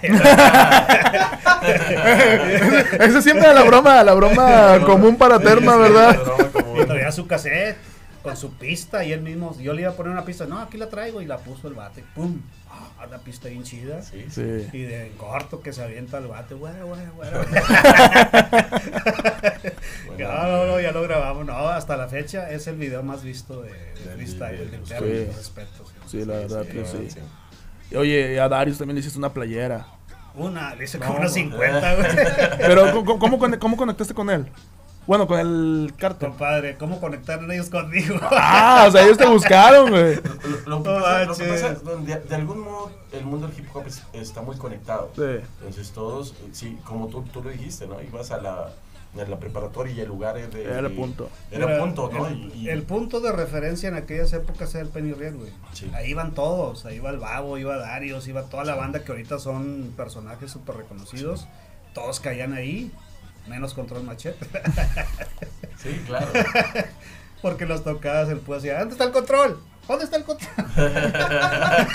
Esa 3.00 3.22
siempre 3.22 3.46
era 3.46 3.54
la 3.54 3.64
broma, 3.64 4.04
la 4.04 4.14
broma 4.14 4.80
común 4.86 5.16
para 5.18 5.40
Terma, 5.40 5.76
¿verdad? 5.78 6.16
la 6.18 6.24
broma 6.24 6.50
común. 6.52 6.82
y 6.82 6.86
traía 6.86 7.12
su 7.12 7.26
cassette 7.28 7.78
con 8.22 8.38
su 8.38 8.54
pista 8.54 9.04
y 9.04 9.12
él 9.12 9.22
mismo, 9.22 9.58
yo 9.60 9.74
le 9.74 9.82
iba 9.82 9.92
a 9.92 9.96
poner 9.96 10.14
una 10.14 10.24
pista, 10.24 10.46
no, 10.46 10.58
aquí 10.60 10.78
la 10.78 10.88
traigo 10.88 11.22
y 11.22 11.26
la 11.26 11.40
puso 11.40 11.68
el 11.68 11.74
bate. 11.74 12.06
¡Pum! 12.16 12.42
Ah, 12.70 13.06
la 13.12 13.18
pista 13.18 13.50
bien 13.50 13.64
chida. 13.64 14.02
Sí, 14.02 14.26
sí. 14.30 14.42
Y 14.72 14.84
de 14.84 15.12
corto 15.18 15.62
que 15.62 15.74
se 15.74 15.84
avienta 15.84 16.20
el 16.20 16.28
bate, 16.28 16.54
bueno, 16.54 16.86
bueno, 16.88 17.12
bueno. 17.16 17.38
No, 20.18 20.48
no, 20.48 20.66
no, 20.68 20.80
ya 20.80 20.92
lo 20.94 21.02
grabamos. 21.04 21.46
No, 21.46 21.68
hasta 21.70 21.98
la 21.98 22.08
fecha 22.08 22.50
es 22.50 22.66
el 22.68 22.78
video 22.78 23.04
más 23.04 23.24
visto 23.24 23.62
de, 23.62 23.72
de 23.74 24.14
freestyle, 24.16 24.72
del- 24.72 24.86
sí. 24.86 24.94
Respetos. 25.36 25.94
Sí, 26.06 26.24
la 26.26 26.36
verdad 26.36 26.66
que 26.66 26.86
sí. 26.86 27.10
Oye, 27.96 28.40
a 28.40 28.50
Darius 28.50 28.78
también 28.78 28.96
le 28.96 29.00
hiciste 29.02 29.18
una 29.20 29.32
playera. 29.32 29.86
Una, 30.36 30.74
le 30.76 30.86
hice 30.86 30.98
No, 30.98 31.06
como 31.06 31.20
unas 31.20 31.32
no. 31.32 31.36
50, 31.36 31.96
güey. 31.96 32.08
Pero, 32.58 32.92
¿cómo, 33.06 33.20
cómo, 33.20 33.38
cone- 33.40 33.60
cómo 33.60 33.78
conectaste 33.78 34.14
con 34.14 34.30
él? 34.30 34.48
Bueno, 35.06 35.28
con 35.28 35.38
el 35.40 35.94
cartel. 35.98 36.30
Compadre, 36.30 36.78
¿cómo 36.78 37.00
conectaron 37.02 37.52
ellos 37.52 37.70
conmigo? 37.70 38.16
Ah, 38.32 38.86
o 38.88 38.92
sea, 38.92 39.04
ellos 39.04 39.18
te 39.18 39.28
buscaron, 39.28 39.90
güey. 39.92 40.16
Lo, 40.66 40.78
lo 40.78 40.84
que 40.84 40.90
No 40.90 40.96
pasa, 41.02 41.26
lo 41.26 41.36
que 41.36 41.44
manches. 41.44 41.62
pasa 41.62 41.74
es 41.74 41.84
donde- 41.84 42.16
de 42.22 42.36
algún 42.36 42.60
modo 42.62 42.90
el 43.12 43.26
mundo 43.26 43.48
del 43.48 43.60
hip 43.60 43.68
hop 43.76 43.84
es- 43.86 44.02
está 44.14 44.42
muy 44.42 44.56
conectado. 44.58 45.12
Sí. 45.16 45.22
Entonces 45.60 45.92
todos, 45.92 46.32
eh, 46.32 46.50
sí, 46.54 46.80
como 46.86 47.08
tú, 47.10 47.22
tú 47.34 47.44
lo 47.44 47.50
dijiste, 47.50 47.86
¿no? 47.86 48.02
Ibas 48.02 48.32
a 48.32 48.38
la, 48.42 48.70
a 49.22 49.26
la 49.26 49.40
preparatoria 49.40 49.94
y 49.94 50.00
el 50.00 50.08
lugar 50.08 50.38
es 50.38 50.52
de... 50.52 50.64
Era 50.64 50.80
el 50.80 50.92
punto. 50.92 51.30
Era 51.52 51.68
Mira, 51.68 51.80
punto, 51.80 52.10
¿no? 52.12 52.28
El, 52.28 52.52
Y- 52.56 52.64
y- 52.66 52.70
el 52.70 52.82
punto 52.84 53.20
de 53.22 53.32
referencia 53.32 53.88
en 53.90 53.96
aquellas 53.96 54.34
épocas 54.34 54.74
era 54.74 54.84
el 54.84 54.90
Penny 54.90 55.14
Red, 55.14 55.36
güey. 55.36 55.52
Sí. 55.74 55.90
Ahí 55.94 56.10
iban 56.12 56.34
todos, 56.34 56.86
ahí 56.86 56.96
iba 56.96 57.10
el 57.12 57.18
Babo, 57.20 57.58
iba 57.58 57.78
Darius, 57.78 58.28
iba 58.28 58.44
toda 58.44 58.64
la 58.64 58.76
banda 58.76 59.04
que 59.04 59.12
ahorita 59.12 59.38
son 59.40 59.94
personajes 59.96 60.50
súper 60.52 60.78
reconocidos. 60.78 61.48
Todos 61.94 62.20
caían 62.20 62.54
ahí, 62.54 62.92
menos 63.48 63.74
Control 63.76 64.04
Machete. 64.04 64.46
Sí, 65.78 66.02
claro. 66.08 66.28
Porque 67.42 67.66
los 67.66 67.84
tocadas 67.84 68.30
el 68.30 68.38
pues 68.40 68.64
decía, 68.64 68.80
¿dónde 68.80 68.94
está 68.94 69.04
el 69.04 69.12
control? 69.12 69.60
¿Dónde 69.88 70.06
está 70.06 70.18
el 70.18 70.24
control? 70.24 70.52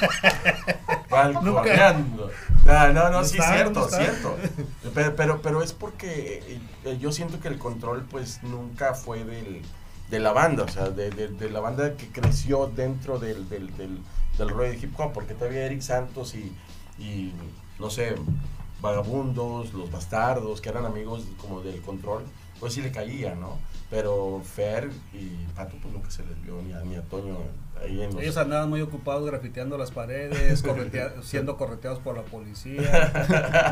Balconeando. 1.10 2.30
No, 2.64 2.92
no, 2.92 3.10
no, 3.10 3.24
sí, 3.24 3.38
cierto, 3.40 3.88
cierto. 3.88 4.36
Pero, 4.94 5.16
pero, 5.16 5.42
pero 5.42 5.62
es 5.62 5.72
porque 5.72 6.60
eh, 6.84 6.98
yo 7.00 7.12
siento 7.12 7.40
que 7.40 7.48
el 7.48 7.58
control, 7.58 8.04
pues, 8.10 8.42
nunca 8.42 8.94
fue 8.94 9.24
del, 9.24 9.62
de 10.10 10.20
la 10.20 10.32
banda, 10.32 10.64
o 10.64 10.68
sea, 10.68 10.90
de, 10.90 11.10
de- 11.10 11.28
de 11.28 11.50
la 11.50 11.60
banda 11.60 11.96
que 11.96 12.08
creció 12.08 12.66
dentro 12.66 13.18
del, 13.18 13.48
del, 13.48 13.74
del, 13.76 13.98
del 14.36 14.48
rollo 14.50 14.70
de 14.70 14.76
hip 14.78 14.98
hop, 15.00 15.12
porque 15.12 15.34
todavía 15.34 15.64
Eric 15.64 15.80
Santos 15.80 16.34
y, 16.34 16.52
y 16.98 17.32
no 17.78 17.88
sé, 17.90 18.14
Vagabundos, 18.82 19.72
Los 19.72 19.90
Bastardos, 19.90 20.60
que 20.60 20.68
eran 20.68 20.84
amigos 20.84 21.22
como 21.40 21.62
del 21.62 21.80
control, 21.80 22.24
pues 22.60 22.74
sí 22.74 22.82
le 22.82 22.92
caía, 22.92 23.34
¿no? 23.34 23.58
Pero 23.90 24.42
Fer 24.44 24.90
y 25.14 25.28
Pato, 25.54 25.76
pues 25.80 25.94
nunca 25.94 26.10
se 26.10 26.22
les 26.26 26.40
vio, 26.42 26.60
ni 26.60 26.72
a, 26.74 26.80
ni 26.80 26.96
a 26.96 27.02
Toño 27.02 27.38
ahí 27.82 28.02
en 28.02 28.12
los... 28.14 28.22
Ellos 28.22 28.36
andaban 28.36 28.68
muy 28.68 28.80
ocupados 28.80 29.24
grafiteando 29.26 29.76
las 29.78 29.90
paredes, 29.90 30.62
corretea- 30.64 31.12
siendo 31.22 31.56
correteados 31.56 31.98
por 32.00 32.16
la 32.16 32.22
policía. 32.22 33.12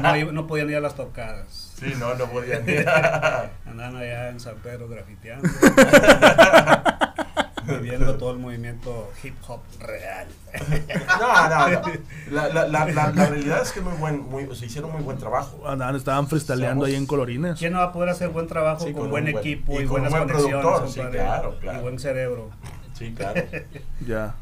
No, 0.33 0.47
podían 0.47 0.71
ir 0.71 0.77
a 0.77 0.81
las 0.81 0.95
tocadas. 0.95 1.73
Sí, 1.79 1.93
no, 1.99 2.15
no 2.15 2.27
podían 2.27 2.69
ir. 2.69 2.87
Andaban 3.67 3.97
allá 3.97 4.29
en 4.31 4.41
San 4.41 4.57
Pedro 4.57 4.89
grafiteando. 4.89 5.49
viviendo 7.67 8.17
todo 8.17 8.31
el 8.31 8.39
movimiento 8.39 9.11
hip 9.25 9.35
hop 9.49 9.61
real. 9.81 10.29
No, 11.19 11.49
no, 11.49 11.69
no. 11.71 11.93
La, 12.31 12.49
la, 12.49 12.67
la, 12.69 12.85
la, 12.87 13.11
la 13.13 13.27
realidad 13.27 13.61
es 13.63 13.73
que 13.73 13.81
muy 13.81 13.95
buen, 13.95 14.21
muy, 14.21 14.45
o 14.45 14.55
sea, 14.55 14.67
hicieron 14.67 14.93
muy 14.93 15.03
buen 15.03 15.19
trabajo. 15.19 15.67
Andaban, 15.69 15.97
estaban 15.97 16.29
freestyleando 16.29 16.85
Somos- 16.85 16.89
ahí 16.91 16.95
en 16.95 17.07
colorines. 17.07 17.59
¿Quién 17.59 17.73
no 17.73 17.81
va 17.81 17.87
a 17.87 17.93
poder 17.93 18.11
hacer 18.11 18.29
buen 18.29 18.47
trabajo 18.47 18.85
Sí, 18.87 18.93
con, 18.93 19.03
con 19.03 19.11
buen 19.11 19.27
equipo 19.29 19.81
y 19.81 19.85
y, 19.85 19.87
con 19.87 20.03
un 20.03 20.09
buenas 20.09 20.11
buen 20.13 20.23
conexiones? 20.29 20.61
productor, 20.63 20.89
sí, 20.89 20.95
compadre? 21.01 21.19
claro, 21.19 21.59
claro. 21.61 21.79
Y 21.79 21.83
buen 21.83 21.99
cerebro. 21.99 22.51
Sí, 22.97 23.13
claro. 23.17 23.43
Ya. 24.07 24.35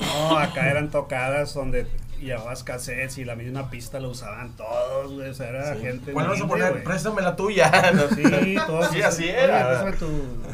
No, 0.00 0.38
acá 0.38 0.70
eran 0.70 0.90
tocadas 0.90 1.52
donde 1.52 1.86
llevabas 2.18 2.64
cassettes 2.64 3.18
y 3.18 3.24
la 3.24 3.34
misma 3.34 3.68
pista 3.70 4.00
la 4.00 4.08
usaban 4.08 4.56
todos, 4.56 5.12
güey. 5.12 5.28
O 5.28 5.34
sea, 5.34 5.48
era 5.50 5.74
Sí. 5.74 5.82
gente. 5.82 6.12
¿Cuál 6.12 6.28
vas 6.28 6.40
a 6.40 6.46
poner? 6.46 6.82
Préstame 6.84 7.20
la 7.20 7.36
tuya. 7.36 7.70
¿no? 7.94 8.08
Sí, 8.14 8.56
todos. 8.66 8.88
Sí, 8.90 9.02
así 9.02 9.28
era. 9.28 9.68
préstame 9.68 9.92
tu, 9.92 10.08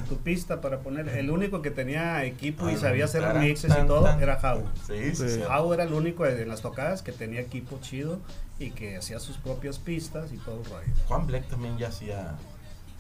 tu 0.09 0.17
pista 0.19 0.61
para 0.61 0.79
poner. 0.81 1.09
El 1.11 1.31
único 1.31 1.63
que 1.63 1.71
tenía 1.71 2.25
equipo 2.25 2.69
y 2.69 2.75
Ah, 2.75 2.79
sabía 2.79 3.05
hacer 3.05 3.23
taran, 3.23 3.41
remixes 3.43 3.71
y 3.73 3.87
todo 3.87 4.03
tan. 4.05 4.21
era 4.21 4.37
Jau. 4.41 4.65
Sí, 4.87 5.15
sí, 5.15 5.29
Sí. 5.29 5.43
Jau 5.47 5.73
era 5.73 5.85
el 5.85 5.93
único 5.93 6.25
de- 6.25 6.43
en 6.43 6.49
las 6.49 6.61
tocadas 6.63 7.03
que 7.03 7.13
tenía 7.13 7.41
equipo 7.41 7.79
chido 7.81 8.19
y 8.59 8.71
que 8.71 8.97
hacía 8.97 9.21
sus 9.21 9.37
propias 9.39 9.79
pistas 9.79 10.33
y 10.33 10.39
todo 10.39 10.59
el 10.61 10.65
rollo. 10.65 10.93
Juan 11.07 11.27
Black 11.29 11.47
también 11.49 11.79
ya 11.79 11.89
hacía 11.89 12.35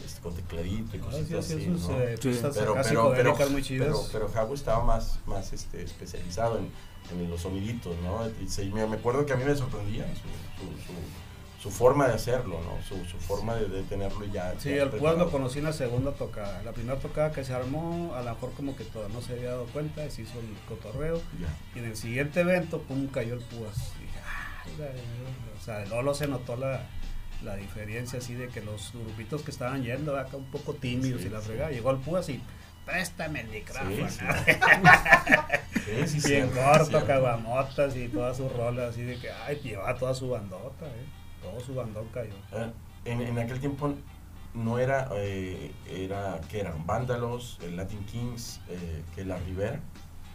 este, 0.06 0.20
con 0.20 0.34
tecladito 0.34 0.96
y 0.96 1.00
Ah, 1.00 1.02
cositas 1.04 1.44
así, 1.44 1.66
¿no? 1.66 1.76
eh, 2.00 2.16
Sí. 2.20 2.38
pero, 2.42 2.52
pero, 2.52 2.74
pero, 3.14 3.34
pero, 3.78 4.06
pero 4.12 4.28
Jago 4.28 4.54
estaba 4.54 4.84
más, 4.84 5.18
más 5.26 5.52
este, 5.52 5.82
especializado 5.82 6.58
en, 6.58 6.70
en 7.20 7.30
los 7.30 7.40
soniditos, 7.42 7.94
¿no? 8.02 8.20
Y 8.42 8.48
se- 8.48 8.64
me, 8.66 8.86
me 8.86 8.96
acuerdo 8.96 9.26
que 9.26 9.32
a 9.32 9.36
mí 9.36 9.44
me 9.44 9.54
sorprendía 9.54 10.04
su, 10.14 10.22
su, 10.22 10.86
su, 10.86 10.92
su 11.62 11.70
forma 11.70 12.06
de 12.08 12.14
hacerlo, 12.14 12.60
¿no? 12.62 12.82
Su, 12.86 13.04
su 13.04 13.16
forma 13.18 13.54
de, 13.56 13.68
de 13.68 13.82
tenerlo 13.84 14.24
ya. 14.26 14.54
Sí, 14.58 14.70
ya 14.74 14.84
el 14.84 14.90
Púas 14.90 15.16
lo 15.18 15.30
conocí 15.30 15.58
en 15.58 15.64
la 15.64 15.72
segunda 15.72 16.12
tocada. 16.12 16.62
La 16.62 16.72
primera 16.72 16.98
tocada 16.98 17.32
que 17.32 17.44
se 17.44 17.52
armó, 17.54 18.14
a 18.14 18.22
lo 18.22 18.30
mejor 18.34 18.52
como 18.52 18.76
que 18.76 18.84
todavía 18.84 19.14
no 19.14 19.22
se 19.22 19.32
había 19.32 19.50
dado 19.50 19.66
cuenta, 19.66 20.08
se 20.10 20.22
hizo 20.22 20.38
el 20.38 20.46
cotorreo. 20.68 21.16
Ya. 21.40 21.56
Y 21.74 21.78
en 21.80 21.86
el 21.86 21.96
siguiente 21.96 22.40
evento, 22.40 22.80
pum, 22.82 23.06
cayó 23.08 23.34
el 23.34 23.40
Púas. 23.40 23.76
Y 24.00 24.06
ah, 24.18 24.64
o 25.60 25.64
sea, 25.64 25.78
de 25.78 25.86
Lolo 25.88 26.14
se 26.14 26.26
notó 26.28 26.56
la, 26.56 26.88
la 27.44 27.56
diferencia 27.56 28.18
así 28.18 28.34
de 28.34 28.48
que 28.48 28.60
los 28.62 28.92
grupitos 28.92 29.42
que 29.42 29.50
estaban 29.50 29.82
yendo 29.82 30.16
acá 30.18 30.36
un 30.36 30.50
poco 30.50 30.74
tímidos 30.74 31.20
Sí, 31.22 31.28
y 31.28 31.30
la 31.30 31.40
sí. 31.40 31.48
fregada, 31.48 31.70
llegó 31.70 31.90
el 31.90 31.98
Púas 31.98 32.28
y 32.28 32.40
préstame 32.84 33.40
el 33.42 33.48
micrófono. 33.48 34.08
Sí, 34.08 34.18
sí. 34.18 34.24
Sí, 36.08 36.20
sí, 36.20 36.28
Bien 36.30 36.50
corto, 36.50 37.06
caguamotas 37.06 37.94
y 37.94 38.08
todas 38.08 38.36
sus 38.36 38.52
rolas 38.52 38.90
así 38.90 39.02
de 39.02 39.16
que, 39.20 39.30
ay, 39.30 39.60
llevaba 39.62 39.94
toda 39.96 40.14
su 40.14 40.28
bandota, 40.28 40.84
eh. 40.86 41.06
Todo 41.40 41.60
su 41.60 41.74
bandón 41.76 42.08
cayó. 42.12 42.32
Ah, 42.52 42.70
En, 43.04 43.20
en 43.20 43.38
aquel 43.38 43.60
tiempo 43.60 43.94
no 44.52 44.80
era, 44.80 45.08
eh, 45.14 45.70
era, 45.88 46.40
que 46.50 46.58
eran 46.58 46.84
Vándalos, 46.86 47.58
el 47.62 47.76
Latin 47.76 48.04
Kings, 48.06 48.60
eh, 48.68 49.02
que 49.14 49.24
la 49.24 49.36
Rivera, 49.38 49.78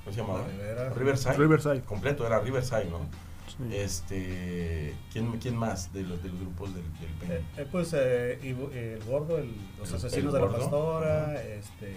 ¿cómo 0.06 0.16
se 0.16 0.22
llamaba? 0.22 0.40
La 0.42 0.48
Rivera. 0.48 0.90
Riverside. 0.92 1.34
Riverside. 1.36 1.82
Completo, 1.82 2.26
era 2.26 2.40
Riverside, 2.40 2.86
¿no? 2.86 3.00
Sí. 3.48 3.76
Este, 3.76 4.94
¿quién, 5.12 5.32
¿quién 5.40 5.56
más 5.58 5.92
de 5.94 6.04
los, 6.04 6.22
de 6.24 6.30
los 6.30 6.40
grupos 6.40 6.74
del, 6.74 6.84
del? 6.84 7.32
Eh, 7.38 7.44
eh, 7.58 7.68
pues 7.72 7.92
eh, 7.94 8.40
el 8.42 9.04
gordo, 9.06 9.38
el- 9.38 9.54
los 9.80 9.90
El- 9.90 9.96
asesinos 9.98 10.34
el 10.34 10.40
de 10.42 10.46
la 10.48 10.52
pastora, 10.54 11.44
este, 11.44 11.94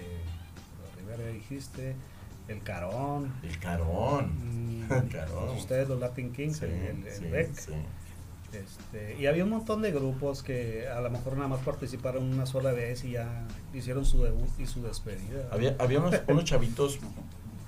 Rivera 0.99 1.27
dijiste, 1.31 1.95
el 2.49 2.63
Carón, 2.63 3.33
El 3.43 3.59
Carón. 3.59 4.33
mm, 4.89 4.93
El 4.93 5.09
Carón. 5.09 5.47
pues 5.47 5.61
ustedes 5.61 5.89
los 5.89 6.01
Latin 6.01 6.33
Kings, 6.33 6.59
Sí, 6.59 6.65
el, 6.65 6.73
el- 6.73 7.07
el 7.07 7.15
sí, 7.15 7.25
Beck, 7.27 7.55
sí. 7.57 7.73
este, 8.53 9.17
y 9.21 9.27
había 9.27 9.45
un 9.45 9.51
montón 9.51 9.81
de 9.83 9.93
grupos 9.93 10.43
que 10.43 10.89
a 10.89 11.01
lo 11.01 11.11
mejor 11.11 11.35
nada 11.37 11.49
más 11.49 11.61
participaron 11.61 12.25
una 12.33 12.47
sola 12.47 12.73
vez 12.73 13.05
y 13.05 13.13
ya 13.13 13.47
hicieron 13.73 14.05
su 14.05 14.23
debut 14.25 14.49
y 14.59 14.67
su 14.67 14.83
despedida. 14.83 15.49
Había, 15.53 15.77
había 15.79 16.01
unos, 16.01 16.15
unos 16.29 16.45
chavitos 16.45 16.99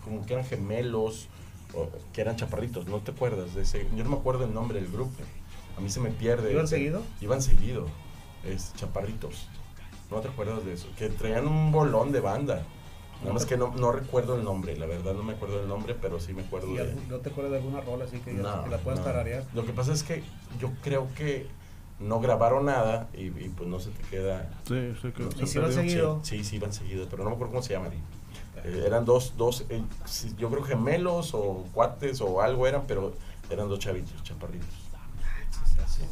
como 0.04 0.24
que 0.26 0.34
eran 0.34 0.44
gemelos, 0.44 1.28
que 2.12 2.20
eran 2.20 2.36
chaparritos, 2.36 2.86
¿no 2.86 2.98
te 3.00 3.10
acuerdas 3.12 3.54
de 3.54 3.62
ese? 3.62 3.86
Yo 3.96 4.04
no 4.04 4.10
me 4.10 4.16
acuerdo 4.16 4.44
el 4.44 4.54
nombre 4.54 4.80
del 4.80 4.90
grupo. 4.90 5.12
A 5.76 5.80
mí 5.80 5.90
se 5.90 6.00
me 6.00 6.10
pierde. 6.10 6.52
¿Iban 6.52 6.68
seguido? 6.68 7.02
Iban 7.20 7.42
seguido. 7.42 7.86
Es 8.44 8.72
chaparritos. 8.74 9.48
¿No 10.10 10.20
te 10.20 10.28
acuerdas 10.28 10.64
de 10.64 10.72
eso? 10.72 10.88
Que 10.96 11.08
traían 11.08 11.46
un 11.46 11.72
bolón 11.72 12.12
de 12.12 12.20
banda. 12.20 12.62
Nada 13.22 13.32
más 13.32 13.46
que 13.46 13.56
no, 13.56 13.74
no 13.74 13.92
recuerdo 13.92 14.36
el 14.36 14.44
nombre, 14.44 14.76
la 14.76 14.84
verdad 14.84 15.14
no 15.14 15.22
me 15.22 15.32
acuerdo 15.32 15.60
el 15.62 15.68
nombre, 15.68 15.96
pero 16.00 16.20
sí 16.20 16.34
me 16.34 16.42
acuerdo 16.42 16.68
¿Y 16.72 16.76
de... 16.76 16.94
¿No 17.08 17.16
te 17.18 17.30
acuerdas 17.30 17.52
de 17.52 17.58
alguna 17.58 17.80
rola 17.80 18.04
así 18.04 18.18
que, 18.18 18.34
ya- 18.34 18.42
No, 18.42 18.64
que 18.64 18.70
la 18.70 18.76
puedas 18.76 19.00
no. 19.00 19.06
tararear? 19.06 19.44
Lo 19.54 19.64
que 19.64 19.72
pasa 19.72 19.94
es 19.94 20.02
que 20.02 20.22
yo 20.60 20.70
creo 20.84 21.08
que 21.16 21.46
no 21.98 22.20
grabaron 22.20 22.66
nada 22.66 23.08
y, 23.14 23.28
y 23.28 23.50
pues 23.56 23.70
no 23.70 23.80
se 23.80 23.88
te 23.90 24.02
queda... 24.10 24.50
Sí, 24.68 24.92
sí, 25.00 25.12
que 25.12 25.22
¿Y 25.22 25.32
se 25.32 25.46
si 25.46 25.58
iban 25.58 25.70
perdió. 25.70 25.72
seguido? 25.90 26.20
Sí, 26.24 26.44
sí, 26.44 26.56
iban 26.56 26.74
seguido, 26.74 27.06
pero 27.10 27.24
no 27.24 27.30
me 27.30 27.36
acuerdo 27.36 27.52
cómo 27.54 27.62
se 27.62 27.72
llaman. 27.72 27.92
Eh, 28.66 28.84
eran 28.86 29.04
dos, 29.04 29.34
dos 29.36 29.64
eh, 29.68 29.80
yo 30.38 30.50
creo 30.50 30.62
gemelos 30.64 31.32
o 31.34 31.64
cuates 31.72 32.20
o 32.20 32.40
algo 32.42 32.66
eran, 32.66 32.82
pero 32.86 33.14
eran 33.48 33.68
dos 33.68 33.78
chavitos, 33.78 34.22
chaparritos. 34.24 34.68
Sí. 35.88 36.02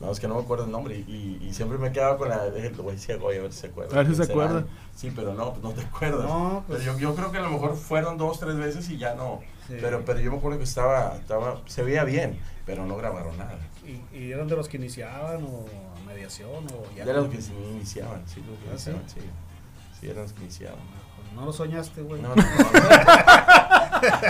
No, 0.00 0.10
es 0.12 0.20
que 0.20 0.28
no 0.28 0.34
me 0.36 0.40
acuerdo 0.42 0.64
el 0.64 0.70
nombre 0.70 0.96
y, 0.96 1.38
y- 1.42 1.48
y 1.48 1.52
siempre 1.54 1.76
me 1.76 1.90
quedaba 1.92 2.16
con 2.16 2.28
la... 2.28 2.46
eh, 2.46 2.72
Lo 2.76 2.84
voy 2.84 2.92
a 2.92 2.94
decir 2.94 3.16
a 3.20 3.26
ver 3.26 3.52
si 3.52 3.60
se 3.60 3.66
acuerda. 3.66 3.94
A 3.94 4.02
ver 4.02 4.06
si 4.06 4.14
se 4.14 4.30
acuerda. 4.30 4.64
Sí, 4.94 5.12
pero 5.14 5.34
no, 5.34 5.50
pues 5.52 5.62
no 5.62 5.70
te 5.72 5.80
acuerdas. 5.82 6.24
No, 6.24 6.64
pues- 6.66 6.80
Pero 6.84 6.92
yo, 6.94 6.98
yo 7.00 7.14
creo 7.16 7.32
que 7.32 7.38
a 7.38 7.42
lo 7.42 7.50
mejor 7.50 7.76
fueron 7.76 8.16
dos, 8.16 8.38
tres 8.40 8.56
veces 8.56 8.88
y 8.90 8.96
ya 8.96 9.14
no. 9.14 9.40
Sí. 9.66 9.74
Pero, 9.80 10.04
pero 10.06 10.20
yo 10.20 10.30
me 10.30 10.38
acuerdo 10.38 10.58
que 10.58 10.64
estaba, 10.64 11.16
estaba, 11.16 11.60
se 11.66 11.82
veía 11.82 12.04
bien, 12.04 12.38
pero 12.64 12.86
no 12.86 12.96
grabaron 12.96 13.36
nada. 13.36 13.58
¿Y, 13.84 14.16
y 14.16 14.32
eran 14.32 14.46
de 14.48 14.56
los 14.56 14.68
que 14.68 14.76
iniciaban 14.78 15.44
o 15.44 15.66
mediación 16.06 16.64
o 16.68 16.96
ya? 16.96 17.02
Eran 17.02 17.16
los 17.24 17.28
que 17.28 17.42
se 17.42 17.52
iniciaban, 17.52 18.22
sí, 18.26 18.40
los 18.48 18.58
que 18.60 18.66
¿Ah, 18.68 18.72
iniciaban, 18.72 19.02
sí. 19.08 19.20
Sí, 19.20 19.26
No 21.34 21.44
lo 21.46 21.52
soñaste, 21.52 22.02
güey. 22.02 22.20
No, 22.20 22.34
no, 22.34 22.42
no. 22.42 22.48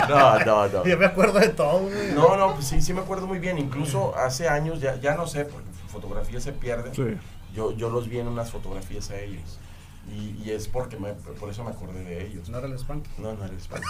No, 0.07 0.39
no, 0.39 0.67
no. 0.67 0.85
Yo 0.89 0.97
me 0.97 1.05
acuerdo 1.05 1.39
de 1.39 1.49
todo, 1.49 1.79
güey. 1.79 2.11
No, 2.13 2.35
no, 2.37 2.53
pues 2.53 2.67
sí, 2.67 2.81
sí 2.81 2.93
me 2.93 3.01
acuerdo 3.01 3.27
muy 3.27 3.39
bien. 3.39 3.57
Incluso 3.57 4.15
hace 4.15 4.47
años, 4.47 4.79
ya, 4.79 4.95
ya 4.97 5.15
no 5.15 5.27
sé, 5.27 5.45
porque 5.45 5.67
fotografías 5.87 6.43
se 6.43 6.53
pierden. 6.53 6.93
Sí. 6.93 7.17
Yo, 7.53 7.71
yo 7.71 7.89
los 7.89 8.07
vi 8.09 8.19
en 8.19 8.27
unas 8.27 8.51
fotografías 8.51 9.09
a 9.11 9.19
ellos. 9.19 9.59
Y, 10.07 10.41
y 10.43 10.51
es 10.51 10.67
porque 10.67 10.97
me, 10.97 11.13
por 11.13 11.49
eso 11.49 11.63
me 11.63 11.71
acordé 11.71 12.03
de 12.03 12.25
ellos. 12.25 12.49
No 12.49 12.57
era 12.57 12.67
el 12.67 12.77
Spanky. 12.77 13.09
No, 13.19 13.33
no 13.33 13.45
era 13.45 13.53
el 13.53 13.59
Spank. 13.61 13.83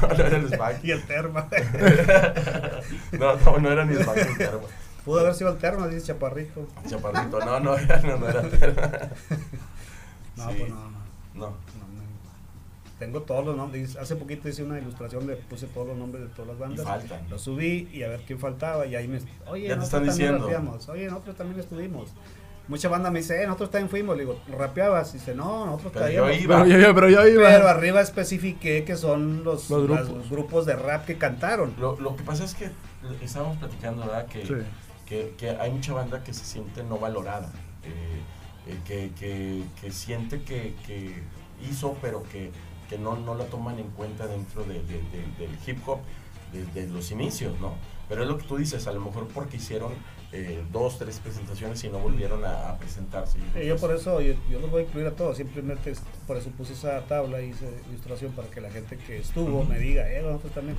no, 0.00 0.08
no 0.08 0.14
era 0.14 0.36
el 0.36 0.52
Spank. 0.52 0.76
Y 0.84 0.90
el 0.90 1.02
Terma. 1.06 1.48
No, 3.12 3.36
no, 3.36 3.58
no 3.58 3.70
era 3.70 3.84
ni 3.84 3.94
el 3.94 4.02
Spank 4.02 4.16
ni 4.16 4.22
el 4.22 4.38
Terma. 4.38 4.68
Pudo 5.04 5.20
haber 5.20 5.34
sido 5.34 5.50
el 5.50 5.58
Terma, 5.58 5.88
dice 5.88 6.06
Chaparrito. 6.08 6.66
Chaparrito, 6.88 7.40
no, 7.40 7.58
no, 7.60 7.76
era, 7.76 8.00
no, 8.00 8.16
no 8.18 8.28
era 8.28 8.42
Terma. 8.42 8.90
No, 10.36 10.50
Sí. 10.50 10.56
pues 10.58 10.70
no, 10.70 10.90
no. 10.90 10.98
No. 11.34 11.52
Tengo 12.98 13.22
todos 13.22 13.44
los 13.44 13.56
nombres. 13.56 13.96
Hace 13.96 14.14
poquito 14.14 14.48
hice 14.48 14.62
una 14.62 14.78
ilustración, 14.78 15.26
le 15.26 15.34
puse 15.34 15.66
todos 15.66 15.88
los 15.88 15.96
nombres 15.96 16.22
de 16.22 16.28
todas 16.30 16.48
las 16.50 16.58
bandas. 16.58 16.84
faltan. 16.86 17.28
Lo 17.28 17.38
subí 17.38 17.88
y 17.92 18.04
a 18.04 18.08
ver 18.08 18.20
quién 18.26 18.38
faltaba. 18.38 18.86
Y 18.86 18.94
ahí 18.94 19.08
me. 19.08 19.18
Oye, 19.46 19.64
Ya 19.68 19.70
te 19.74 19.76
nosotros 19.80 19.84
están 19.84 19.90
también 19.90 20.08
diciendo. 20.14 20.44
rapeamos. 20.46 20.88
Oye, 20.88 21.06
nosotros 21.06 21.36
también 21.36 21.58
estuvimos. 21.60 22.10
Mucha 22.68 22.88
banda 22.88 23.10
me 23.10 23.18
dice, 23.18 23.42
eh, 23.42 23.46
nosotros 23.46 23.72
también 23.72 23.90
fuimos. 23.90 24.16
Le 24.16 24.22
digo, 24.22 24.38
¿rapeabas? 24.56 25.10
Y 25.14 25.18
dice, 25.18 25.34
no, 25.34 25.66
nosotros 25.66 25.92
Pero 25.94 26.04
traíamos. 26.04 26.30
yo 26.36 26.42
iba. 26.42 26.62
Pero 26.62 26.78
yo, 26.78 26.94
pero 26.94 27.08
yo 27.08 27.26
iba. 27.26 27.48
Pero 27.48 27.68
arriba 27.68 28.00
especifiqué 28.00 28.84
que 28.84 28.96
son 28.96 29.42
los, 29.42 29.68
grupos. 29.68 30.30
grupos 30.30 30.66
de 30.66 30.76
rap 30.76 31.04
que 31.04 31.18
cantaron. 31.18 31.74
Lo, 31.80 31.98
lo 31.98 32.14
que 32.14 32.22
pasa 32.22 32.44
es 32.44 32.54
que 32.54 32.70
estábamos 33.20 33.56
platicando, 33.56 34.02
¿verdad? 34.02 34.26
Que, 34.26 34.46
Sí. 34.46 34.54
que, 35.06 35.34
que 35.36 35.50
hay 35.50 35.72
mucha 35.72 35.92
banda 35.92 36.22
que 36.22 36.32
se 36.32 36.44
siente 36.44 36.84
no 36.84 36.98
valorada, 36.98 37.50
eh, 37.82 38.20
eh, 38.66 38.76
que, 38.86 39.10
que, 39.18 39.62
que 39.80 39.92
siente 39.92 40.42
que, 40.42 40.74
que 40.86 41.14
hizo, 41.70 41.96
pero 42.00 42.22
que, 42.24 42.50
que 42.88 42.98
no, 42.98 43.16
no 43.16 43.34
la 43.34 43.46
toman 43.46 43.78
en 43.78 43.88
cuenta 43.90 44.26
dentro 44.26 44.64
de- 44.64 44.74
de- 44.82 45.02
de- 45.12 45.46
del 45.46 45.56
hip 45.66 45.78
hop 45.86 45.98
desde 46.52 46.86
los 46.88 47.10
inicios, 47.10 47.58
¿no? 47.60 47.74
Pero 48.08 48.22
es 48.24 48.28
lo 48.28 48.36
que 48.36 48.44
tú 48.46 48.56
dices, 48.58 48.86
a 48.86 48.92
lo 48.92 49.00
mejor 49.00 49.26
porque 49.28 49.56
hicieron 49.56 49.92
eh, 50.32 50.62
dos, 50.70 50.98
tres 50.98 51.18
presentaciones 51.18 51.82
y 51.84 51.88
no 51.88 51.98
volvieron 51.98 52.44
a, 52.44 52.70
a 52.70 52.78
presentarse. 52.78 53.38
Eh, 53.54 53.66
yo 53.66 53.76
por 53.76 53.94
eso, 53.94 54.20
yo, 54.20 54.34
yo 54.50 54.60
los 54.60 54.70
voy 54.70 54.82
a 54.82 54.84
incluir 54.86 55.06
a 55.06 55.12
todos, 55.12 55.36
simplemente 55.38 55.94
por 56.26 56.36
eso 56.36 56.50
puse 56.50 56.72
esa 56.74 57.00
tabla 57.06 57.40
y 57.42 57.50
hice 57.50 57.68
ilustración 57.88 58.32
para 58.32 58.48
que 58.48 58.60
la 58.60 58.70
gente 58.70 58.96
que 58.98 59.18
estuvo 59.18 59.60
Ujú. 59.60 59.68
me 59.70 59.78
diga, 59.78 60.10
eh, 60.10 60.20
nosotros 60.22 60.52
también, 60.52 60.76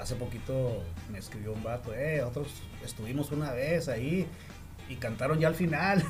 hace 0.00 0.14
poquito 0.16 0.82
me 1.10 1.18
escribió 1.18 1.52
un 1.52 1.62
vato, 1.62 1.92
eh, 1.94 2.18
nosotros 2.20 2.48
estuvimos 2.84 3.32
una 3.32 3.52
vez 3.52 3.88
ahí 3.88 4.26
y 4.88 4.96
cantaron 4.96 5.38
ya 5.38 5.48
al 5.48 5.54
final, 5.54 6.04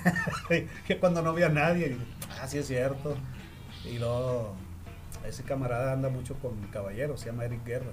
que 0.86 0.98
cuando 0.98 1.22
no 1.22 1.30
había 1.30 1.48
nadie, 1.48 1.96
ah, 2.40 2.46
sí 2.46 2.58
es 2.58 2.66
cierto, 2.66 3.16
y 3.84 3.98
luego, 3.98 4.54
ese 5.26 5.42
camarada 5.44 5.92
anda 5.92 6.08
mucho 6.08 6.34
con 6.34 6.60
caballeros, 6.68 7.20
se 7.20 7.26
llama 7.26 7.44
Eric 7.44 7.64
Guerra, 7.64 7.90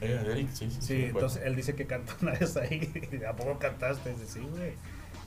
Eh, 0.00 0.20
Eric, 0.26 0.48
sí, 0.52 0.70
sí. 0.70 0.78
Sí, 0.80 1.04
entonces 1.06 1.42
él 1.44 1.54
dice 1.56 1.74
que 1.74 1.86
cantó 1.86 2.12
una 2.22 2.32
vez 2.32 2.56
ahí. 2.56 3.20
¿A 3.28 3.34
poco 3.34 3.58
cantaste? 3.58 4.10
Dice, 4.10 4.26
sí, 4.26 4.40
güey. 4.50 4.74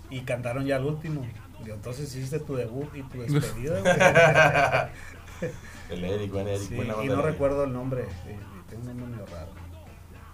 Y 0.09 0.21
cantaron 0.21 0.65
ya 0.65 0.75
el 0.77 0.83
último. 0.85 1.25
Digo, 1.63 1.75
entonces 1.75 2.13
hiciste 2.13 2.39
tu 2.39 2.55
debut 2.55 2.93
y 2.95 3.01
tu 3.03 3.21
despedida, 3.21 3.79
güey. 3.79 3.95
El 5.89 6.03
Eric, 6.03 6.31
buen 6.31 6.47
Eric, 6.47 6.61
Sí, 6.67 6.75
buena 6.75 6.95
y 7.03 7.07
no 7.07 7.21
recuerdo 7.21 7.63
el 7.63 7.73
nombre. 7.73 8.05
y 8.25 8.69
Tengo 8.69 8.81
un 8.89 8.97
nombre 8.97 9.07
medio 9.07 9.25
raro. 9.27 9.51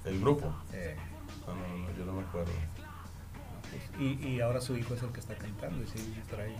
El 0.06 0.20
grupo. 0.22 0.54
Eh, 0.74 0.96
No, 1.46 1.56
no, 1.56 1.62
no, 1.78 1.98
yo 1.98 2.06
no 2.06 2.14
me 2.14 2.22
acuerdo. 2.22 2.52
Y, 4.00 4.28
y 4.28 4.42
ahora 4.42 4.62
su 4.62 4.76
hijo 4.78 4.94
es 4.96 5.04
el 5.04 5.10
que 5.10 5.20
está 5.20 5.36
cantando. 5.36 5.84
Y 5.84 5.88
sí, 5.88 6.14
trae. 6.30 6.56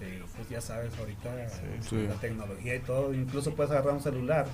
Eh, 0.00 0.22
pues 0.36 0.48
ya 0.48 0.60
sabes, 0.60 0.96
ahorita 0.98 1.48
Sí, 1.50 1.60
sí. 1.88 2.06
la 2.08 2.14
tecnología 2.14 2.76
y 2.76 2.80
todo. 2.80 3.12
Incluso 3.12 3.54
puedes 3.54 3.70
agarrar 3.72 3.94
un 3.94 4.00
celular. 4.00 4.46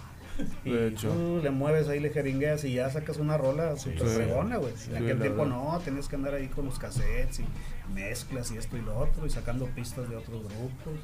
Y 0.64 0.70
De 0.72 0.88
hecho. 0.88 1.08
tú 1.10 1.40
le 1.42 1.50
mueves 1.50 1.88
ahí, 1.88 1.98
le 2.00 2.10
jeringueas 2.10 2.64
y 2.64 2.74
ya 2.74 2.90
sacas 2.90 3.16
una 3.18 3.38
rola 3.38 3.76
súper 3.78 4.06
Sí. 4.08 4.14
fregona, 4.16 4.56
güey. 4.58 4.72
Sí, 4.76 4.90
en 4.90 4.96
aquel 5.04 5.20
tiempo 5.20 5.44
verdad. 5.44 5.56
no, 5.56 5.78
tenías 5.84 6.08
que 6.08 6.16
andar 6.16 6.34
ahí 6.34 6.48
con 6.48 6.66
los 6.66 6.78
cassettes 6.78 7.40
y 7.40 7.46
mezclas 7.94 8.50
y 8.50 8.58
esto 8.58 8.76
y 8.76 8.82
lo 8.82 8.98
otro 8.98 9.24
y 9.26 9.30
sacando 9.30 9.64
pistas 9.66 10.08
de 10.10 10.16
otros 10.16 10.40
grupos. 10.42 10.94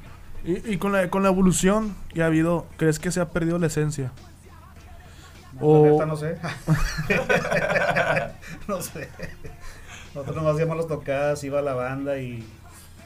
Y, 0.43 0.73
y 0.73 0.77
con, 0.77 0.91
la, 0.91 1.09
con 1.09 1.23
la 1.23 1.29
evolución 1.29 1.95
que 2.13 2.21
ha 2.21 2.25
habido, 2.27 2.67
¿crees 2.77 2.99
que 2.99 3.09
se 3.11 3.21
ha 3.21 3.29
perdido 3.31 3.57
la 3.57 3.67
esencia? 3.67 4.11
No, 5.53 5.61
O- 5.67 5.85
la 5.85 5.91
neta, 5.93 6.05
no 6.05 6.17
sé. 6.17 6.37
no 8.67 8.81
sé. 8.81 9.07
Nosotros 10.13 10.35
nomás 10.35 10.53
hacíamos 10.55 10.77
las 10.77 10.87
tocadas, 10.87 11.43
iba 11.43 11.61
la 11.61 11.73
banda 11.73 12.17
y 12.19 12.43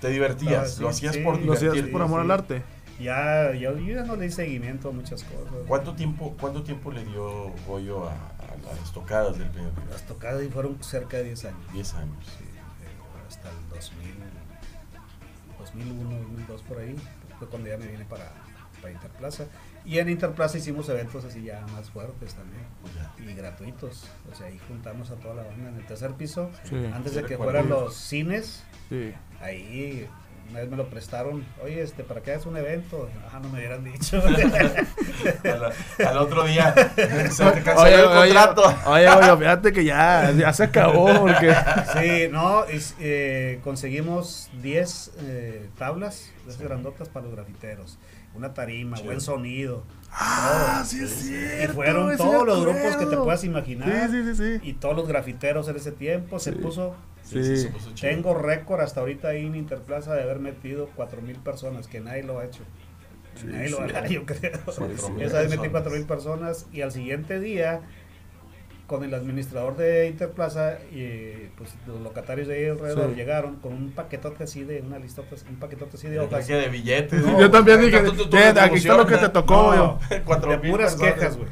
Te 0.02 0.10
divertías, 0.10 0.74
sí, 0.76 0.82
lo 0.82 0.90
hacías 0.90 1.16
sí. 1.16 1.22
por 1.22 1.36
¿Lo 1.40 1.54
hacías 1.54 1.74
divertirte. 1.74 1.92
por 1.92 2.02
amor 2.02 2.22
al 2.22 2.32
arte? 2.32 2.64
ya 3.00 3.54
yo, 3.54 3.78
yo 3.78 3.94
ya 3.96 4.04
no 4.04 4.16
le 4.16 4.26
di 4.26 4.32
seguimiento 4.32 4.90
a 4.90 4.92
muchas 4.92 5.24
cosas. 5.24 5.54
¿Cuánto 5.68 5.94
tiempo, 5.94 6.36
¿Cuánto 6.40 6.64
tiempo 6.64 6.92
le 6.92 7.06
dio 7.06 7.52
Goyo 7.68 8.08
a, 8.08 8.12
a 8.14 8.76
las 8.80 8.92
tocadas 8.92 9.38
del 9.38 9.50
primer 9.50 9.72
Las 9.92 10.02
tocadas 10.08 10.44
fueron 10.52 10.82
cerca 10.84 11.18
de 11.18 11.26
10 11.26 11.46
años. 11.46 11.74
10 11.74 11.94
años. 11.94 12.26
Sí, 12.38 12.46
hasta 13.28 13.50
el 13.50 13.70
2000, 13.70 14.14
2001, 15.60 16.10
2002 16.20 16.62
por 16.64 16.80
ahí, 16.80 16.96
fue 17.38 17.48
cuando 17.48 17.70
ya 17.70 17.78
me 17.78 17.88
vine 17.88 18.06
para, 18.06 18.32
para 18.82 18.94
Interplaza. 18.94 19.46
Y 19.88 20.00
en 20.00 20.10
Interplaza 20.10 20.58
hicimos 20.58 20.90
eventos 20.90 21.24
así 21.24 21.42
ya 21.44 21.66
más 21.74 21.90
fuertes 21.90 22.34
también 22.36 22.62
y 23.26 23.34
gratuitos. 23.34 24.04
O 24.32 24.36
sea, 24.36 24.48
ahí 24.48 24.60
juntamos 24.68 25.10
a 25.12 25.16
toda 25.16 25.36
la 25.36 25.44
banda 25.44 25.70
en 25.70 25.76
el 25.78 25.86
tercer 25.86 26.12
piso. 26.12 26.52
Sí. 26.66 26.76
Antes 26.94 27.14
Sí, 27.14 27.22
de 27.22 27.26
que 27.26 27.38
fueran 27.38 27.70
los 27.70 27.96
cines, 27.96 28.64
Sí. 28.90 29.14
ahí 29.42 30.08
una 30.50 30.60
vez 30.60 30.70
me 30.70 30.78
lo 30.78 30.90
prestaron. 30.90 31.46
Oye, 31.64 31.82
este, 31.82 32.04
¿para 32.04 32.22
qué 32.22 32.32
haces 32.34 32.46
un 32.46 32.56
evento? 32.58 33.10
Ah, 33.34 33.40
no 33.42 33.50
me 33.50 33.60
hubieran 33.60 33.84
dicho. 33.84 34.22
Al, 35.44 36.06
al 36.08 36.18
otro 36.18 36.44
día 36.46 36.74
se 37.32 37.46
te 37.52 37.64
canceló 37.64 37.82
Oye, 37.82 37.96
el 37.96 38.06
oye, 38.06 38.34
contrato. 38.34 38.76
oye, 38.88 39.10
oye, 39.10 39.38
fíjate 39.38 39.72
que 39.74 39.84
ya, 39.84 40.32
ya 40.32 40.54
se 40.54 40.64
acabó 40.66 41.08
porque... 41.22 41.54
Sí, 42.00 42.28
no, 42.32 42.66
es- 42.66 42.96
eh, 43.00 43.60
conseguimos 43.64 44.50
10 44.62 45.12
eh, 45.22 45.70
tablas, 45.78 46.30
de 46.46 46.52
esas 46.52 46.62
grandotas 46.62 47.10
para 47.10 47.26
los 47.26 47.36
grafiteros. 47.36 47.98
Una 48.38 48.54
tarima, 48.54 48.96
Chido. 48.98 49.08
buen 49.08 49.22
sonido. 49.22 49.84
Ah, 50.12 50.78
todo. 50.78 50.86
sí 50.86 51.04
es 51.04 51.12
Y 51.26 51.28
cierto. 51.30 51.74
fueron 51.74 52.12
sí 52.12 52.18
todos 52.18 52.46
los 52.46 52.62
grupos 52.62 52.96
que 52.98 53.06
te 53.08 53.18
puedas 53.18 53.44
imaginar. 53.44 54.10
Sí, 54.10 54.24
sí, 54.24 54.36
sí, 54.36 54.60
sí. 54.60 54.70
Y 54.70 54.74
todos 54.74 54.96
los 54.96 55.08
grafiteros 55.08 55.68
en 55.68 55.76
ese 55.76 55.92
tiempo 55.92 56.40
se 56.40 56.52
Sí. 56.54 56.58
puso. 56.60 56.96
Sí, 57.24 57.44
Sí. 57.44 57.58
se. 57.58 57.74
Tengo 58.00 58.34
récord 58.36 58.80
hasta 58.82 59.02
ahorita 59.02 59.30
ahí 59.30 59.46
en 59.46 59.56
Interplaza 59.56 60.14
de 60.14 60.24
haber 60.24 60.40
metido 60.40 60.88
4000 60.96 61.38
personas, 61.38 61.88
que 61.88 62.00
nadie 62.00 62.24
lo 62.24 62.40
ha 62.40 62.46
hecho. 62.46 62.64
Sí, 63.36 63.48
nadie 63.48 63.70
lo 63.70 63.78
sí. 63.78 63.84
hará, 63.84 64.08
yo 64.08 64.26
creo. 64.26 64.60
Cuatro 64.64 64.88
mil 65.10 65.24
Esa 65.24 65.40
vez 65.40 65.50
metí 65.50 65.68
personas. 65.68 65.72
4000 65.72 66.06
personas 66.06 66.66
y 66.72 66.82
al 66.82 66.92
siguiente 66.92 67.40
día 67.40 67.82
con 68.88 69.04
el 69.04 69.14
administrador 69.14 69.76
de 69.76 70.08
Interplaza 70.08 70.78
y 70.92 71.50
pues 71.58 71.76
los 71.86 72.00
locatarios 72.02 72.48
de 72.48 72.56
ahí 72.56 72.66
alrededor 72.70 73.10
Sí. 73.10 73.16
llegaron 73.16 73.58
con 73.58 73.74
un 73.74 73.92
paquetote 73.92 74.46
así 74.46 74.64
de 74.64 74.82
una 74.82 74.98
listota, 74.98 75.36
un 75.50 75.58
paquetote 75.58 75.98
así 75.98 76.08
de 76.08 76.20
hojas. 76.20 76.48
de 76.48 76.70
billetes. 76.70 77.22
No, 77.22 77.40
Yo 77.40 77.52
también 77.52 77.82
dije, 77.82 78.02
"Ten, 78.32 78.58
aquí 78.58 78.76
está 78.78 78.96
lo 78.96 79.06
que 79.06 79.18
te 79.18 79.30
tocó, 79.30 79.76
No, 79.76 79.76
yo. 79.76 80.00
Cuatro 80.26 80.52
de 80.52 80.58
mil 80.60 80.72
puras 80.72 80.96
quejas, 80.96 81.36
güey. 81.38 81.50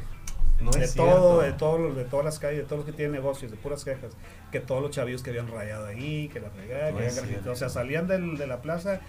No 0.60 0.70
de 0.70 0.88
todo, 0.88 1.42
de 1.42 1.52
todos 1.52 1.78
los, 1.78 1.94
de 1.96 2.04
todas 2.04 2.24
las 2.24 2.38
calles, 2.38 2.60
de 2.60 2.64
todos 2.64 2.78
los 2.78 2.86
que 2.86 2.92
tienen 2.92 3.12
negocios, 3.12 3.50
de 3.50 3.58
puras 3.58 3.84
quejas, 3.84 4.12
que 4.50 4.58
todos 4.58 4.80
los 4.82 4.90
chavillos 4.90 5.22
que 5.22 5.28
habían 5.30 5.48
rayado 5.48 5.86
ahí, 5.86 6.28
que 6.32 6.40
la 6.40 6.48
fregada, 6.50 6.90
No 6.90 6.96
que 6.98 7.06
habían 7.08 7.48
o 7.48 7.54
sea, 7.54 7.68
salían 7.68 8.08
del, 8.08 8.38
de 8.38 8.46
la 8.46 8.62
plaza. 8.62 9.00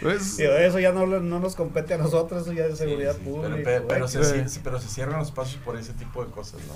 Pues, 0.00 0.36
Digo, 0.36 0.52
eso 0.52 0.78
ya 0.78 0.92
no, 0.92 1.06
no 1.06 1.40
nos 1.40 1.54
compete 1.54 1.94
a 1.94 1.98
nosotros, 1.98 2.42
eso 2.42 2.52
ya 2.52 2.66
es 2.66 2.72
Sí, 2.72 2.84
seguridad 2.84 3.14
sí, 3.16 3.20
pública. 3.24 3.54
Pero, 3.64 3.64
pero, 3.64 3.88
pero 3.88 4.08
se, 4.08 4.48
Sí. 4.48 4.60
pero 4.62 4.80
se 4.80 4.88
cierran 4.88 5.18
los 5.18 5.30
pasos 5.30 5.56
por 5.64 5.76
ese 5.76 5.92
tipo 5.94 6.24
de 6.24 6.30
cosas, 6.30 6.60
¿no? 6.66 6.74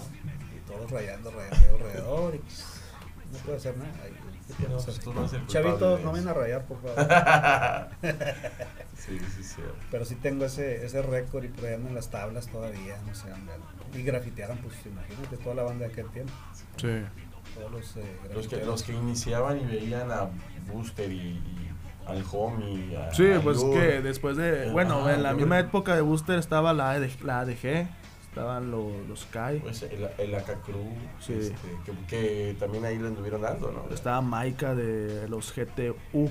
y 0.56 0.60
todos 0.66 0.90
rayando, 0.90 1.30
rayando 1.30 1.74
alrededor, 1.74 2.34
y 2.34 2.38
pues, 2.38 2.64
no 3.32 3.38
puede 3.38 3.56
hacer 3.58 3.76
nada. 3.76 3.90
¿qué 4.58 4.64
No, 4.64 4.74
pues 4.76 4.88
hacer? 4.88 5.04
tú 5.04 5.14
no 5.14 5.46
Chavitos, 5.46 6.00
no 6.02 6.12
ven 6.12 6.28
a 6.28 6.34
rayar, 6.34 6.64
por 6.66 6.78
favor. 6.82 7.88
Sí, 9.02 9.18
sí, 9.36 9.42
sí. 9.42 9.62
Pero 9.90 10.04
sí 10.04 10.14
tengo 10.14 10.44
ese, 10.44 10.84
ese 10.86 11.02
récord 11.02 11.42
y 11.42 11.48
por 11.48 11.64
ahí 11.66 11.74
en 11.74 11.92
las 11.92 12.08
tablas 12.10 12.46
todavía, 12.46 12.96
no 13.04 13.12
sé, 13.16 13.32
andan. 13.32 13.58
Y 13.94 14.02
grafitearon, 14.04 14.58
pues 14.58 14.74
imagínate, 14.86 15.38
toda 15.38 15.56
la 15.56 15.64
banda 15.64 15.86
de 15.86 15.92
aquel 15.92 16.08
tiempo. 16.10 16.32
sí. 16.76 17.02
Los, 17.70 17.96
eh, 17.96 18.02
Los 18.34 18.48
que, 18.48 18.64
los 18.64 18.82
que 18.82 18.92
iniciaban 18.92 19.60
y 19.60 19.64
veían 19.64 20.10
a 20.10 20.28
Booster 20.72 21.10
y, 21.10 21.16
y 21.16 21.70
al 22.06 22.24
homie. 22.32 22.96
A, 22.96 23.12
Sí, 23.14 23.30
a 23.32 23.40
pues 23.40 23.62
que 23.62 24.00
después 24.02 24.36
de... 24.36 24.70
Bueno, 24.70 25.06
Ah, 25.06 25.14
en 25.14 25.22
la 25.22 25.34
misma 25.34 25.58
época 25.58 25.94
de 25.94 26.00
Booster 26.00 26.38
estaba 26.38 26.72
la, 26.72 26.90
AD 26.92 27.08
la 27.24 27.40
ADG, 27.40 27.86
estaban 28.28 28.70
los, 28.70 29.06
los 29.08 29.26
Kai, 29.26 29.60
Pues 29.60 29.82
el, 29.82 30.08
el 30.18 30.34
AK 30.34 30.62
Crew, 30.62 30.84
Sí. 31.20 31.34
este, 31.34 31.54
que, 31.84 31.92
que 32.08 32.56
también 32.58 32.84
ahí 32.84 32.98
le 32.98 33.08
anduvieron 33.08 33.42
dando, 33.42 33.70
¿no? 33.70 33.94
estaba 33.94 34.20
Maika 34.22 34.74
de 34.74 35.28
los 35.28 35.52
GTU, 35.54 36.30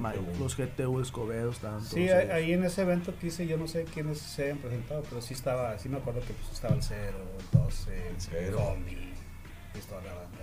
Ma- 0.00 0.14
los 0.38 0.56
GTU 0.56 1.00
Escobedo 1.00 1.50
estaban 1.50 1.82
Sí, 1.84 2.06
todos 2.06 2.18
ahí, 2.18 2.30
ahí 2.30 2.52
en 2.54 2.64
ese 2.64 2.82
evento 2.82 3.14
que 3.20 3.26
hice, 3.28 3.46
yo 3.46 3.56
no 3.58 3.68
sé 3.68 3.84
quiénes 3.84 4.18
se 4.18 4.44
hayan 4.44 4.58
presentado, 4.58 5.02
pero 5.08 5.20
sí 5.22 5.34
estaba, 5.34 5.78
sí 5.78 5.88
me 5.88 5.98
acuerdo 5.98 6.20
que 6.20 6.32
pues, 6.32 6.50
estaba 6.52 6.74
el 6.74 6.82
Cero, 6.82 7.18
el 7.52 7.58
12, 7.60 8.08
El 8.08 8.14
Cero. 8.18 8.38
el 8.48 8.54
Homie, 8.54 9.11
pues 9.72 9.86
toda 9.86 10.00
la 10.02 10.14
banda. 10.14 10.38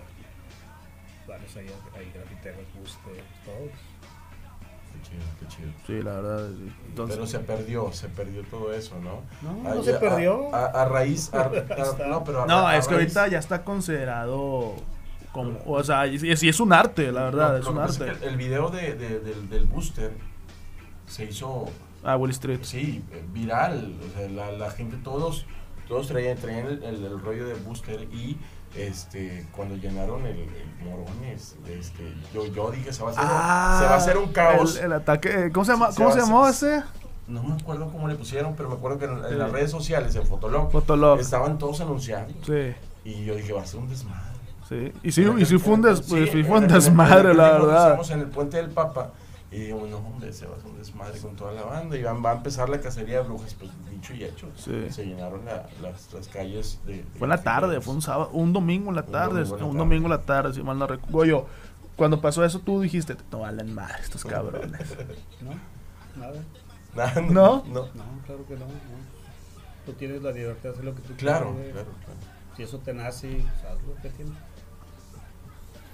Varios 1.28 1.56
ahí, 1.56 1.66
ahí 1.96 2.10
grafiteros, 2.14 2.64
Booster, 2.76 3.24
todos. 3.44 3.70
Qué 4.92 5.08
chido, 5.08 5.22
qué 5.38 5.46
chido. 5.46 5.70
Sí, 5.86 6.02
la 6.02 6.14
verdad. 6.20 6.48
Entonces, 6.88 7.16
pero 7.16 7.26
se 7.28 7.38
perdió, 7.38 7.92
se 7.92 8.08
perdió 8.08 8.42
todo 8.44 8.72
eso, 8.74 8.96
¿no? 9.00 9.22
No, 9.42 9.68
Ah, 9.68 9.74
no 9.76 9.82
ya, 9.82 9.92
se 9.92 9.98
perdió. 10.00 10.52
A, 10.54 10.66
a- 10.66 10.82
a 10.82 10.84
raíz. 10.88 11.32
a- 11.32 11.42
a- 11.42 11.56
está. 11.56 12.06
no, 12.08 12.24
pero 12.24 12.42
a- 12.42 12.46
no, 12.46 12.66
a 12.66 12.76
es 12.76 12.88
que 12.88 12.94
raíz- 12.94 13.16
ahorita 13.16 13.28
ya 13.28 13.38
está 13.38 13.62
considerado 13.64 14.74
como, 15.32 15.60
o 15.64 15.84
sea, 15.84 16.08
y 16.08 16.16
y- 16.16 16.34
y 16.40 16.48
es 16.48 16.58
un 16.60 16.72
arte, 16.72 17.12
la 17.12 17.22
verdad, 17.24 17.56
es 17.58 17.66
un 17.66 17.78
arte. 17.78 18.10
es 18.10 18.18
que 18.18 18.26
el 18.26 18.36
video 18.36 18.68
de, 18.70 18.94
de- 18.96 19.20
del, 19.20 19.48
del 19.48 19.64
booster 19.66 20.10
se 21.06 21.24
hizo, 21.26 21.66
Ah, 22.02 22.16
Wall 22.16 22.30
Street. 22.30 22.60
sí, 22.62 23.04
viral. 23.32 23.94
O 24.10 24.18
sea, 24.18 24.28
la, 24.28 24.50
la 24.52 24.70
gente, 24.72 24.96
todos, 25.04 25.46
todos 25.86 26.08
traían, 26.08 26.36
traían 26.36 26.66
el, 26.66 26.82
el- 26.82 27.04
el 27.04 27.20
rollo 27.20 27.46
de 27.46 27.54
booster 27.54 28.02
y 28.12 28.36
este 28.76 29.46
cuando 29.54 29.76
llenaron 29.76 30.24
el, 30.26 30.36
el 30.38 30.84
Morones, 30.84 31.56
este, 31.68 32.14
yo, 32.32 32.46
yo 32.46 32.70
dije 32.70 32.92
se 32.92 33.02
va 33.02 33.10
a 33.10 33.12
hacer, 33.12 33.24
se 33.80 33.84
va 33.88 33.94
a 33.94 33.96
hacer 33.96 34.16
un 34.18 34.32
caos. 34.32 34.76
Ah, 34.76 34.80
El, 34.80 34.84
el 34.86 34.92
ataque, 34.94 35.50
¿cómo 35.52 35.64
se 35.64 35.72
llama? 35.72 35.90
Se 35.92 35.96
¿Cómo 35.96 36.12
se 36.12 36.20
llamó 36.20 36.46
ese? 36.48 36.82
No 37.26 37.42
me 37.44 37.54
acuerdo 37.54 37.88
cómo 37.92 38.08
le 38.08 38.14
pusieron, 38.16 38.54
pero 38.56 38.68
me 38.68 38.74
acuerdo 38.76 38.98
que 38.98 39.04
en, 39.04 39.12
en 39.24 39.38
las 39.38 39.50
redes 39.52 39.70
sociales, 39.70 40.14
en 40.16 40.24
Fotolog, 40.26 40.70
Fotolog. 40.72 41.20
estaban 41.20 41.58
todos 41.58 41.80
anunciando. 41.80 42.32
Sí, 42.44 42.74
Y 43.04 43.24
yo 43.24 43.34
dije, 43.36 43.52
va 43.52 43.62
a 43.62 43.66
ser 43.66 43.80
un 43.80 43.88
desmadre. 43.88 44.20
sí. 44.68 44.92
Y 45.02 45.12
sí, 45.12 45.24
y 45.38 45.44
sí 45.46 45.58
fue 45.58 45.74
un, 45.74 45.82
des- 45.82 45.98
Sí, 46.04 46.26
sí 46.26 46.42
fue 46.42 46.58
un 46.58 46.66
desmadre, 46.68 47.34
la 47.34 47.52
verdad. 47.52 47.84
Estamos 47.86 48.10
en 48.10 48.20
el 48.20 48.26
puente 48.26 48.56
del 48.56 48.70
Papa 48.70 49.10
y 49.52 49.58
digo, 49.58 49.84
no, 49.86 49.96
hombre, 49.98 50.32
se 50.32 50.46
va 50.46 50.54
a 50.54 50.58
hacer 50.58 50.70
un 50.70 50.78
desmadre 50.78 51.18
con 51.20 51.34
toda 51.34 51.52
la 51.52 51.62
banda 51.62 51.96
y 51.96 52.02
van, 52.04 52.24
va 52.24 52.30
a 52.30 52.34
empezar 52.36 52.68
la 52.68 52.80
cacería 52.80 53.18
de 53.18 53.24
brujas, 53.28 53.54
pues 53.54 53.70
dicho 53.90 54.14
y 54.14 54.22
hecho. 54.24 54.48
Sí. 54.56 54.86
Se 54.90 55.04
llenaron 55.04 55.44
la- 55.44 55.68
las, 55.82 56.12
las 56.12 56.28
calles 56.28 56.78
de, 56.86 56.98
de 56.98 57.04
Fue 57.18 57.26
en 57.26 57.30
la 57.30 57.42
tarde, 57.42 57.80
fue 57.80 57.94
un 57.94 58.02
sábado, 58.02 58.30
un 58.32 58.52
domingo 58.52 58.90
en 58.90 58.96
la 58.96 59.02
Un 59.02 59.10
tarde, 59.12 59.42
un 59.64 59.76
domingo 59.76 60.04
en 60.06 60.10
la 60.10 60.22
tarde, 60.22 60.54
si 60.54 60.62
mal 60.62 60.78
no 60.78 60.86
recuerdo. 60.86 61.24
Yo, 61.24 61.46
cuando 61.96 62.20
pasó 62.20 62.44
eso, 62.44 62.60
tú 62.60 62.80
dijiste, 62.80 63.16
no 63.32 63.40
valen 63.40 63.74
más 63.74 64.00
estos 64.00 64.24
cabrones. 64.24 64.80
¿No? 65.40 65.50
Nada. 66.20 66.40
Nah, 66.94 67.20
¿No? 67.20 67.64
No. 67.66 67.86
No, 67.94 68.04
claro 68.26 68.46
que 68.46 68.54
no. 68.54 68.66
no. 68.66 69.10
Tú 69.86 69.92
tienes 69.94 70.22
la 70.22 70.30
libertad 70.30 70.62
de 70.64 70.70
hacer 70.70 70.84
lo 70.84 70.94
que 70.94 71.02
tú 71.02 71.14
Claro, 71.16 71.54
quieras. 71.54 71.72
claro, 71.72 71.88
claro. 72.04 72.20
Si 72.56 72.62
eso 72.62 72.78
te 72.78 72.94
nace, 72.94 73.28
pues, 73.28 73.64
hazlo, 73.72 73.94
¿qué 74.02 74.10
tienes? 74.10 74.34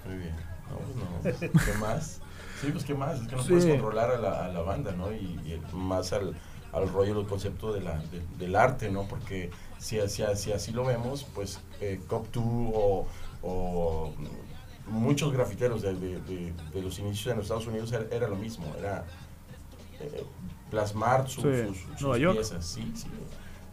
Muy 0.06 0.16
bien. 0.18 0.34
No, 0.70 1.30
pues 1.32 1.50
no. 1.52 1.62
¿Qué 1.64 1.78
más? 1.78 2.20
Sí, 2.60 2.68
pues 2.72 2.84
qué 2.84 2.94
más. 2.94 3.20
Es 3.20 3.28
que 3.28 3.36
no 3.36 3.42
Sí. 3.42 3.48
puedes 3.50 3.66
controlar 3.66 4.10
a 4.10 4.18
la, 4.18 4.44
a 4.46 4.48
la 4.48 4.60
banda, 4.62 4.92
¿no? 4.92 5.12
Y, 5.12 5.60
más 5.72 6.12
al, 6.12 6.36
al 6.72 6.88
rollo, 6.88 7.20
el 7.20 7.26
concepto 7.26 7.72
de 7.72 7.80
la, 7.80 7.98
de- 7.98 8.22
del 8.38 8.56
arte, 8.56 8.90
¿no? 8.90 9.02
Porque 9.04 9.50
si, 9.78 9.98
si, 10.08 10.22
si 10.36 10.52
así 10.52 10.72
lo 10.72 10.84
vemos, 10.84 11.24
pues 11.34 11.60
eh, 11.80 12.00
Cop2 12.08 12.36
o, 12.74 13.06
o 13.42 14.12
muchos 14.88 15.32
grafiteros 15.32 15.82
de, 15.82 15.94
de- 15.94 16.82
los 16.82 16.98
inicios 16.98 17.26
en 17.28 17.36
los 17.36 17.44
Estados 17.46 17.66
Unidos 17.66 17.92
era, 17.92 18.04
era 18.10 18.28
lo 18.28 18.36
mismo. 18.36 18.66
Era 18.78 19.04
eh, 20.00 20.24
plasmar 20.70 21.28
su- 21.28 21.42
Sí, 21.42 21.48
sus, 21.68 21.98
sus 22.00 22.18
York. 22.18 22.34
piezas. 22.36 22.64
Sí, 22.66 22.92
sí. 22.94 23.06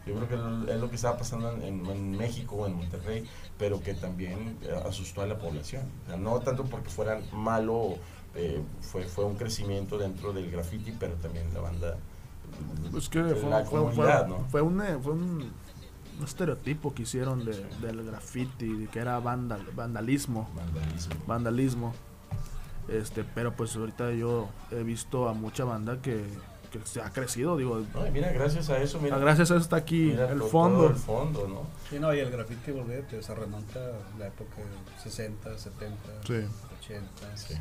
Yo 0.06 0.14
creo 0.16 0.28
que 0.66 0.72
es 0.74 0.78
lo 0.80 0.90
que 0.90 0.96
estaba 0.96 1.16
pasando 1.16 1.50
en, 1.62 1.86
en 1.86 2.10
México, 2.10 2.66
en 2.66 2.74
Monterrey, 2.74 3.24
pero 3.56 3.80
que 3.80 3.94
también 3.94 4.58
eh, 4.62 4.74
asustó 4.86 5.22
a 5.22 5.26
la 5.26 5.38
población. 5.38 5.84
O 6.04 6.08
sea, 6.08 6.16
no 6.18 6.38
tanto 6.40 6.64
porque 6.64 6.90
fueran 6.90 7.22
malo, 7.32 7.96
eh, 8.36 8.60
fue, 8.80 9.04
fue 9.04 9.24
un 9.24 9.36
crecimiento 9.36 9.98
dentro 9.98 10.32
del 10.32 10.50
graffiti, 10.50 10.92
pero 10.98 11.14
también 11.14 11.52
la 11.54 11.60
banda. 11.60 11.96
Pues 12.90 13.08
que 13.08 13.22
fue, 13.22 13.50
la 13.50 13.64
fue- 13.64 13.80
comunidad, 13.80 14.26
fue- 14.26 14.28
¿no? 14.38 14.44
fue 14.50 14.62
un, 14.62 14.82
eh, 14.82 14.98
fue 15.02 15.12
un, 15.12 15.52
un 16.18 16.24
estereotipo 16.24 16.94
que 16.94 17.02
hicieron 17.02 17.44
de, 17.44 17.64
del 17.80 18.04
graffiti, 18.04 18.68
de 18.72 18.86
que 18.88 18.98
era 19.00 19.18
vandal, 19.18 19.64
vandalismo. 19.74 20.48
Vandalismo. 20.54 21.14
vandalismo. 21.26 21.94
Este, 22.88 23.24
pero 23.24 23.52
pues 23.52 23.74
ahorita 23.76 24.12
yo 24.12 24.48
he 24.70 24.82
visto 24.82 25.28
a 25.28 25.32
mucha 25.32 25.64
banda 25.64 26.02
que, 26.02 26.22
que 26.70 26.80
se 26.84 27.00
ha 27.00 27.10
crecido, 27.10 27.56
digo, 27.56 27.82
No, 27.94 28.06
y 28.06 28.10
mira, 28.10 28.30
gracias 28.30 28.68
a 28.68 28.76
eso, 28.78 29.00
mira. 29.00 29.16
ah, 29.16 29.18
gracias 29.18 29.50
a 29.50 29.54
eso 29.54 29.62
está 29.62 29.76
aquí 29.76 30.08
mira 30.12 30.30
el 30.30 30.42
fondo. 30.42 30.88
el 30.90 30.94
fondo, 30.96 31.48
¿no? 31.48 31.62
Sí, 31.88 31.98
no, 31.98 32.12
y 32.14 32.18
el 32.20 32.30
graffiti, 32.30 32.72
volvete, 32.72 33.22
se 33.22 33.34
remonta 33.34 33.78
a 33.80 34.18
la 34.18 34.26
época 34.26 34.56
de 34.58 35.02
60, 35.02 35.56
70, 35.56 35.96
Sí. 36.26 36.34
80. 36.84 37.36
Sí. 37.36 37.54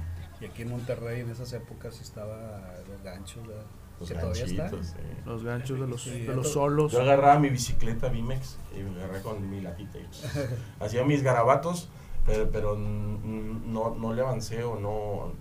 Y 0.44 0.46
aquí 0.48 0.64
en 0.64 0.72
Monterrey 0.72 1.22
en 1.22 1.30
esas 1.30 1.54
épocas 1.54 2.02
estaba 2.02 2.62
los 2.89 3.02
ganchos, 3.02 3.48
¿verdad? 3.48 3.64
Los 4.00 4.10
que 4.10 4.16
todavía 4.16 4.44
están. 4.44 4.58
ganchitos, 4.72 4.88
sí. 4.88 4.98
Los 5.26 5.44
ganchos 5.44 5.80
de 5.80 5.88
los, 5.88 6.04
Sí, 6.04 6.20
de 6.22 6.36
los 6.36 6.52
solos. 6.52 6.91
Yo 6.91 7.02
agarraba 7.02 7.39
mi 7.39 7.50
bicicleta 7.50 8.10
Bimex 8.10 8.58
y 8.78 8.84
me 8.84 9.02
agarré 9.04 9.22
con 9.22 9.50
mi 9.50 9.62
latita 9.62 10.00
y 10.00 10.08
hacía 10.84 11.06
mis 11.06 11.24
garabatos, 11.24 11.88
pero, 12.26 12.50
pero 12.52 12.76
n- 12.76 13.62
no, 13.68 13.96
no 13.96 14.14
le 14.14 14.22
avancé 14.22 14.64
o 14.64 14.78
no, 14.80 15.32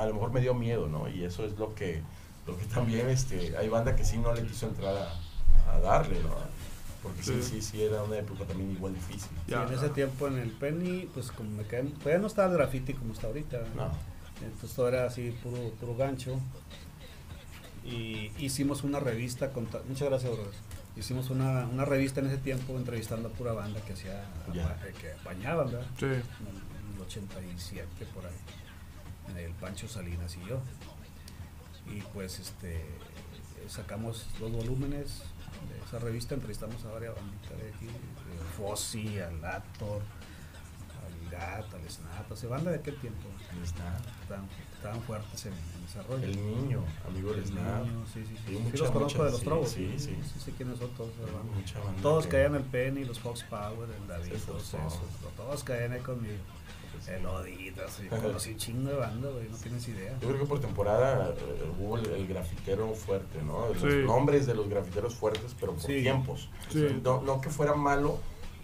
a 0.00 0.06
lo 0.06 0.14
mejor 0.14 0.32
me 0.32 0.40
dio 0.40 0.54
miedo, 0.54 0.86
¿no? 0.86 1.08
Y 1.08 1.24
eso 1.24 1.44
es 1.44 1.58
lo 1.58 1.74
que, 1.74 2.00
lo 2.46 2.56
que 2.56 2.64
también, 2.66 3.08
este, 3.08 3.56
hay 3.56 3.68
banda 3.68 3.96
que 3.96 4.04
sí 4.04 4.18
no 4.18 4.32
le 4.32 4.42
quiso 4.46 4.66
entrar 4.68 4.94
a, 4.96 5.72
a 5.74 5.80
darle, 5.80 6.22
¿no? 6.22 6.30
Porque 7.02 7.20
sí, 7.24 7.42
Sí. 7.42 7.60
sí, 7.60 7.62
sí, 7.62 7.82
era 7.82 8.04
una 8.04 8.18
época 8.18 8.44
también 8.44 8.70
igual 8.70 8.94
difícil. 8.94 9.30
Sí, 9.46 9.50
Ya. 9.50 9.64
en 9.66 9.72
ese 9.72 9.88
tiempo 9.88 10.28
en 10.28 10.38
el 10.38 10.50
Penny, 10.52 11.08
pues 11.12 11.32
como 11.32 11.50
me 11.50 11.64
caen, 11.64 11.90
todavía 11.94 12.18
no 12.20 12.28
estaba 12.28 12.48
el 12.52 12.54
graffiti 12.58 12.94
como 12.94 13.12
está 13.12 13.26
ahorita. 13.26 13.58
No, 13.74 13.90
Entonces 14.44 14.74
todo 14.74 14.88
era 14.88 15.06
así, 15.06 15.30
puro, 15.42 15.70
puro 15.80 15.96
gancho. 15.96 16.38
Y 17.84 18.30
hicimos 18.38 18.84
una 18.84 19.00
revista, 19.00 19.52
con 19.52 19.68
muchas 19.88 20.08
gracias, 20.08 20.30
Aurora. 20.30 20.50
Hicimos 20.96 21.30
una, 21.30 21.66
una 21.66 21.84
revista 21.84 22.20
en 22.20 22.26
ese 22.26 22.36
tiempo 22.36 22.76
entrevistando 22.76 23.28
a 23.28 23.32
pura 23.32 23.52
banda 23.52 23.80
que 23.80 23.94
hacía, 23.94 24.20
eh, 24.52 24.92
que 25.00 25.12
bañaban, 25.24 25.70
¿verdad? 25.70 25.86
Sí. 25.98 26.04
En 26.04 26.12
el, 26.12 26.20
en 26.20 26.94
el 26.94 27.00
87 27.00 27.86
por 28.14 28.26
ahí. 28.26 28.32
En 29.30 29.36
el 29.38 29.52
Pancho 29.52 29.88
Salinas 29.88 30.36
y 30.36 30.48
yo. 30.48 30.60
Y 31.90 32.00
pues 32.12 32.38
este 32.38 32.84
sacamos 33.68 34.26
dos 34.38 34.52
volúmenes 34.52 35.22
de 35.68 35.84
esa 35.86 35.98
revista, 35.98 36.34
entrevistamos 36.34 36.84
a 36.84 36.90
varias 36.90 37.14
banditas 37.14 37.58
de 37.58 37.68
aquí, 37.68 37.86
de 37.86 38.44
Fossi, 38.56 39.18
al 39.20 39.44
Actor, 39.44 40.02
al 41.36 41.62
Gat, 41.62 41.74
al 41.74 41.90
Snap, 41.90 42.30
o 42.30 42.36
sea, 42.36 42.48
banda 42.50 42.70
de 42.70 42.76
aquel 42.78 42.96
tiempo. 42.96 43.20
está. 43.62 43.98
Estaban, 44.22 44.48
estaban 44.74 45.00
fuertes 45.02 45.46
en, 45.46 45.52
en 45.52 45.86
desarrollo. 45.86 46.24
El 46.24 46.36
niño, 46.36 46.84
amigo 47.08 47.30
del 47.30 47.40
El 47.40 47.46
Snap. 47.46 47.84
niño, 47.84 48.04
sí, 48.12 48.24
sí, 48.26 48.36
sí. 48.36 48.36
Sí, 48.46 48.56
Sí, 48.56 48.62
mucha- 48.62 48.78
los 48.78 48.90
conozco 48.90 49.18
mucha- 49.18 49.24
de 49.24 49.30
los 49.30 49.40
sí, 49.40 49.44
trobos. 49.46 49.68
sí, 49.70 49.94
sí. 49.98 50.18
sí 50.32 50.40
sé 50.40 50.52
quiénes 50.52 50.78
son 50.78 50.90
todos. 50.90 51.10
Todos 52.02 52.24
que- 52.26 52.30
caían 52.32 52.54
el 52.54 52.62
Penny, 52.64 53.04
los 53.04 53.18
Fox 53.20 53.44
Power, 53.44 53.88
el 53.90 54.08
David, 54.08 54.32
Sí, 54.34 54.42
todos 54.46 54.62
esos. 54.62 55.00
Todos 55.36 55.64
caían 55.64 55.92
ahí 55.92 56.00
conmigo. 56.00 56.34
El 57.08 57.26
Oditas, 57.26 58.00
y 58.00 58.06
conocí 58.06 58.50
un 58.52 58.56
chingo 58.58 58.90
de 58.90 58.96
banda, 58.96 59.28
güey, 59.28 59.48
no 59.48 59.56
tienes 59.56 59.88
idea. 59.88 60.12
Yo 60.20 60.28
creo 60.28 60.38
que 60.40 60.46
por 60.46 60.60
temporada 60.60 61.30
eh, 61.36 61.72
hubo 61.80 61.98
el, 61.98 62.06
el 62.06 62.28
grafitero 62.28 62.92
fuerte, 62.94 63.42
¿no? 63.42 63.68
Los 63.70 63.78
Sí. 63.80 63.86
nombres 64.06 64.46
de 64.46 64.54
los 64.54 64.68
grafiteros 64.68 65.14
fuertes, 65.16 65.56
pero 65.58 65.72
por 65.72 65.82
Sí. 65.82 66.00
tiempos. 66.02 66.48
Sí. 66.70 66.84
O 66.84 66.88
sea, 66.88 66.98
no, 67.02 67.22
no 67.22 67.40
que 67.40 67.50
fuera 67.50 67.74
malo, 67.74 68.20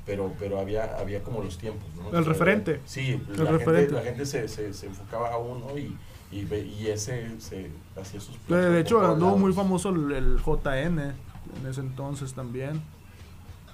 pero, 0.09 0.33
pero 0.39 0.59
había, 0.59 0.97
había 0.99 1.23
como 1.23 1.43
los 1.43 1.59
tiempos, 1.59 1.87
¿no? 1.95 2.19
El 2.19 2.25
referente. 2.25 2.81
Sí, 2.87 3.21
El 3.31 3.45
la, 3.45 3.51
referente. 3.51 3.93
Gente, 3.93 3.95
la 3.95 4.03
gente 4.03 4.27
se, 4.27 4.49
se, 4.49 4.73
se 4.73 4.87
enfocaba 4.87 5.31
a 5.35 5.37
uno 5.37 5.77
y, 5.79 5.95
y, 6.33 6.45
ve- 6.47 6.65
y 6.67 6.87
ese 6.89 7.39
se 7.39 7.71
hacía 8.01 8.19
sus 8.19 8.33
De, 8.35 8.39
platos 8.47 8.73
de 8.73 8.81
hecho, 8.81 9.05
anduvo 9.07 9.37
muy 9.37 9.53
famoso 9.53 9.91
el, 9.91 10.11
el 10.13 10.39
JN 10.43 10.99
en 10.99 11.67
ese 11.69 11.81
entonces 11.83 12.33
también. 12.33 12.81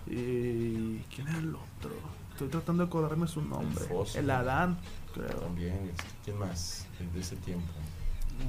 Y. 0.07 0.99
¿Quién 1.14 1.28
era 1.28 1.39
el 1.39 1.55
otro? 1.55 1.93
Estoy 2.32 2.49
tratando 2.49 2.82
de 2.82 2.89
acordarme 2.89 3.28
su 3.28 3.41
nombre. 3.43 3.85
Fossi. 3.85 4.18
El 4.18 4.28
Adán, 4.30 4.76
creo. 5.14 5.28
También, 5.28 5.89
este, 5.89 6.05
¿quién 6.24 6.39
más 6.39 6.87
de, 7.14 7.20
ese 7.20 7.37
tiempo? 7.37 7.72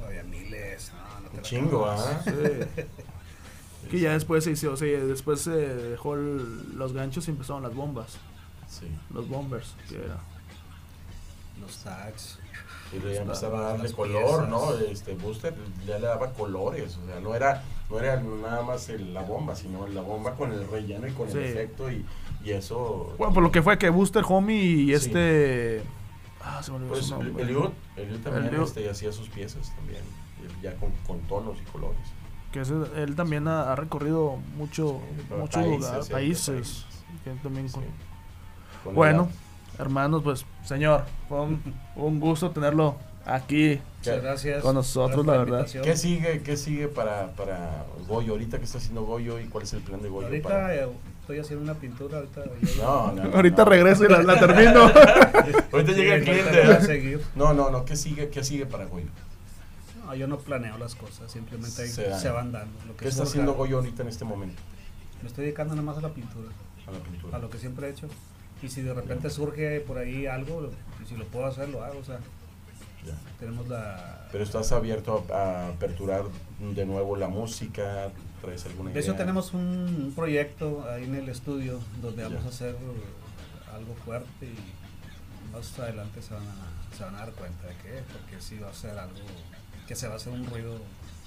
No, 0.00 0.06
había 0.06 0.24
miles, 0.24 0.90
no, 0.92 1.20
no 1.20 1.28
te 1.30 1.36
Un 1.36 1.42
chingo. 1.44 1.86
¿ah? 1.86 2.20
Sí. 2.24 2.32
Que 3.90 4.00
ya 4.00 4.12
después 4.12 4.44
se 4.44 4.50
hizo, 4.52 4.72
o 4.72 4.76
sea, 4.76 4.98
después 5.04 5.40
se 5.42 5.50
dejó 5.50 6.14
el- 6.14 6.76
los 6.76 6.92
ganchos 6.92 7.28
y 7.28 7.30
empezaron 7.30 7.62
las 7.62 7.74
bombas, 7.74 8.18
Sí. 8.68 8.86
los 9.12 9.28
bombers, 9.28 9.74
que 9.88 9.96
era. 9.96 10.18
Los 11.60 11.78
tags. 11.78 12.38
Y 12.92 13.00
le 13.00 13.16
empezaron 13.18 13.58
a 13.60 13.62
darle 13.64 13.92
color, 13.92 14.44
piezas. 14.44 14.48
¿no? 14.48 14.72
Este 14.74 15.14
Booster 15.14 15.54
ya 15.86 15.98
le 15.98 16.06
daba 16.06 16.32
colores, 16.32 16.96
o 17.02 17.06
sea, 17.06 17.18
no 17.20 17.34
era, 17.34 17.64
no 17.90 17.98
era 17.98 18.20
nada 18.20 18.62
más 18.62 18.88
el- 18.88 19.12
la 19.12 19.22
bomba, 19.22 19.56
sino 19.56 19.86
la 19.88 20.02
bomba 20.02 20.34
con 20.36 20.52
el 20.52 20.68
relleno 20.68 21.06
y 21.08 21.12
con 21.12 21.28
Sí. 21.30 21.38
el 21.38 21.44
efecto 21.44 21.90
y, 21.90 22.04
y 22.44 22.50
eso. 22.52 23.14
Bueno, 23.18 23.34
por 23.34 23.42
lo 23.42 23.50
que 23.50 23.60
fue 23.62 23.76
que 23.78 23.90
Booster 23.90 24.22
Homie 24.28 24.56
y 24.62 24.86
Sí. 24.86 24.92
este. 24.92 25.82
Ah, 26.40 26.62
se 26.62 26.70
me 26.70 26.76
olvidó 26.76 26.90
Pues. 26.92 27.10
Eliud, 27.10 27.70
Eliud 27.96 28.18
también 28.20 28.46
Eliud. 28.46 28.62
este, 28.64 28.88
hacía 28.88 29.10
sus 29.10 29.28
piezas 29.30 29.74
también, 29.74 30.02
ya 30.62 30.76
con, 30.76 30.92
con 31.08 31.18
tonos 31.22 31.58
y 31.60 31.64
colores. 31.72 31.98
Que 32.56 32.62
ese- 32.62 33.02
él 33.02 33.14
también 33.14 33.46
ha, 33.48 33.70
ha 33.70 33.76
recorrido 33.76 34.38
mucho, 34.56 34.98
Sí, 35.28 35.34
muchos 35.36 35.62
países, 35.62 35.80
lugares, 35.80 36.06
sí, 36.06 36.12
países. 36.12 36.48
países. 36.54 36.86
que 37.22 37.30
él 37.30 37.38
también 37.42 37.68
con- 37.68 37.82
Sí. 37.82 37.88
Con 38.82 38.94
Bueno, 38.94 39.28
hermanos, 39.78 40.22
pues, 40.22 40.46
señor, 40.64 41.04
fue 41.28 41.42
un, 41.42 41.62
un 41.96 42.18
gusto 42.18 42.50
tenerlo 42.52 42.96
aquí. 43.26 43.78
Muchas 43.98 44.22
gracias. 44.22 44.62
Con 44.62 44.74
nosotros, 44.74 45.26
la 45.26 45.36
verdad. 45.36 45.66
¿Qué 45.82 45.96
sigue, 45.98 46.40
qué 46.42 46.56
sigue 46.56 46.88
para, 46.88 47.26
para 47.32 47.84
Goyo? 48.08 48.32
Ahorita 48.32 48.56
que 48.58 48.64
está 48.64 48.78
haciendo 48.78 49.02
Goyo 49.02 49.38
y 49.38 49.44
cuál 49.48 49.64
es 49.64 49.74
el 49.74 49.80
plan 49.82 50.00
de 50.00 50.08
Goyo? 50.08 50.28
Ahorita 50.28 50.48
para- 50.48 50.74
eh, 50.76 50.88
estoy 51.20 51.38
haciendo 51.40 51.62
una 51.62 51.74
pintura, 51.74 52.18
ahorita. 52.18 52.42
No, 52.78 53.12
no, 53.12 53.24
no, 53.24 53.36
Ahorita 53.36 53.64
no. 53.64 53.70
regreso 53.70 54.04
y 54.06 54.08
la, 54.08 54.22
la 54.22 54.40
termino. 54.40 54.80
Ahorita 55.72 55.92
Sí, 55.92 56.00
llega 56.00 56.14
el 56.14 56.24
cliente. 56.24 57.18
No, 57.34 57.52
no, 57.52 57.68
no, 57.70 57.84
¿qué 57.84 57.96
sigue, 57.96 58.30
qué 58.30 58.42
sigue 58.42 58.64
para 58.64 58.86
Goyo? 58.86 59.08
No, 60.06 60.14
yo 60.14 60.26
no 60.28 60.38
planeo 60.38 60.78
las 60.78 60.94
cosas, 60.94 61.30
simplemente 61.30 61.82
ahí 61.82 61.88
Se 61.88 62.16
se, 62.18 62.28
van 62.30 62.52
dando. 62.52 62.78
Lo 62.86 62.96
que 62.96 63.04
¿Qué 63.04 63.08
está 63.08 63.24
haciendo 63.24 63.54
Goyo 63.54 63.76
ahorita 63.78 64.02
en 64.02 64.08
este 64.08 64.24
momento? 64.24 64.62
Me 65.22 65.28
estoy 65.28 65.44
dedicando 65.46 65.74
nada 65.74 65.84
más 65.84 65.98
a 65.98 66.00
la 66.02 66.10
pintura, 66.14 66.48
A 66.86 66.92
la 66.92 66.98
pintura. 67.00 67.36
a 67.36 67.40
lo 67.40 67.50
que 67.50 67.58
siempre 67.58 67.88
he 67.88 67.90
hecho. 67.90 68.08
Y 68.62 68.68
si 68.68 68.82
de 68.82 68.94
repente 68.94 69.28
surge 69.30 69.80
por 69.80 69.98
ahí 69.98 70.26
algo, 70.26 70.70
y 71.02 71.06
si 71.06 71.16
lo 71.16 71.24
puedo 71.26 71.46
hacer, 71.46 71.68
lo 71.68 71.82
hago. 71.84 71.98
O 71.98 72.04
sea, 72.04 72.18
Ya. 73.04 73.14
tenemos 73.38 73.68
la. 73.68 74.28
Pero 74.32 74.44
estás 74.44 74.72
abierto 74.72 75.24
a, 75.30 75.34
a 75.34 75.68
aperturar 75.68 76.22
de 76.60 76.86
nuevo 76.86 77.16
la 77.16 77.28
música, 77.28 78.08
traes 78.40 78.64
alguna 78.66 78.90
De 78.90 79.00
idea. 79.00 79.10
hecho, 79.10 79.16
tenemos 79.18 79.52
un, 79.54 79.60
un 79.62 80.12
proyecto 80.14 80.84
ahí 80.90 81.04
en 81.04 81.14
el 81.16 81.28
estudio 81.28 81.80
donde 82.00 82.22
vamos 82.22 82.40
Ya. 82.42 82.46
a 82.46 82.50
hacer 82.50 82.76
algo 83.74 83.94
fuerte 84.04 84.46
y 84.46 85.52
más 85.52 85.78
adelante 85.78 86.22
se 86.22 86.34
van, 86.34 86.42
a, 86.44 86.96
se 86.96 87.04
van 87.04 87.14
a 87.14 87.18
dar 87.18 87.32
cuenta 87.32 87.66
de 87.66 87.74
qué 87.82 87.98
es, 87.98 88.04
porque 88.04 88.40
sí 88.40 88.58
va 88.58 88.70
a 88.70 88.74
ser 88.74 88.98
algo 88.98 89.14
que 89.86 89.94
se 89.94 90.06
va 90.08 90.14
a 90.14 90.16
hacer 90.16 90.32
un 90.32 90.44
ruido 90.46 90.78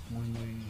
muy, 0.10 0.28
muy 0.28 0.64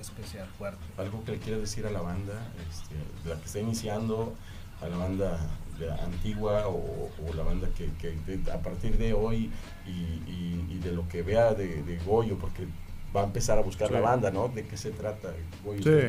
especial, 0.00 0.48
fuerte. 0.58 0.78
algo 0.98 1.22
que 1.24 1.32
le 1.32 1.38
quieras 1.38 1.60
decir 1.60 1.86
a 1.86 1.90
la 1.90 2.00
banda, 2.00 2.32
este, 2.70 2.94
la 3.28 3.36
que 3.36 3.44
está 3.46 3.58
iniciando, 3.60 4.34
a 4.82 4.88
la 4.88 4.96
banda 4.96 5.38
de- 5.78 5.90
antigua 5.92 6.66
o, 6.68 7.10
o 7.28 7.34
la 7.34 7.42
banda 7.42 7.68
que, 7.76 7.90
que 8.00 8.12
de- 8.26 8.50
a 8.50 8.58
partir 8.62 8.96
de 8.96 9.12
hoy 9.12 9.50
y, 9.86 9.90
y- 9.90 10.66
y 10.70 10.78
de 10.78 10.92
lo 10.92 11.06
que 11.08 11.22
vea 11.22 11.52
de, 11.54 11.82
de 11.82 11.98
Goyo, 11.98 12.38
porque 12.38 12.66
va 13.14 13.20
a 13.20 13.24
empezar 13.24 13.58
a 13.58 13.62
buscar 13.62 13.88
Sí. 13.88 13.94
la 13.94 14.00
banda, 14.00 14.30
¿no? 14.30 14.48
¿De 14.48 14.66
qué 14.66 14.76
se 14.78 14.90
trata 14.90 15.28
Goyo 15.64 15.82
Sí. 15.82 16.08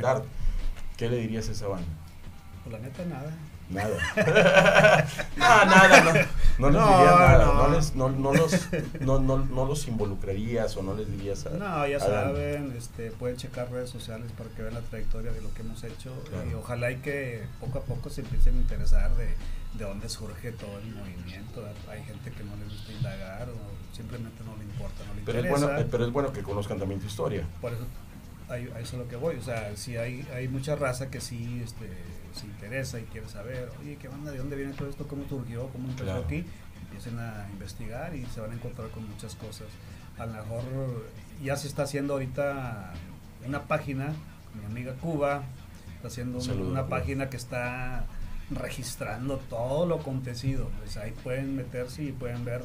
¿Qué 0.97 1.09
le 1.09 1.17
dirías 1.17 1.49
a 1.49 1.51
esa 1.51 1.67
banda? 1.67 1.87
Pues 2.63 2.73
la 2.73 2.79
neta, 2.79 3.03
nada. 3.05 3.33
Nada. 3.71 5.05
no, 5.37 5.65
nada, 5.65 6.01
no. 6.01 6.11
No 6.59 6.69
les 6.69 6.81
No, 6.81 6.97
dirías 6.97 7.19
nada. 7.19 7.45
No, 7.45 7.53
no. 7.67 7.75
les, 7.75 7.95
no, 7.95 8.09
no 8.09 8.33
los, 8.33 8.51
no, 8.99 9.19
no, 9.19 9.37
no 9.45 9.65
los 9.65 9.87
involucrarías 9.87 10.75
o 10.77 10.83
no 10.83 10.93
les 10.93 11.09
dirías 11.09 11.45
a, 11.45 11.51
No, 11.51 11.87
ya 11.87 11.99
saben, 11.99 12.73
este, 12.77 13.11
pueden 13.11 13.37
checar 13.37 13.71
redes 13.71 13.89
sociales 13.89 14.31
para 14.37 14.49
que 14.51 14.61
vean 14.61 14.73
la 14.75 14.81
trayectoria 14.81 15.31
de 15.31 15.41
lo 15.41 15.53
que 15.53 15.61
hemos 15.61 15.83
hecho 15.83 16.11
Claro. 16.29 16.49
y 16.49 16.53
ojalá 16.53 16.91
y 16.91 16.97
que 16.97 17.43
poco 17.59 17.79
a 17.79 17.81
poco 17.83 18.09
se 18.09 18.21
empiecen 18.21 18.55
a 18.55 18.57
interesar 18.57 19.15
de, 19.15 19.25
de 19.77 19.85
dónde 19.85 20.09
surge 20.09 20.51
todo 20.51 20.77
el 20.79 20.93
movimiento. 20.93 21.63
Hay 21.89 22.03
gente 22.03 22.31
que 22.31 22.43
no 22.43 22.55
le 22.57 22.65
gusta 22.65 22.91
indagar 22.91 23.47
o 23.49 23.95
simplemente 23.95 24.43
no 24.45 24.55
le 24.57 24.63
importa, 24.65 25.03
no 25.07 25.13
le 25.15 25.21
Pero 25.23 25.39
es, 25.39 25.45
interesa. 25.45 25.65
bueno, 25.67 25.81
eh, 25.81 25.87
pero 25.89 26.05
es 26.05 26.11
bueno 26.11 26.33
que 26.33 26.43
conozcan 26.43 26.77
también 26.79 26.99
tu 26.99 27.07
historia. 27.07 27.47
Por 27.61 27.71
eso 27.73 27.85
a, 28.49 28.53
a 28.53 28.57
eso 28.57 28.75
es 28.81 28.93
lo 28.93 29.07
que 29.07 29.15
voy. 29.15 29.37
O 29.37 29.41
sea, 29.41 29.75
si 29.77 29.95
hay, 29.97 30.27
hay 30.35 30.47
mucha 30.49 30.75
raza 30.75 31.09
que 31.09 31.21
sí 31.21 31.61
este, 31.63 31.87
se 32.33 32.45
interesa 32.45 32.99
y 32.99 33.03
quiere 33.03 33.27
saber, 33.27 33.69
oye, 33.81 33.97
¿qué 33.97 34.07
onda? 34.07 34.31
¿De 34.31 34.37
dónde 34.37 34.55
viene 34.55 34.73
todo 34.73 34.89
esto? 34.89 35.07
¿Cómo 35.07 35.27
surgió? 35.27 35.67
¿Cómo 35.69 35.87
empezó 35.89 36.05
Claro. 36.05 36.23
aquí? 36.25 36.43
Empiecen 36.83 37.19
a 37.19 37.47
investigar 37.51 38.15
y 38.15 38.25
se 38.25 38.41
van 38.41 38.51
a 38.51 38.53
encontrar 38.55 38.89
con 38.89 39.07
muchas 39.09 39.35
cosas. 39.35 39.67
A 40.17 40.25
lo 40.25 40.33
mejor 40.33 40.63
ya 41.43 41.55
se 41.57 41.67
está 41.67 41.83
haciendo 41.83 42.13
ahorita 42.13 42.93
una 43.47 43.63
página, 43.63 44.13
mi 44.59 44.65
amiga 44.65 44.93
Cuba, 44.95 45.43
Está 45.95 46.07
haciendo 46.07 46.41
saludo, 46.41 46.69
una 46.71 46.81
Goyo. 46.81 46.89
página 46.89 47.29
que 47.29 47.37
está 47.37 48.05
registrando 48.49 49.37
todo 49.49 49.85
lo 49.85 49.95
acontecido. 49.99 50.67
Pues 50.79 50.97
ahí 50.97 51.11
pueden 51.23 51.55
meterse 51.55 52.03
y 52.03 52.11
pueden 52.11 52.43
ver. 52.43 52.61